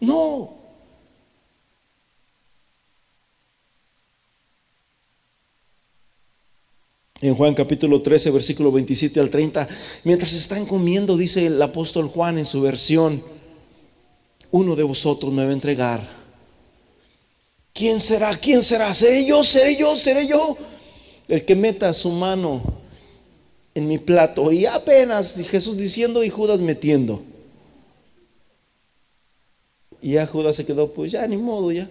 No. 0.00 0.59
En 7.22 7.34
Juan 7.34 7.54
capítulo 7.54 8.00
13, 8.00 8.30
versículo 8.30 8.72
27 8.72 9.20
al 9.20 9.28
30, 9.28 9.68
mientras 10.04 10.32
están 10.32 10.64
comiendo, 10.64 11.18
dice 11.18 11.46
el 11.46 11.60
apóstol 11.60 12.08
Juan 12.08 12.38
en 12.38 12.46
su 12.46 12.62
versión, 12.62 13.22
uno 14.50 14.74
de 14.74 14.82
vosotros 14.82 15.30
me 15.30 15.44
va 15.44 15.50
a 15.50 15.52
entregar. 15.52 16.20
¿Quién 17.74 18.00
será? 18.00 18.34
¿Quién 18.36 18.62
será? 18.62 18.92
¿Seré 18.94 19.26
yo? 19.26 19.44
¿Seré 19.44 19.76
yo? 19.76 19.96
¿Seré 19.96 20.26
yo? 20.26 20.56
El 21.28 21.44
que 21.44 21.54
meta 21.54 21.92
su 21.92 22.10
mano 22.10 22.62
en 23.74 23.86
mi 23.86 23.98
plato. 23.98 24.50
Y 24.50 24.64
apenas 24.64 25.36
Jesús 25.48 25.76
diciendo 25.76 26.24
y 26.24 26.30
Judas 26.30 26.60
metiendo. 26.60 27.22
Y 30.00 30.12
ya 30.12 30.26
Judas 30.26 30.56
se 30.56 30.64
quedó, 30.64 30.90
pues 30.90 31.12
ya, 31.12 31.26
ni 31.26 31.36
modo, 31.36 31.70
ya. 31.70 31.88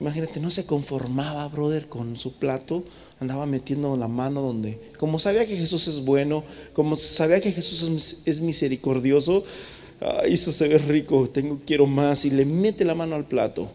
Imagínate, 0.00 0.40
no 0.40 0.48
se 0.48 0.64
conformaba, 0.64 1.46
brother, 1.48 1.86
con 1.86 2.16
su 2.16 2.32
plato, 2.32 2.84
andaba 3.20 3.44
metiendo 3.44 3.98
la 3.98 4.08
mano 4.08 4.40
donde, 4.40 4.80
como 4.96 5.18
sabía 5.18 5.46
que 5.46 5.58
Jesús 5.58 5.86
es 5.88 6.06
bueno, 6.06 6.42
como 6.72 6.96
sabía 6.96 7.42
que 7.42 7.52
Jesús 7.52 8.22
es, 8.24 8.40
misericordioso, 8.40 9.44
ay, 10.00 10.32
eso 10.32 10.52
se 10.52 10.68
ve 10.68 10.78
rico, 10.78 11.28
tengo, 11.28 11.60
quiero 11.66 11.86
más, 11.86 12.24
y 12.24 12.30
le 12.30 12.46
mete 12.46 12.86
la 12.86 12.94
mano 12.94 13.14
al 13.14 13.26
plato. 13.26 13.70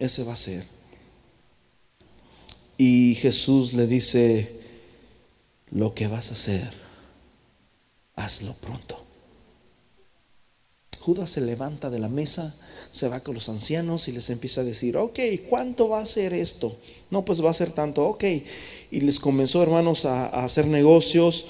Ese 0.00 0.24
va 0.24 0.32
a 0.32 0.36
ser. 0.36 0.64
Y 2.76 3.14
Jesús 3.14 3.74
le 3.74 3.86
dice, 3.86 4.60
lo 5.70 5.94
que 5.94 6.08
vas 6.08 6.30
a 6.30 6.32
hacer, 6.32 6.68
hazlo 8.16 8.54
pronto. 8.54 9.00
Judas 10.98 11.30
se 11.30 11.40
levanta 11.40 11.90
de 11.90 12.00
la 12.00 12.08
mesa, 12.08 12.54
se 12.92 13.08
va 13.08 13.20
con 13.20 13.34
los 13.34 13.48
ancianos 13.48 14.06
y 14.06 14.12
les 14.12 14.30
empieza 14.30 14.60
a 14.60 14.64
decir, 14.64 14.96
ok, 14.96 15.18
¿cuánto 15.48 15.88
va 15.88 16.00
a 16.00 16.06
ser 16.06 16.34
esto? 16.34 16.76
No, 17.10 17.24
pues 17.24 17.42
va 17.42 17.50
a 17.50 17.54
ser 17.54 17.72
tanto, 17.72 18.06
ok. 18.06 18.24
Y 18.90 19.00
les 19.00 19.18
comenzó, 19.18 19.62
hermanos, 19.62 20.04
a, 20.04 20.26
hacer 20.44 20.66
negocios. 20.66 21.46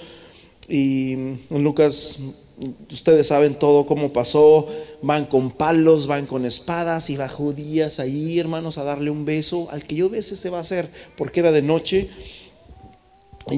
Y 0.69 1.13
en 1.13 1.39
Lucas, 1.51 2.19
ustedes 2.91 3.27
saben 3.27 3.57
todo 3.57 3.87
cómo 3.87 4.13
pasó. 4.13 4.69
Van 5.03 5.27
con 5.27 5.51
palos, 5.51 6.07
van 6.07 6.27
con 6.27 6.47
espadas 6.47 7.11
y 7.11 7.17
va 7.17 7.29
judías 7.29 7.99
ahí, 7.99 8.39
hermanos, 8.39 8.79
a 8.79 8.85
darle 8.85 9.11
un 9.11 9.25
beso. 9.25 9.69
Al 9.73 9.85
que 9.85 9.97
yo 9.97 10.09
bese 10.09 10.37
se 10.37 10.49
va 10.49 10.59
a 10.59 10.63
hacer, 10.63 10.89
porque 11.19 11.41
era 11.41 11.51
de 11.51 11.63
noche. 11.63 12.09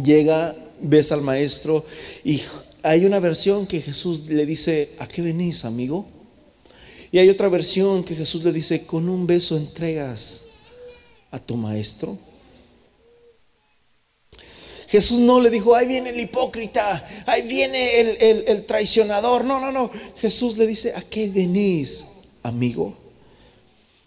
Llega, 0.02 0.56
besa 0.80 1.14
al 1.14 1.22
maestro 1.22 1.84
y 2.24 2.40
hay 2.82 3.04
una 3.04 3.20
versión 3.20 3.66
que 3.66 3.80
Jesús 3.80 4.26
le 4.28 4.46
dice, 4.46 4.90
¿a 4.98 5.06
qué 5.06 5.22
venís, 5.22 5.64
amigo? 5.64 6.06
Y 7.14 7.18
hay 7.20 7.28
otra 7.28 7.48
versión 7.48 8.02
que 8.02 8.16
Jesús 8.16 8.42
le 8.42 8.52
dice, 8.52 8.86
con 8.86 9.08
un 9.08 9.24
beso 9.24 9.56
entregas 9.56 10.46
a 11.30 11.38
tu 11.38 11.54
maestro. 11.54 12.18
Jesús 14.88 15.20
no 15.20 15.40
le 15.40 15.48
dijo, 15.48 15.76
ahí 15.76 15.86
viene 15.86 16.10
el 16.10 16.18
hipócrita, 16.18 17.08
ahí 17.26 17.42
viene 17.42 18.00
el, 18.00 18.44
el, 18.48 18.64
traicionador. 18.64 19.44
No, 19.44 19.60
no, 19.60 19.70
no. 19.70 19.92
Jesús 20.16 20.58
le 20.58 20.66
dice, 20.66 20.92
¿a 20.96 21.02
qué 21.02 21.28
venís, 21.28 22.04
amigo? 22.42 22.96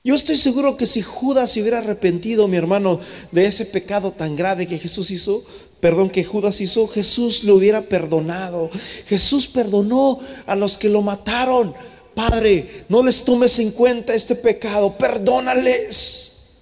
Yo 0.04 0.14
estoy 0.14 0.36
seguro 0.36 0.76
que 0.76 0.86
si 0.86 1.02
Judas 1.02 1.54
se 1.54 1.62
hubiera 1.62 1.78
arrepentido, 1.78 2.50
mi 2.50 2.58
hermano, 2.58 3.00
de 3.32 3.46
ese 3.46 3.68
pecado 3.68 4.12
tan 4.12 4.36
grave 4.36 4.68
que 4.68 4.80
Jesús 4.80 5.12
hizo, 5.12 5.46
perdón 5.80 6.10
que 6.10 6.26
Judas 6.26 6.60
hizo, 6.60 6.86
Jesús 6.90 7.46
lo 7.46 7.56
hubiera 7.56 7.84
perdonado. 7.84 8.70
Jesús 9.06 9.48
perdonó 9.48 10.20
a 10.46 10.58
los 10.58 10.78
que 10.78 10.90
lo 10.90 11.02
mataron. 11.02 11.74
Padre, 12.18 12.84
no 12.90 13.04
les 13.04 13.24
tomes 13.24 13.60
en 13.60 13.70
cuenta 13.70 14.16
este 14.16 14.34
pecado, 14.34 14.92
perdónales. 14.98 16.56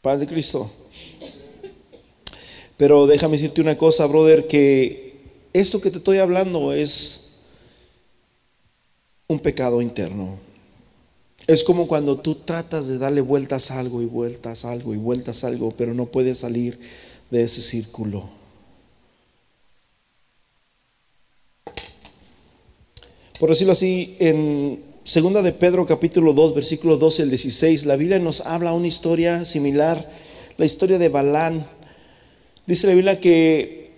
Padre 0.00 0.28
Cristo. 0.28 0.70
Pero 2.76 3.08
déjame 3.08 3.38
decirte 3.38 3.60
una 3.60 3.76
cosa, 3.76 4.06
brother, 4.06 4.46
que 4.46 5.16
esto 5.52 5.80
que 5.80 5.90
te 5.90 5.98
estoy 5.98 6.18
hablando 6.18 6.72
es 6.72 7.38
un 9.26 9.40
pecado 9.40 9.82
interno. 9.82 10.38
Es 11.48 11.64
como 11.64 11.88
cuando 11.88 12.20
tú 12.20 12.36
tratas 12.36 12.86
de 12.86 12.98
darle 12.98 13.20
vueltas 13.20 13.72
a 13.72 13.80
algo 13.80 14.00
y 14.00 14.06
vueltas 14.06 14.64
a 14.64 14.70
algo 14.70 14.94
y 14.94 14.96
vueltas 14.96 15.42
a 15.42 15.48
algo, 15.48 15.72
pero 15.72 15.92
no 15.92 16.06
puedes 16.06 16.38
salir 16.38 16.78
de 17.32 17.42
ese 17.42 17.62
círculo. 17.62 18.45
Por 23.38 23.50
decirlo 23.50 23.74
así, 23.74 24.16
en 24.18 24.82
segunda 25.04 25.42
de 25.42 25.52
Pedro 25.52 25.84
capítulo 25.84 26.32
2, 26.32 26.54
versículo 26.54 26.96
12 26.96 27.22
al 27.22 27.30
16, 27.30 27.84
la 27.84 27.96
Biblia 27.96 28.18
nos 28.18 28.40
habla 28.40 28.72
una 28.72 28.86
historia 28.86 29.44
similar, 29.44 30.10
la 30.56 30.64
historia 30.64 30.98
de 30.98 31.08
Balán. 31.08 31.66
Dice 32.66 32.86
la 32.86 32.94
Biblia 32.94 33.20
que 33.20 33.90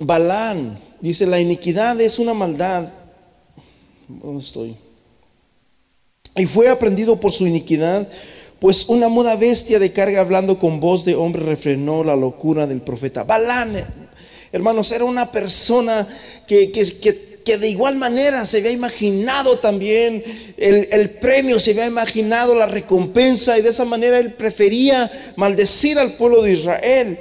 Balán, 0.00 0.80
dice, 1.00 1.26
la 1.26 1.40
iniquidad 1.40 2.00
es 2.00 2.18
una 2.18 2.34
maldad. 2.34 2.88
¿Dónde 4.08 4.42
estoy? 4.42 4.76
y 6.36 6.46
fue 6.46 6.68
aprendido 6.68 7.18
por 7.18 7.32
su 7.32 7.46
iniquidad, 7.46 8.08
pues 8.60 8.88
una 8.88 9.08
muda 9.08 9.36
bestia 9.36 9.78
de 9.78 9.92
carga 9.92 10.20
hablando 10.20 10.58
con 10.58 10.80
voz 10.80 11.04
de 11.04 11.14
hombre 11.14 11.42
refrenó 11.42 12.04
la 12.04 12.16
locura 12.16 12.66
del 12.66 12.82
profeta. 12.82 13.24
Balán, 13.24 13.84
Hermanos, 14.52 14.90
era 14.90 15.04
una 15.04 15.30
persona 15.30 16.08
que, 16.46 16.72
que, 16.72 17.29
de 17.44 17.68
igual 17.68 17.96
manera 17.96 18.46
se 18.46 18.58
había 18.58 18.70
imaginado 18.70 19.58
también 19.58 20.22
el, 20.56 20.88
el, 20.90 21.10
premio, 21.10 21.58
se 21.58 21.72
había 21.72 21.86
imaginado 21.86 22.54
la 22.54 22.66
recompensa 22.66 23.58
y 23.58 23.62
de 23.62 23.70
esa 23.70 23.84
manera 23.84 24.18
él 24.18 24.34
prefería 24.34 25.10
maldecir 25.36 25.98
al 25.98 26.14
pueblo 26.14 26.42
de 26.42 26.52
Israel. 26.52 27.18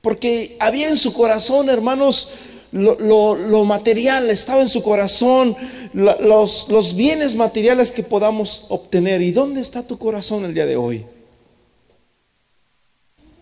Porque 0.00 0.56
había 0.58 0.88
en 0.88 0.96
su 0.96 1.12
corazón, 1.12 1.70
hermanos, 1.70 2.30
lo, 2.72 3.64
material, 3.64 4.30
estaba 4.30 4.62
en 4.62 4.68
su 4.68 4.82
corazón, 4.82 5.54
los, 5.92 6.68
los 6.68 6.96
bienes 6.96 7.34
materiales 7.34 7.92
que 7.92 8.02
podamos 8.02 8.66
obtener. 8.68 9.22
¿Y 9.22 9.30
dónde 9.30 9.60
está 9.60 9.86
tu 9.86 9.98
corazón 9.98 10.44
el 10.44 10.54
día 10.54 10.66
de 10.66 10.76
hoy? 10.76 11.04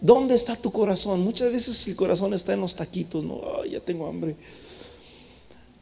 ¿Dónde 0.01 0.35
está 0.35 0.57
tu 0.57 0.73
corazón? 0.73 1.21
Muchas 1.21 1.53
veces 1.53 1.87
el 1.89 1.97
corazón 1.97 2.35
está 2.35 2.55
en 2.55 2.61
los 2.61 2.75
taquitos, 2.75 3.23
no, 3.23 3.65
ya 3.65 3.81
tengo 3.81 4.07
hambre. 4.07 4.35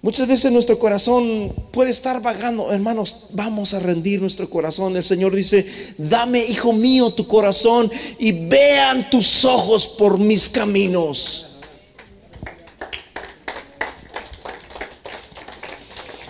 Muchas 0.00 0.28
veces 0.28 0.52
nuestro 0.52 0.78
corazón 0.78 1.52
puede 1.72 1.90
estar 1.90 2.22
vagando, 2.22 2.72
hermanos, 2.72 3.26
vamos 3.30 3.74
a 3.74 3.80
rendir 3.80 4.20
nuestro 4.20 4.48
corazón. 4.48 4.96
El 4.96 5.02
Señor 5.02 5.34
dice, 5.34 5.66
dame, 5.98 6.38
hijo 6.44 6.72
mío, 6.72 7.10
tu 7.10 7.26
corazón 7.26 7.90
y 8.16 8.30
vean 8.30 9.10
tus 9.10 9.44
ojos 9.44 9.88
por 9.88 10.16
mis 10.16 10.48
caminos. 10.50 11.46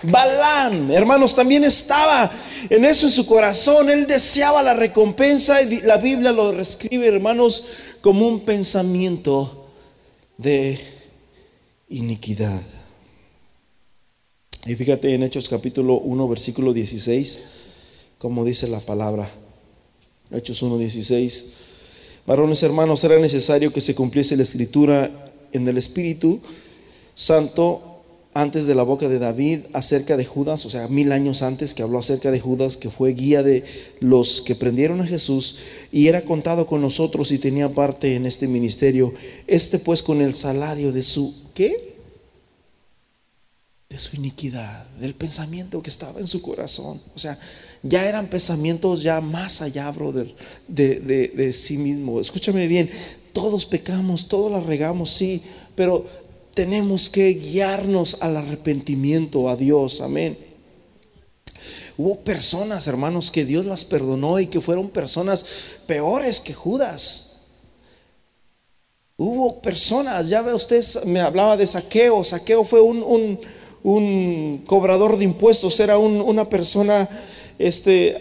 Balán, 0.03 0.91
hermanos, 0.91 1.35
también 1.35 1.65
estaba 1.65 2.31
en 2.71 2.87
eso 2.87 3.05
en 3.05 3.13
su 3.13 3.27
corazón. 3.27 3.91
Él 3.91 4.07
deseaba 4.07 4.63
la 4.63 4.73
recompensa 4.73 5.61
y 5.61 5.83
la 5.83 5.99
Biblia 5.99 6.33
lo 6.33 6.53
describe, 6.53 7.07
hermanos, 7.07 7.65
como 8.01 8.27
un 8.27 8.47
pensamiento 8.47 9.69
de 10.39 10.81
iniquidad. 11.91 12.63
Y 14.69 14.77
fíjate 14.77 15.15
en 15.15 15.23
Hechos 15.23 15.49
capítulo 15.49 15.95
1, 15.95 16.29
versículo 16.29 16.75
16, 16.75 17.41
como 18.19 18.45
dice 18.45 18.69
la 18.69 18.81
palabra. 18.81 19.27
Hechos 20.31 20.61
1, 20.61 20.77
16. 20.77 21.47
Varones 22.27 22.63
hermanos, 22.63 23.03
era 23.03 23.19
necesario 23.19 23.73
que 23.73 23.81
se 23.81 23.95
cumpliese 23.95 24.37
la 24.37 24.43
escritura 24.43 25.33
en 25.53 25.67
el 25.67 25.79
Espíritu 25.79 26.41
Santo 27.15 28.03
antes 28.35 28.67
de 28.67 28.75
la 28.75 28.83
boca 28.83 29.09
de 29.09 29.19
David 29.19 29.61
acerca 29.73 30.19
de 30.19 30.27
Judas, 30.27 30.67
o 30.67 30.69
sea, 30.69 30.87
mil 30.89 31.13
años 31.13 31.41
antes 31.41 31.73
que 31.73 31.83
habló 31.83 32.01
acerca 32.01 32.31
de 32.31 32.39
Judas, 32.39 32.77
que 32.77 32.91
fue 32.91 33.15
guía 33.15 33.43
de 33.43 33.65
los 34.01 34.43
que 34.43 34.55
prendieron 34.55 35.01
a 35.01 35.07
Jesús 35.07 35.57
y 35.93 36.09
era 36.09 36.21
contado 36.21 36.67
con 36.67 36.83
nosotros 36.83 37.33
y 37.33 37.39
tenía 37.39 37.71
parte 37.71 38.17
en 38.17 38.27
este 38.27 38.47
ministerio. 38.47 39.15
Este 39.47 39.79
pues 39.79 40.03
con 40.03 40.21
el 40.21 40.35
salario 40.35 40.93
de 40.93 41.03
su, 41.03 41.35
¿qué? 41.55 41.98
De 43.89 43.99
su 43.99 44.17
iniquidad, 44.17 44.87
del 45.01 45.15
pensamiento 45.15 45.83
que 45.83 45.91
estaba 45.91 46.21
en 46.21 46.27
su 46.27 46.43
corazón. 46.43 47.01
O 47.15 47.19
sea, 47.19 47.39
ya 47.83 48.07
eran 48.07 48.27
pensamientos 48.27 49.03
ya 49.03 49.21
más 49.21 49.63
allá, 49.63 49.91
brother, 49.91 50.35
de, 50.67 51.01
de, 51.01 51.29
de 51.29 51.53
sí 51.53 51.79
mismo. 51.79 52.21
Escúchame 52.21 52.67
bien, 52.67 52.91
todos 53.33 53.65
pecamos, 53.65 54.29
todos 54.29 54.53
la 54.53 54.61
regamos, 54.61 55.15
sí, 55.15 55.43
pero 55.75 56.07
tenemos 56.55 57.09
que 57.09 57.35
guiarnos 57.35 58.19
al 58.21 58.37
arrepentimiento, 58.37 59.49
a 59.49 59.57
Dios, 59.57 60.01
amén. 60.01 60.37
Hubo 61.97 62.21
personas, 62.21 62.87
hermanos, 62.87 63.31
que 63.31 63.45
Dios 63.45 63.67
las 63.67 63.85
perdonó 63.85 64.39
y 64.39 64.47
que 64.47 64.61
fueron 64.61 64.89
personas 64.89 65.45
peores 65.87 66.41
que 66.41 66.55
Judas. 66.55 67.39
Hubo 69.17 69.61
personas, 69.61 70.29
ya 70.29 70.43
ve 70.43 70.55
usted, 70.55 70.85
me 71.07 71.19
hablaba 71.19 71.57
de 71.57 71.67
saqueo. 71.67 72.23
Saqueo 72.23 72.63
fue 72.63 72.81
un, 72.81 73.41
cobrador 74.67 75.17
de 75.17 75.25
impuestos, 75.25 75.79
era 75.81 75.99
una 75.99 76.49
persona, 76.49 77.09
este, 77.59 78.17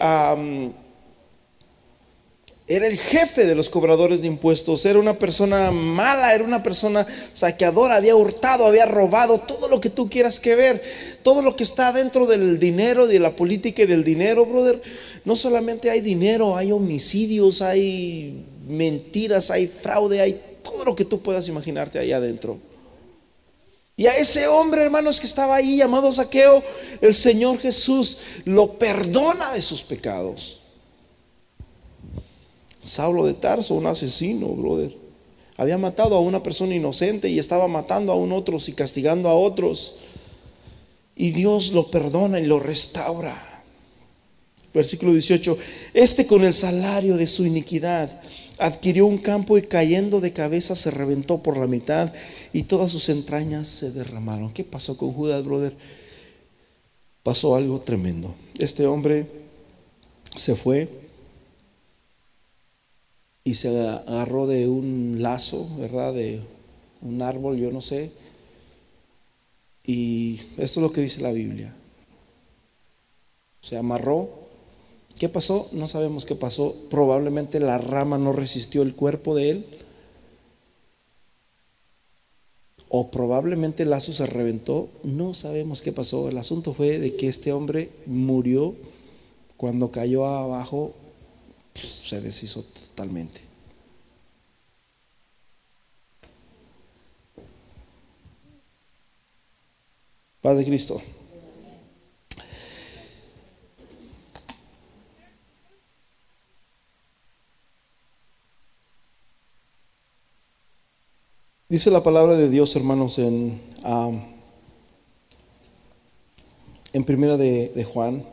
era 2.68 2.86
el 2.86 2.98
jefe 2.98 3.46
de 3.46 3.54
los 3.54 3.70
cobradores 3.70 4.20
de 4.20 4.26
impuestos, 4.26 4.84
era 4.84 4.98
una 4.98 5.18
persona 5.18 5.70
mala, 5.70 6.34
era 6.34 6.44
una 6.44 6.62
persona 6.62 7.06
saqueadora, 7.32 7.96
había 7.96 8.14
hurtado, 8.14 8.66
había 8.66 8.84
robado, 8.84 9.40
todo 9.40 9.70
lo 9.70 9.80
que 9.80 9.88
tú 9.88 10.10
quieras 10.10 10.38
que 10.38 10.54
ver, 10.54 10.82
todo 11.22 11.40
lo 11.40 11.56
que 11.56 11.64
está 11.64 11.92
dentro 11.92 12.26
del 12.26 12.58
dinero, 12.58 13.06
de 13.06 13.20
la 13.20 13.34
política 13.34 13.82
y 13.82 13.86
del 13.86 14.04
dinero, 14.04 14.44
brother. 14.44 14.82
No 15.24 15.34
solamente 15.34 15.90
hay 15.90 16.02
dinero, 16.02 16.56
hay 16.56 16.70
homicidios, 16.70 17.62
hay 17.62 18.44
mentiras, 18.68 19.50
hay 19.50 19.66
fraude, 19.66 20.20
hay 20.20 20.38
todo 20.62 20.84
lo 20.84 20.94
que 20.94 21.06
tú 21.06 21.20
puedas 21.20 21.48
imaginarte 21.48 21.98
ahí 21.98 22.12
adentro. 22.12 22.67
Y 23.98 24.06
a 24.06 24.16
ese 24.16 24.46
hombre, 24.46 24.80
hermanos, 24.80 25.18
que 25.18 25.26
estaba 25.26 25.56
ahí 25.56 25.76
llamado 25.76 26.12
saqueo, 26.12 26.62
el 27.00 27.12
Señor 27.12 27.58
Jesús 27.58 28.18
lo 28.44 28.74
perdona 28.74 29.52
de 29.52 29.60
sus 29.60 29.82
pecados. 29.82 30.60
Saulo 32.80 33.26
de 33.26 33.34
Tarso, 33.34 33.74
un 33.74 33.86
asesino, 33.86 34.46
brother. 34.50 34.94
Había 35.56 35.78
matado 35.78 36.14
a 36.14 36.20
una 36.20 36.44
persona 36.44 36.76
inocente 36.76 37.28
y 37.28 37.40
estaba 37.40 37.66
matando 37.66 38.12
a 38.12 38.14
un 38.14 38.30
otros 38.30 38.68
y 38.68 38.72
castigando 38.72 39.28
a 39.28 39.34
otros. 39.34 39.96
Y 41.16 41.32
Dios 41.32 41.72
lo 41.72 41.90
perdona 41.90 42.38
y 42.38 42.46
lo 42.46 42.60
restaura. 42.60 43.64
Versículo 44.72 45.12
18. 45.12 45.58
Este 45.92 46.24
con 46.28 46.44
el 46.44 46.54
salario 46.54 47.16
de 47.16 47.26
su 47.26 47.44
iniquidad 47.44 48.22
adquirió 48.58 49.06
un 49.06 49.18
campo 49.18 49.56
y 49.56 49.62
cayendo 49.62 50.20
de 50.20 50.32
cabeza 50.32 50.74
se 50.74 50.90
reventó 50.90 51.42
por 51.42 51.56
la 51.56 51.66
mitad 51.66 52.12
y 52.52 52.64
todas 52.64 52.90
sus 52.90 53.08
entrañas 53.08 53.68
se 53.68 53.90
derramaron. 53.90 54.52
¿Qué 54.52 54.64
pasó 54.64 54.96
con 54.96 55.12
Judas, 55.12 55.44
brother? 55.44 55.74
Pasó 57.22 57.54
algo 57.54 57.78
tremendo. 57.78 58.34
Este 58.58 58.86
hombre 58.86 59.26
se 60.36 60.54
fue 60.54 60.88
y 63.44 63.54
se 63.54 63.68
agarró 63.88 64.46
de 64.46 64.68
un 64.68 65.16
lazo, 65.20 65.68
¿verdad? 65.78 66.12
De 66.12 66.40
un 67.00 67.22
árbol, 67.22 67.56
yo 67.56 67.70
no 67.70 67.80
sé. 67.80 68.10
Y 69.84 70.40
esto 70.58 70.80
es 70.80 70.82
lo 70.82 70.92
que 70.92 71.00
dice 71.00 71.22
la 71.22 71.32
Biblia. 71.32 71.74
Se 73.62 73.76
amarró. 73.76 74.47
¿Qué 75.18 75.28
pasó? 75.28 75.68
No 75.72 75.88
sabemos 75.88 76.24
qué 76.24 76.34
pasó. 76.34 76.74
Probablemente 76.90 77.58
la 77.58 77.78
rama 77.78 78.18
no 78.18 78.32
resistió 78.32 78.82
el 78.82 78.94
cuerpo 78.94 79.34
de 79.34 79.50
él. 79.50 79.66
O 82.88 83.10
probablemente 83.10 83.82
el 83.82 83.90
lazo 83.90 84.12
se 84.12 84.26
reventó. 84.26 84.88
No 85.02 85.34
sabemos 85.34 85.82
qué 85.82 85.92
pasó. 85.92 86.28
El 86.28 86.38
asunto 86.38 86.72
fue 86.72 86.98
de 86.98 87.16
que 87.16 87.28
este 87.28 87.52
hombre 87.52 87.90
murió 88.06 88.74
cuando 89.56 89.90
cayó 89.90 90.24
abajo 90.24 90.94
se 91.74 92.20
deshizo 92.20 92.62
totalmente. 92.62 93.40
Padre 100.40 100.64
Cristo. 100.64 101.02
Dice 111.70 111.90
la 111.90 112.02
palabra 112.02 112.34
de 112.34 112.48
Dios, 112.48 112.74
hermanos, 112.76 113.18
en, 113.18 113.60
en 116.94 117.04
primera 117.04 117.36
de 117.36 117.84
Juan. 117.84 118.24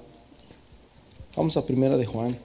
Vamos 1.36 1.58
a 1.58 1.66
primera 1.66 1.98
de 1.98 2.06
Juan. 2.06 2.38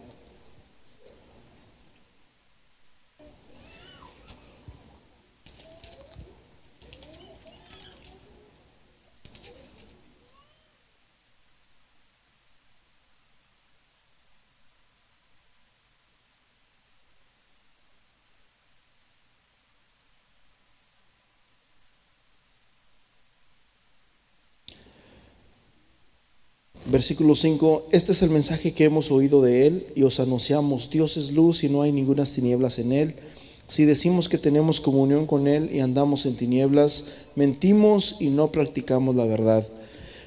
Versículo 26.91 27.36
5, 27.36 27.86
este 27.93 28.11
es 28.11 28.22
el 28.22 28.30
mensaje 28.30 28.72
que 28.72 28.82
hemos 28.84 29.12
oído 29.12 29.43
de 29.43 29.68
Él 29.68 29.86
y 29.95 30.03
os 30.03 30.18
anunciamos, 30.18 30.91
Dios 30.91 31.16
es 31.16 31.30
luz 31.30 31.62
y 31.62 31.68
no 31.68 31.82
hay 31.82 31.93
ninguna 31.93 32.24
tinieblas 32.24 32.80
en 32.80 32.91
Él. 32.91 33.14
Si 33.68 33.84
decimos 33.84 34.28
que 34.28 34.38
tenemos 34.38 34.80
comunión 34.80 35.26
con 35.26 35.47
Él 35.47 35.70
y 35.72 35.78
andamos 35.78 36.26
en 36.26 36.34
tinieblas, 36.34 37.07
mentimos 37.36 38.16
y 38.18 38.30
no 38.30 38.51
practicamos 38.51 39.14
la 39.14 39.24
verdad. 39.24 39.68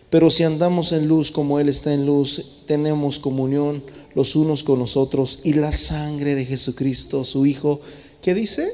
Pero 0.09 0.29
si 0.29 0.43
andamos 0.43 0.93
en 0.93 1.09
luz 1.09 1.31
como 1.31 1.59
Él 1.59 1.67
está 1.67 1.93
en 1.93 2.05
luz, 2.05 2.63
tenemos 2.65 3.19
comunión 3.19 3.83
los 4.15 4.37
unos 4.37 4.63
con 4.63 4.79
los 4.79 4.95
otros 4.95 5.41
y 5.43 5.55
la 5.55 5.73
sangre 5.73 6.33
de 6.33 6.45
Jesucristo, 6.45 7.25
su 7.25 7.45
Hijo, 7.45 7.81
¿qué 8.21 8.33
dice? 8.33 8.73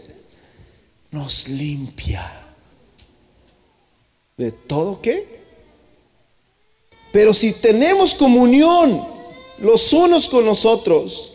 Nos 1.10 1.50
limpia 1.50 2.46
¿De 4.38 4.52
todo 4.54 5.02
qué? 5.02 5.39
Pero 7.12 7.34
si 7.34 7.54
tenemos 7.54 8.14
comunión 8.14 9.06
los 9.58 9.94
unos 9.94 10.28
con 10.28 10.46
los 10.46 10.66
otros, 10.66 11.32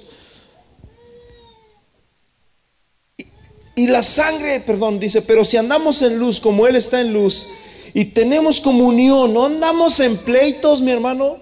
y 3.76 3.88
la 3.88 4.02
sangre, 4.02 4.60
perdón, 4.60 5.00
dice, 5.00 5.22
pero 5.22 5.44
si 5.44 5.56
andamos 5.56 6.00
en 6.02 6.18
luz 6.18 6.38
como 6.38 6.66
Él 6.66 6.76
está 6.76 7.00
en 7.00 7.12
luz, 7.12 7.48
y 7.92 8.06
tenemos 8.06 8.60
comunión, 8.60 9.32
no 9.32 9.46
andamos 9.46 10.00
en 10.00 10.16
pleitos, 10.16 10.80
mi 10.80 10.90
hermano. 10.90 11.38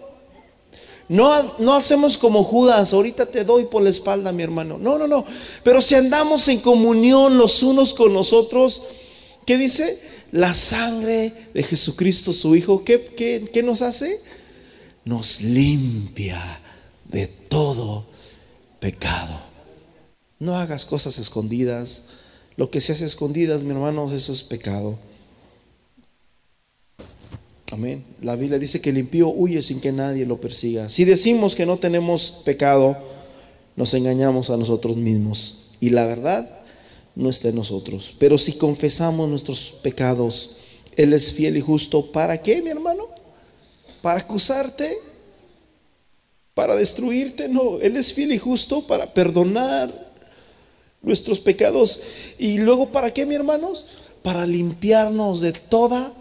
No, 1.09 1.55
no 1.59 1.75
hacemos 1.75 2.17
como 2.17 2.45
Judas, 2.45 2.93
ahorita 2.95 3.27
te 3.27 3.45
doy 3.45 3.65
por 3.65 3.83
la 3.83 3.91
espalda, 3.91 4.33
mi 4.33 4.43
hermano. 4.43 4.79
No, 4.79 4.99
no, 4.99 5.07
no. 5.07 5.27
Pero 5.63 5.83
si 5.83 5.95
andamos 5.95 6.49
en 6.49 6.61
comunión 6.61 7.37
los 7.37 7.63
unos 7.63 7.93
con 7.93 8.13
los 8.15 8.33
otros, 8.33 8.83
¿qué 9.47 9.59
dice? 9.59 10.12
La 10.33 10.55
sangre 10.55 11.33
de 11.53 11.63
Jesucristo, 11.63 12.33
su 12.33 12.57
Hijo, 12.57 12.85
¿qué, 12.85 13.05
qué, 13.17 13.51
qué 13.53 13.63
nos 13.63 13.83
hace? 13.83 14.19
Nos 15.05 15.43
limpia 15.43 16.43
de 17.05 17.27
todo 17.27 18.07
pecado. 18.81 19.39
No 20.39 20.57
hagas 20.57 20.87
cosas 20.87 21.19
escondidas. 21.19 22.09
Lo 22.57 22.71
que 22.71 22.81
se 22.81 22.93
hace 22.93 23.05
escondidas, 23.05 23.63
mi 23.63 23.73
hermano, 23.73 24.13
eso 24.13 24.33
es 24.33 24.43
pecado. 24.43 24.99
Amén. 27.71 28.03
La 28.23 28.37
Biblia 28.37 28.59
dice 28.59 28.81
que 28.81 28.91
el 28.91 28.99
impío 28.99 29.29
huye 29.29 29.63
sin 29.63 29.81
que 29.81 29.93
nadie 29.93 30.27
lo 30.27 30.41
persiga. 30.41 30.89
Si 30.89 31.05
decimos 31.05 31.55
que 31.55 31.67
no 31.67 31.77
tenemos 31.77 32.43
pecado, 32.45 32.97
nos 33.77 33.93
engañamos 33.95 34.49
a 34.51 34.57
nosotros 34.57 34.97
mismos. 34.97 35.71
Y 35.81 35.91
la 35.91 36.07
verdad 36.07 36.62
no 37.15 37.31
está 37.31 37.49
en 37.49 37.57
nosotros. 37.57 38.15
Pero 38.19 38.39
si 38.39 38.55
confesamos 38.55 39.29
nuestros 39.29 39.79
pecados, 39.83 40.57
Él 40.97 41.13
es 41.13 41.33
fiel 41.33 41.57
y 41.57 41.61
justo. 41.61 42.13
¿Para 42.13 42.41
qué, 42.43 42.63
mi 42.63 42.71
hermano? 42.71 43.09
¿Para 44.01 44.21
acusarte? 44.21 44.99
¿Para 46.55 46.77
destruirte? 46.77 47.49
No, 47.49 47.81
Él 47.81 47.97
es 47.97 48.13
fiel 48.13 48.33
y 48.33 48.39
justo 48.39 48.87
para 48.87 49.13
perdonar 49.13 50.13
nuestros 51.03 51.41
pecados. 51.41 52.03
¿Y 52.39 52.59
luego 52.59 52.91
para 52.91 53.13
qué, 53.13 53.27
mi 53.27 53.35
hermanos? 53.35 53.87
Para 54.23 54.47
limpiarnos 54.47 55.41
de 55.41 55.53
toda 55.53 56.13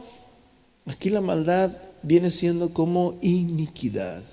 Aquí 0.86 1.10
la 1.10 1.22
maldad 1.22 1.72
viene 2.02 2.32
siendo 2.32 2.74
como 2.74 3.18
iniquidad. 3.22 4.24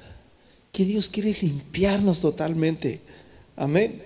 Que 0.73 0.85
Dios 0.85 1.09
quiere 1.09 1.37
limpiarnos 1.41 2.21
totalmente. 2.21 3.01
Amén. 3.57 4.03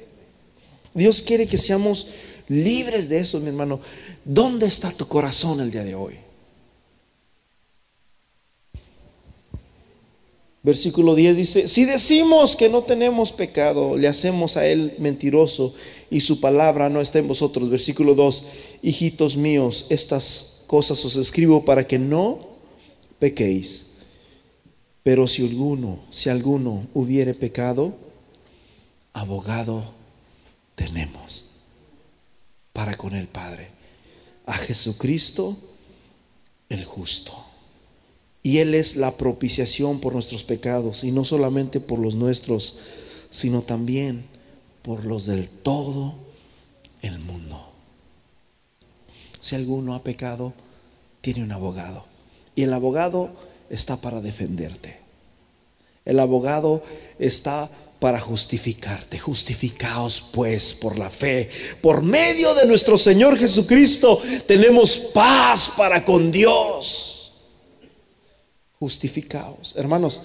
Dios 0.95 1.23
quiere 1.23 1.47
que 1.47 1.59
seamos 1.59 2.09
libres 2.49 3.09
de 3.09 3.21
eso, 3.21 3.41
mi 3.41 3.49
hermano. 3.49 3.81
¿Dónde 4.25 4.67
está 4.67 4.91
tu 4.91 5.07
corazón 5.09 5.61
el 5.61 5.71
día 5.71 5.85
de 5.85 5.95
hoy? 5.95 6.15
Versículo 10.65 11.17
10 11.17 11.37
dice, 11.37 11.69
si 11.69 11.85
decimos 11.85 12.55
que 12.55 12.69
no 12.69 12.83
tenemos 12.83 13.33
pecado, 13.33 13.97
le 13.97 14.07
hacemos 14.07 14.57
a 14.57 14.65
él 14.65 14.95
mentiroso 14.99 15.75
y 16.09 16.21
su 16.21 16.41
palabra 16.41 16.89
no 16.89 17.01
está 17.01 17.19
en 17.19 17.27
vosotros. 17.27 17.69
Versículo 17.69 18.15
2, 18.15 18.45
hijitos 18.83 19.37
míos, 19.37 19.87
estas 19.89 20.63
cosas 20.69 21.05
os 21.05 21.17
escribo 21.17 21.65
para 21.65 21.87
que 21.87 21.99
no 21.99 22.47
pequéis. 23.19 23.89
Pero 25.03 25.27
si 25.27 25.45
alguno, 25.45 25.99
si 26.13 26.31
alguno 26.31 26.87
hubiere 26.95 27.35
pecado, 27.35 27.93
abogado 29.13 29.83
tenemos 30.77 31.52
para 32.73 32.97
con 32.97 33.15
el 33.15 33.29
Padre, 33.29 33.69
a 34.47 34.55
Jesucristo 34.55 35.57
el 36.69 36.85
justo. 36.85 37.33
Y 38.43 38.59
Él 38.59 38.75
es 38.75 38.97
la 38.97 39.17
propiciación 39.17 40.01
por 40.01 40.15
nuestros 40.15 40.43
pecados, 40.43 41.05
y 41.05 41.13
no 41.13 41.25
solamente 41.25 41.81
por 41.81 41.99
los 41.99 42.15
nuestros, 42.15 42.79
sino 43.31 43.63
también 43.63 44.25
por 44.83 45.05
los 45.05 45.27
del 45.27 45.49
todo 45.49 46.15
el 47.03 47.19
mundo. 47.19 47.69
Si 49.39 49.55
alguno 49.55 49.95
ha 49.95 50.03
pecado, 50.03 50.53
tiene 51.21 51.43
un 51.43 51.53
abogado. 51.53 52.05
Y 52.55 52.63
el 52.63 52.73
abogado 52.73 53.31
está 53.71 53.97
para 53.97 54.21
defenderte. 54.21 54.99
El 56.05 56.19
abogado 56.19 56.83
está 57.19 57.71
para 58.03 58.19
justificarte. 58.19 59.17
Justificaos 59.17 60.21
pues 60.33 60.75
por 60.75 60.99
la 60.99 61.09
fe. 61.09 61.49
Por 61.81 62.03
medio 62.03 62.53
de 62.57 62.67
nuestro 62.67 62.99
Señor 62.99 63.39
Jesucristo 63.39 64.21
tenemos 64.45 64.99
paz 64.99 65.71
para 65.77 66.05
con 66.05 66.33
Dios. 66.33 67.33
Justificaos. 68.81 69.75
Hermanos, 69.77 70.21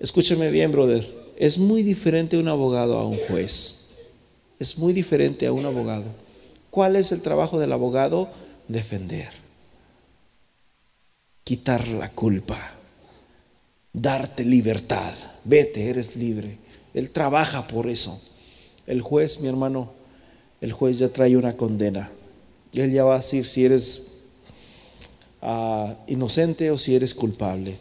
escúcheme 0.00 0.50
bien, 0.50 0.72
brother. 0.72 1.08
Es 1.38 1.58
muy 1.58 1.84
diferente 1.84 2.38
un 2.38 2.48
abogado 2.48 2.98
a 2.98 3.06
un 3.06 3.20
juez. 3.28 3.90
Es 4.58 4.76
muy 4.76 4.92
diferente 4.92 5.46
a 5.46 5.52
un 5.52 5.64
abogado. 5.64 6.06
¿Cuál 6.70 6.96
es 6.96 7.12
el 7.12 7.22
trabajo 7.22 7.60
del 7.60 7.72
abogado? 7.72 8.28
Defender. 8.66 9.30
Quitar 11.44 11.86
la 11.86 12.10
culpa. 12.10 12.72
Darte 13.92 14.44
libertad. 14.44 15.14
Vete, 15.44 15.88
eres 15.88 16.16
libre. 16.16 16.65
Él 16.96 17.10
trabaja 17.10 17.66
por 17.68 17.88
eso. 17.88 18.18
El 18.86 19.02
juez, 19.02 19.40
mi 19.40 19.48
hermano, 19.48 19.92
el 20.62 20.72
juez 20.72 20.96
ya 20.98 21.10
trae 21.10 21.36
una 21.36 21.54
condena. 21.54 22.10
Él 22.72 22.90
ya 22.90 23.04
va 23.04 23.16
a 23.16 23.18
decir 23.18 23.46
si 23.46 23.66
eres 23.66 24.22
ah, 25.42 25.94
inocente 26.06 26.70
o 26.70 26.78
si 26.78 26.96
eres 26.96 27.12
culpable. 27.12 27.76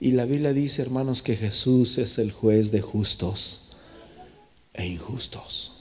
Y 0.00 0.12
la 0.12 0.24
Biblia 0.24 0.54
dice, 0.54 0.80
hermanos, 0.80 1.22
que 1.22 1.36
Jesús 1.36 1.98
es 1.98 2.16
el 2.16 2.32
juez 2.32 2.70
de 2.70 2.80
justos 2.80 3.76
e 4.72 4.86
injustos. 4.86 5.72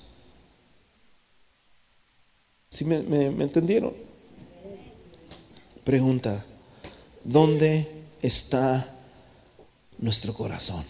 ¿Sí 2.70 2.84
me 2.84 2.98
entendieron? 3.28 3.94
Pregunta, 5.86 6.44
¿dónde 7.24 7.88
está 8.22 8.86
nuestro 9.98 10.34
corazón? 10.34 10.84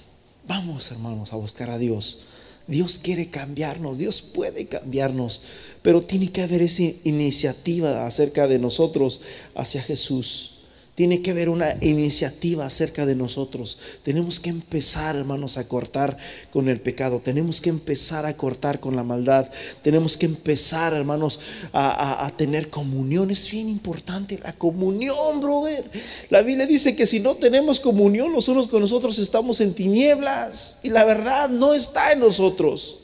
Vamos, 0.47 0.91
hermanos, 0.91 1.33
a 1.33 1.37
buscar 1.37 1.69
a 1.69 1.77
Dios. 1.77 2.19
Dios 2.67 2.99
quiere 2.99 3.27
cambiarnos, 3.27 3.99
Dios 3.99 4.21
puede 4.21 4.65
cambiarnos, 4.67 5.41
pero 5.83 6.01
tiene 6.01 6.31
que 6.31 6.41
haber 6.41 6.61
esa 6.61 6.83
iniciativa 7.03 8.07
acerca 8.07 8.47
de 8.47 8.57
nosotros 8.57 9.21
hacia 9.53 9.83
Jesús. 9.83 10.54
Tiene 10.95 11.21
que 11.21 11.31
haber 11.31 11.49
una 11.49 11.75
iniciativa 11.81 12.65
acerca 12.65 13.05
de 13.05 13.17
nosotros. 13.17 13.77
Tenemos 14.01 14.39
que 14.39 14.49
empezar, 14.49 15.17
hermanos, 15.17 15.57
a 15.57 15.67
cortar 15.67 16.17
con 16.51 16.69
el 16.69 16.79
pecado. 16.79 17.19
Tenemos 17.19 17.59
que 17.59 17.69
empezar 17.69 18.25
a 18.25 18.37
cortar 18.37 18.79
con 18.79 18.95
la 18.95 19.03
maldad. 19.03 19.49
Tenemos 19.83 20.15
que 20.15 20.25
empezar, 20.25 20.93
hermanos, 20.93 21.41
a, 21.73 22.31
tener 22.37 22.69
comunión. 22.69 23.29
Es 23.29 23.51
bien 23.51 23.67
importante 23.67 24.39
la 24.41 24.53
comunión, 24.53 25.41
brother. 25.41 25.83
La 26.29 26.41
Biblia 26.41 26.65
dice 26.65 26.95
que 26.95 27.05
si 27.05 27.19
no 27.19 27.35
tenemos 27.35 27.81
comunión 27.81 28.31
los 28.31 28.47
unos 28.47 28.67
con 28.67 28.79
nosotros 28.79 29.19
estamos 29.19 29.59
en 29.59 29.73
tinieblas. 29.73 30.79
Y 30.81 30.91
la 30.91 31.03
verdad 31.03 31.49
no 31.49 31.73
está 31.73 32.13
en 32.13 32.19
nosotros. 32.21 32.99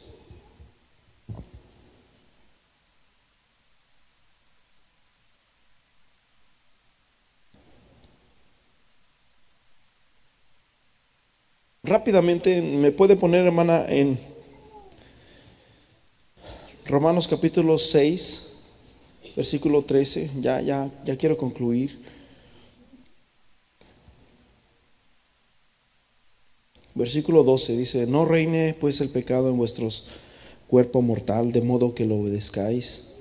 Rápidamente, 11.92 12.62
me 12.62 12.92
puede 12.92 13.18
poner, 13.18 13.46
hermana, 13.46 13.86
en 13.88 14.18
Romanos 16.86 17.28
capítulo 17.28 17.78
6, 17.78 18.48
versículo 19.36 19.84
13. 19.84 20.32
Ya, 20.40 20.62
ya, 20.62 20.90
ya 21.04 21.18
quiero 21.18 21.38
concluir. 21.38 22.00
Versículo 26.96 27.44
12 27.44 27.78
dice, 27.78 28.08
no 28.08 28.26
reine 28.26 28.76
pues 28.80 29.02
el 29.02 29.10
pecado 29.10 29.50
en 29.50 29.58
vuestros 29.58 30.08
cuerpo 30.68 31.02
mortal, 31.02 31.52
de 31.52 31.62
modo 31.62 31.94
que 31.94 32.06
lo 32.06 32.18
obedezcáis 32.18 33.16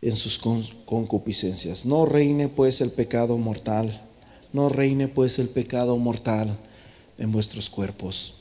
en 0.00 0.16
sus 0.16 0.38
concupiscencias. 0.38 1.84
No 1.86 2.06
reine 2.06 2.48
pues 2.48 2.80
el 2.80 2.90
pecado 2.90 3.36
mortal, 3.36 4.06
no 4.52 4.68
reine 4.68 5.08
pues 5.08 5.38
el 5.38 5.48
pecado 5.48 5.96
mortal 5.96 6.58
en 7.18 7.32
vuestros 7.32 7.68
cuerpos. 7.68 8.34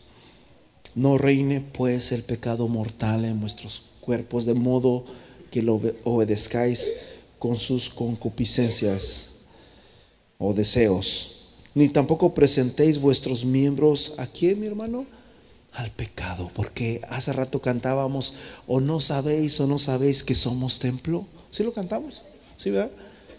No 0.95 1.17
reine 1.17 1.61
pues 1.61 2.11
el 2.11 2.23
pecado 2.23 2.67
mortal 2.67 3.25
en 3.25 3.39
vuestros 3.39 3.83
cuerpos, 4.01 4.45
de 4.45 4.53
modo 4.53 5.05
que 5.51 5.61
lo 5.61 5.81
obedezcáis 6.03 6.91
con 7.39 7.57
sus 7.57 7.89
concupiscencias 7.89 9.31
o 10.37 10.53
deseos. 10.53 11.33
Ni 11.75 11.89
tampoco 11.89 12.33
presentéis 12.33 12.99
vuestros 12.99 13.45
miembros 13.45 14.15
a 14.17 14.25
quién, 14.25 14.59
mi 14.59 14.67
hermano? 14.67 15.05
Al 15.73 15.91
pecado, 15.91 16.49
porque 16.55 17.01
hace 17.09 17.33
rato 17.33 17.61
cantábamos, 17.61 18.33
o 18.65 18.79
no 18.79 18.99
sabéis 18.99 19.59
o 19.59 19.67
no 19.67 19.77
sabéis 19.77 20.23
que 20.23 20.33
somos 20.33 20.79
templo. 20.79 21.27
¿Sí 21.51 21.63
lo 21.63 21.73
cantamos? 21.73 22.23
¿Sí, 22.55 22.71
verdad? 22.71 22.91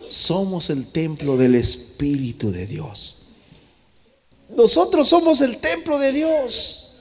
Somos 0.09 0.71
el 0.71 0.87
templo 0.87 1.37
del 1.37 1.57
Espíritu 1.57 2.53
de 2.53 2.69
Dios. 2.69 3.18
Nosotros 4.49 5.09
somos 5.09 5.41
el 5.41 5.59
templo 5.59 5.99
de 5.99 6.13
Dios. 6.13 6.97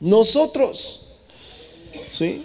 Nosotros. 0.00 1.00
¿Sí? 2.10 2.44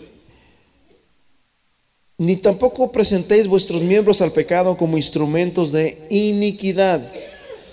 Ni 2.17 2.35
tampoco 2.35 2.91
presentéis 2.91 3.47
vuestros 3.47 3.81
miembros 3.81 4.21
al 4.21 4.31
pecado 4.31 4.75
como 4.75 4.97
instrumentos 4.97 5.71
de 5.71 6.07
iniquidad, 6.09 7.13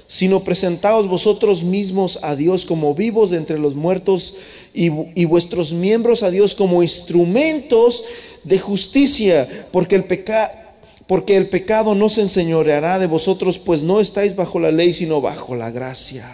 sino 0.06 0.40
presentaos 0.40 1.08
vosotros 1.08 1.62
mismos 1.62 2.18
a 2.22 2.36
Dios 2.36 2.66
como 2.66 2.94
vivos 2.94 3.30
de 3.30 3.38
entre 3.38 3.58
los 3.58 3.74
muertos 3.74 4.34
y, 4.74 4.90
y 5.14 5.24
vuestros 5.24 5.72
miembros 5.72 6.22
a 6.22 6.30
Dios 6.30 6.54
como 6.54 6.82
instrumentos 6.82 8.04
de 8.42 8.58
justicia, 8.58 9.48
porque 9.72 9.94
el 9.94 10.04
pecado 10.04 10.63
porque 11.07 11.36
el 11.36 11.48
pecado 11.48 11.94
no 11.94 12.09
se 12.09 12.22
enseñoreará 12.22 12.98
de 12.98 13.07
vosotros, 13.07 13.59
pues 13.59 13.82
no 13.82 14.00
estáis 14.00 14.36
bajo 14.36 14.59
la 14.59 14.70
ley, 14.70 14.92
sino 14.92 15.20
bajo 15.20 15.55
la 15.55 15.70
gracia. 15.70 16.24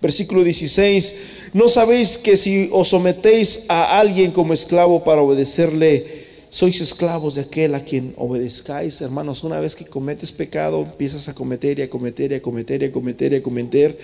Versículo 0.00 0.44
16, 0.44 1.16
¿no 1.52 1.68
sabéis 1.68 2.18
que 2.18 2.36
si 2.36 2.68
os 2.72 2.88
sometéis 2.88 3.64
a 3.68 3.98
alguien 3.98 4.30
como 4.30 4.52
esclavo 4.52 5.04
para 5.04 5.22
obedecerle, 5.22 6.26
sois 6.50 6.80
esclavos 6.80 7.34
de 7.34 7.42
aquel 7.42 7.74
a 7.74 7.80
quien 7.80 8.12
obedezcáis? 8.16 9.00
Hermanos, 9.00 9.42
una 9.42 9.58
vez 9.58 9.74
que 9.74 9.86
cometes 9.86 10.32
pecado, 10.32 10.82
empiezas 10.82 11.28
a 11.28 11.34
cometer 11.34 11.78
y 11.78 11.82
a 11.82 11.90
cometer 11.90 12.32
y 12.32 12.34
a 12.34 12.42
cometer 12.42 12.82
y 12.82 12.86
a 12.86 12.92
cometer 12.92 13.32
y 13.32 13.36
a 13.36 13.42
cometer, 13.42 13.98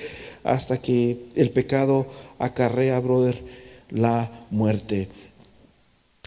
hasta 0.44 0.80
que 0.80 1.18
el 1.36 1.50
pecado 1.50 2.06
acarrea, 2.38 2.98
brother, 2.98 3.38
la 3.90 4.46
muerte 4.50 5.08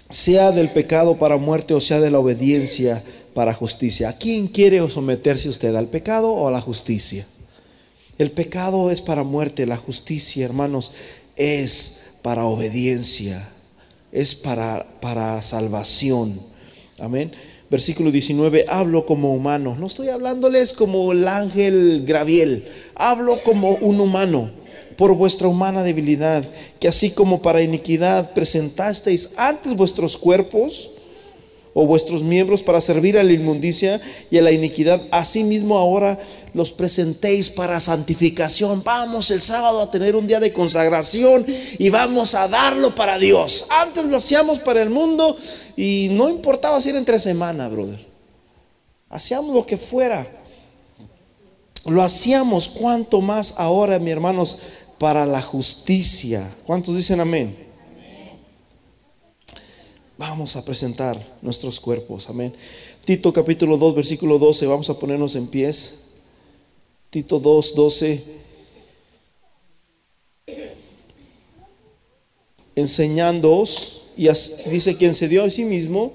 sea 0.09 0.51
del 0.51 0.69
pecado 0.69 1.17
para 1.17 1.37
muerte 1.37 1.73
o 1.73 1.81
sea 1.81 1.99
de 1.99 2.11
la 2.11 2.19
obediencia 2.19 3.03
para 3.33 3.53
justicia. 3.53 4.09
¿A 4.09 4.13
quién 4.13 4.47
quiere 4.47 4.87
someterse 4.89 5.49
usted? 5.49 5.75
¿Al 5.75 5.87
pecado 5.87 6.31
o 6.31 6.47
a 6.47 6.51
la 6.51 6.61
justicia? 6.61 7.25
El 8.17 8.31
pecado 8.31 8.91
es 8.91 9.01
para 9.01 9.23
muerte, 9.23 9.65
la 9.65 9.77
justicia, 9.77 10.45
hermanos, 10.45 10.93
es 11.35 12.13
para 12.21 12.45
obediencia, 12.45 13.49
es 14.11 14.35
para, 14.35 14.85
para 15.01 15.41
salvación. 15.41 16.39
Amén. 16.99 17.33
Versículo 17.69 18.11
19, 18.11 18.67
hablo 18.69 19.05
como 19.05 19.33
humano. 19.33 19.75
No 19.77 19.87
estoy 19.87 20.07
hablándoles 20.07 20.71
como 20.71 21.11
el 21.11 21.27
ángel 21.27 22.05
Graviel, 22.07 22.65
hablo 22.95 23.43
como 23.43 23.71
un 23.71 23.99
humano 23.99 24.64
por 24.97 25.15
vuestra 25.15 25.47
humana 25.47 25.83
debilidad, 25.83 26.43
que 26.79 26.87
así 26.87 27.11
como 27.11 27.41
para 27.41 27.61
iniquidad 27.61 28.33
presentasteis 28.33 29.31
antes 29.37 29.75
vuestros 29.75 30.17
cuerpos 30.17 30.91
o 31.73 31.85
vuestros 31.85 32.23
miembros 32.23 32.63
para 32.63 32.79
servir 32.79 33.17
a 33.17 33.23
la 33.23 33.33
inmundicia 33.33 33.99
y 34.31 34.37
a 34.37 34.41
la 34.41 34.53
iniquidad, 34.53 35.01
asimismo 35.11 35.77
ahora 35.77 36.17
los 36.53 36.71
presentéis 36.71 37.49
para 37.49 37.81
santificación. 37.81 38.81
Vamos 38.81 39.29
el 39.29 39.41
sábado 39.41 39.81
a 39.81 39.91
tener 39.91 40.15
un 40.15 40.25
día 40.25 40.39
de 40.39 40.53
consagración 40.53 41.45
y 41.77 41.89
vamos 41.89 42.33
a 42.33 42.47
darlo 42.47 42.95
para 42.95 43.19
Dios. 43.19 43.65
Antes 43.69 44.05
lo 44.05 44.15
hacíamos 44.15 44.59
para 44.59 44.81
el 44.81 44.89
mundo 44.89 45.37
y 45.75 46.07
no 46.11 46.29
importaba 46.29 46.79
si 46.79 46.89
era 46.89 46.97
entre 46.97 47.19
semana, 47.19 47.67
brother. 47.67 47.99
Hacíamos 49.09 49.53
lo 49.53 49.65
que 49.65 49.75
fuera. 49.75 50.25
Lo 51.85 52.01
hacíamos 52.01 52.69
cuanto 52.69 53.19
más 53.19 53.55
ahora, 53.57 53.99
mi 53.99 54.11
hermanos, 54.11 54.57
para 54.97 55.25
la 55.25 55.41
justicia. 55.41 56.49
¿Cuántos 56.65 56.95
dicen 56.95 57.19
amén? 57.19 57.55
Vamos 60.17 60.55
a 60.55 60.63
presentar 60.63 61.21
nuestros 61.41 61.79
cuerpos, 61.79 62.29
amén. 62.29 62.53
Tito 63.03 63.33
capítulo 63.33 63.77
2, 63.77 63.95
versículo 63.95 64.39
12, 64.39 64.65
vamos 64.65 64.89
a 64.89 64.97
ponernos 64.97 65.35
en 65.35 65.47
pies. 65.47 66.11
Tito 67.09 67.39
2, 67.39 67.75
12. 67.75 68.23
Enseñándoos, 72.75 74.03
y 74.17 74.27
dice 74.69 74.95
quien 74.97 75.15
se 75.15 75.27
dio 75.27 75.43
a 75.43 75.49
sí 75.49 75.65
mismo, 75.65 76.13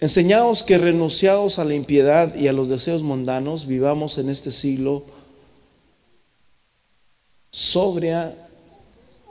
enseñaos 0.00 0.62
que 0.62 0.78
renunciados 0.78 1.58
a 1.58 1.64
la 1.64 1.74
impiedad 1.74 2.34
y 2.36 2.46
a 2.46 2.52
los 2.52 2.68
deseos 2.68 3.02
mundanos, 3.02 3.66
vivamos 3.66 4.18
en 4.18 4.28
este 4.28 4.52
siglo 4.52 5.04
sobria 7.52 8.34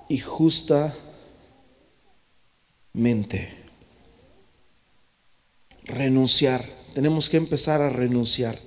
y 0.08 0.20
justa 0.20 0.96
mente. 2.94 3.54
Renunciar. 5.86 6.64
Tenemos 6.94 7.30
que 7.30 7.38
empezar 7.38 7.82
a 7.82 7.90
renunciar. 7.90 8.58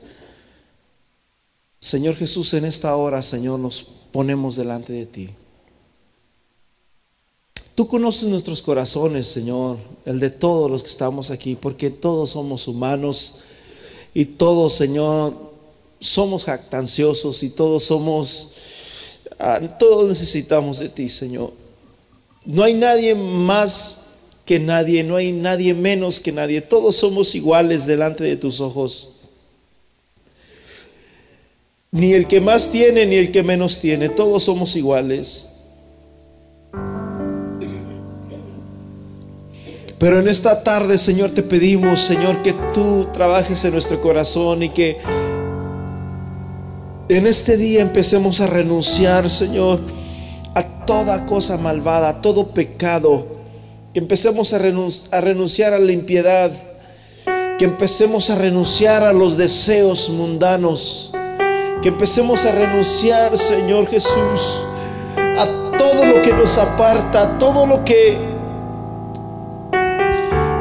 Señor 1.78 2.16
Jesús, 2.16 2.52
en 2.54 2.64
esta 2.64 2.96
hora, 2.96 3.22
Señor, 3.22 3.60
nos 3.60 3.84
ponemos 4.10 4.56
delante 4.56 4.92
de 4.92 5.06
ti. 5.06 5.30
Tú 7.74 7.86
conoces 7.86 8.28
nuestros 8.28 8.62
corazones, 8.62 9.26
Señor, 9.26 9.78
el 10.04 10.20
de 10.20 10.30
todos 10.30 10.70
los 10.70 10.82
que 10.82 10.90
estamos 10.90 11.30
aquí, 11.30 11.56
porque 11.56 11.90
todos 11.90 12.30
somos 12.30 12.68
humanos 12.68 13.40
y 14.14 14.24
todos, 14.24 14.74
Señor, 14.74 15.34
somos 16.00 16.44
jactanciosos 16.44 17.42
y 17.42 17.50
todos 17.50 17.84
somos 17.84 18.53
Todos 19.78 20.08
necesitamos 20.08 20.78
de 20.78 20.88
ti, 20.88 21.08
Señor. 21.08 21.52
No 22.44 22.62
hay 22.62 22.74
nadie 22.74 23.14
más 23.14 24.04
que 24.44 24.60
nadie, 24.60 25.02
no 25.02 25.16
hay 25.16 25.32
nadie 25.32 25.74
menos 25.74 26.20
que 26.20 26.32
nadie. 26.32 26.60
Todos 26.60 26.96
somos 26.96 27.34
iguales 27.34 27.86
delante 27.86 28.24
de 28.24 28.36
tus 28.36 28.60
ojos. 28.60 29.10
Ni 31.90 32.12
el 32.12 32.26
que 32.26 32.40
más 32.40 32.70
tiene, 32.70 33.06
ni 33.06 33.16
el 33.16 33.30
que 33.30 33.42
menos 33.42 33.80
tiene. 33.80 34.08
Todos 34.08 34.44
somos 34.44 34.76
iguales. 34.76 35.50
Pero 39.98 40.18
en 40.18 40.28
esta 40.28 40.62
tarde, 40.62 40.98
Señor, 40.98 41.30
te 41.30 41.42
pedimos, 41.42 42.00
Señor, 42.00 42.42
que 42.42 42.52
tú 42.74 43.06
trabajes 43.12 43.64
en 43.64 43.72
nuestro 43.72 44.00
corazón 44.00 44.64
y 44.64 44.70
que 44.70 44.98
en 47.08 47.26
este 47.26 47.56
día 47.56 47.82
empecemos 47.82 48.40
a 48.40 48.46
renunciar, 48.46 49.28
Señor, 49.28 49.80
a 50.54 50.62
toda 50.86 51.26
cosa 51.26 51.58
malvada, 51.58 52.08
a 52.08 52.22
todo 52.22 52.48
pecado. 52.48 53.26
Que 53.92 54.00
empecemos 54.00 54.52
a, 54.52 54.58
renunciar 54.58 55.74
a 55.74 55.78
la 55.78 55.92
impiedad. 55.92 56.50
Que 57.58 57.64
empecemos 57.64 58.30
a 58.30 58.36
renunciar 58.36 59.04
a 59.04 59.12
los 59.12 59.36
deseos 59.36 60.08
mundanos. 60.08 61.12
Que 61.82 61.88
empecemos 61.88 62.44
a 62.46 62.52
renunciar, 62.52 63.36
Señor 63.36 63.86
Jesús, 63.88 64.64
a 65.16 65.76
todo 65.76 66.06
lo 66.06 66.22
que 66.22 66.32
nos 66.32 66.56
aparta, 66.56 67.22
a 67.22 67.38
todo 67.38 67.66
lo 67.66 67.84
que 67.84 68.16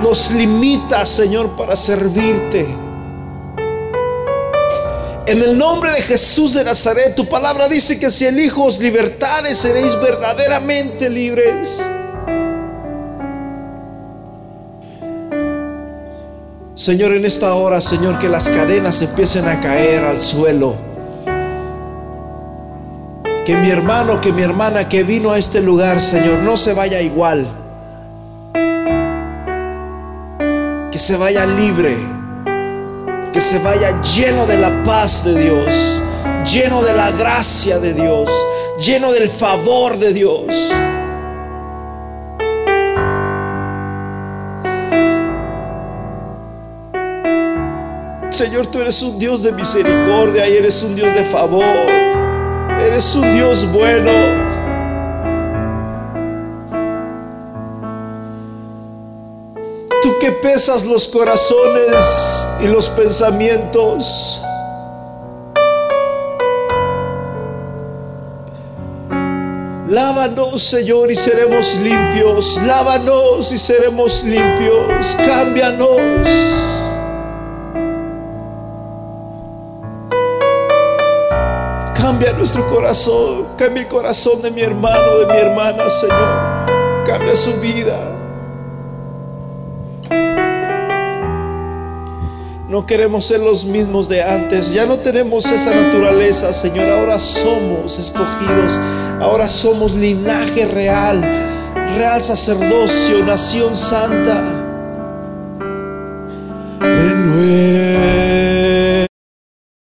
nos 0.03 0.31
limita, 0.31 1.05
Señor, 1.05 1.51
para 1.51 1.77
servirte. 1.77 2.67
En 5.25 5.41
el 5.41 5.57
nombre 5.57 5.89
de 5.91 6.01
Jesús 6.01 6.53
de 6.53 6.65
Nazaret, 6.65 7.15
tu 7.15 7.25
palabra 7.25 7.69
dice 7.69 7.97
que 7.97 8.11
si 8.11 8.25
el 8.25 8.37
Hijo 8.37 8.65
os 8.65 8.79
libertare, 8.79 9.55
seréis 9.55 9.95
verdaderamente 10.01 11.09
libres. 11.09 11.81
Señor, 16.75 17.13
en 17.13 17.23
esta 17.23 17.53
hora, 17.53 17.79
Señor, 17.79 18.19
que 18.19 18.27
las 18.27 18.49
cadenas 18.49 19.01
empiecen 19.01 19.47
a 19.47 19.61
caer 19.61 20.03
al 20.03 20.21
suelo. 20.21 20.75
Que 23.45 23.55
mi 23.55 23.69
hermano, 23.69 24.19
que 24.19 24.33
mi 24.33 24.41
hermana 24.41 24.89
que 24.89 25.03
vino 25.03 25.31
a 25.31 25.37
este 25.37 25.61
lugar, 25.61 26.01
Señor, 26.01 26.39
no 26.39 26.57
se 26.57 26.73
vaya 26.73 27.01
igual. 27.01 27.47
Que 30.91 30.99
se 30.99 31.15
vaya 31.15 31.45
libre 31.45 32.22
que 33.33 33.41
se 33.41 33.57
vaya 33.59 33.99
lleno 34.03 34.45
de 34.45 34.57
la 34.57 34.83
paz 34.83 35.25
de 35.25 35.41
Dios, 35.41 35.73
lleno 36.45 36.83
de 36.83 36.93
la 36.93 37.09
gracia 37.11 37.79
de 37.79 37.93
Dios, 37.93 38.29
lleno 38.79 39.11
del 39.11 39.27
favor 39.27 39.97
de 39.97 40.13
Dios. 40.13 40.71
Señor, 48.29 48.67
tú 48.67 48.81
eres 48.81 49.01
un 49.01 49.17
Dios 49.17 49.41
de 49.41 49.51
misericordia 49.51 50.47
y 50.47 50.57
eres 50.57 50.83
un 50.83 50.95
Dios 50.95 51.13
de 51.13 51.23
favor. 51.25 51.63
Eres 52.85 53.15
un 53.15 53.35
Dios 53.35 53.71
bueno. 53.71 54.42
Que 60.23 60.31
pesas 60.31 60.85
los 60.85 61.09
corazones 61.09 62.47
y 62.61 62.67
los 62.67 62.87
pensamientos. 62.87 64.41
Lávanos, 69.89 70.63
Señor, 70.63 71.11
y 71.11 71.17
seremos 71.17 71.75
limpios. 71.75 72.57
Lávanos 72.65 73.51
y 73.51 73.57
seremos 73.57 74.23
limpios. 74.23 75.17
Cámbianos. 75.27 75.99
Cambia 81.95 82.31
nuestro 82.31 82.65
corazón. 82.67 83.47
Cambia 83.57 83.81
el 83.81 83.89
corazón 83.89 84.41
de 84.41 84.51
mi 84.51 84.61
hermano, 84.61 85.17
de 85.17 85.25
mi 85.33 85.37
hermana, 85.37 85.89
Señor. 85.89 87.03
Cambia 87.05 87.35
su 87.35 87.59
vida. 87.59 88.12
No 92.73 92.87
queremos 92.87 93.25
ser 93.27 93.39
los 93.39 93.65
mismos 93.65 94.09
de 94.09 94.23
antes. 94.23 94.73
Ya 94.73 94.87
no 94.87 94.97
tenemos 94.97 95.45
esa 95.45 95.79
naturaleza, 95.79 96.51
Señor. 96.53 96.89
Ahora 96.89 97.19
somos 97.19 97.99
escogidos. 97.99 98.79
Ahora 99.21 99.47
somos 99.47 99.93
linaje 99.93 100.65
real. 100.65 101.21
Real 101.95 102.23
sacerdocio, 102.23 103.23
nación 103.27 103.77
santa. 103.77 104.41
Renueva 106.79 107.72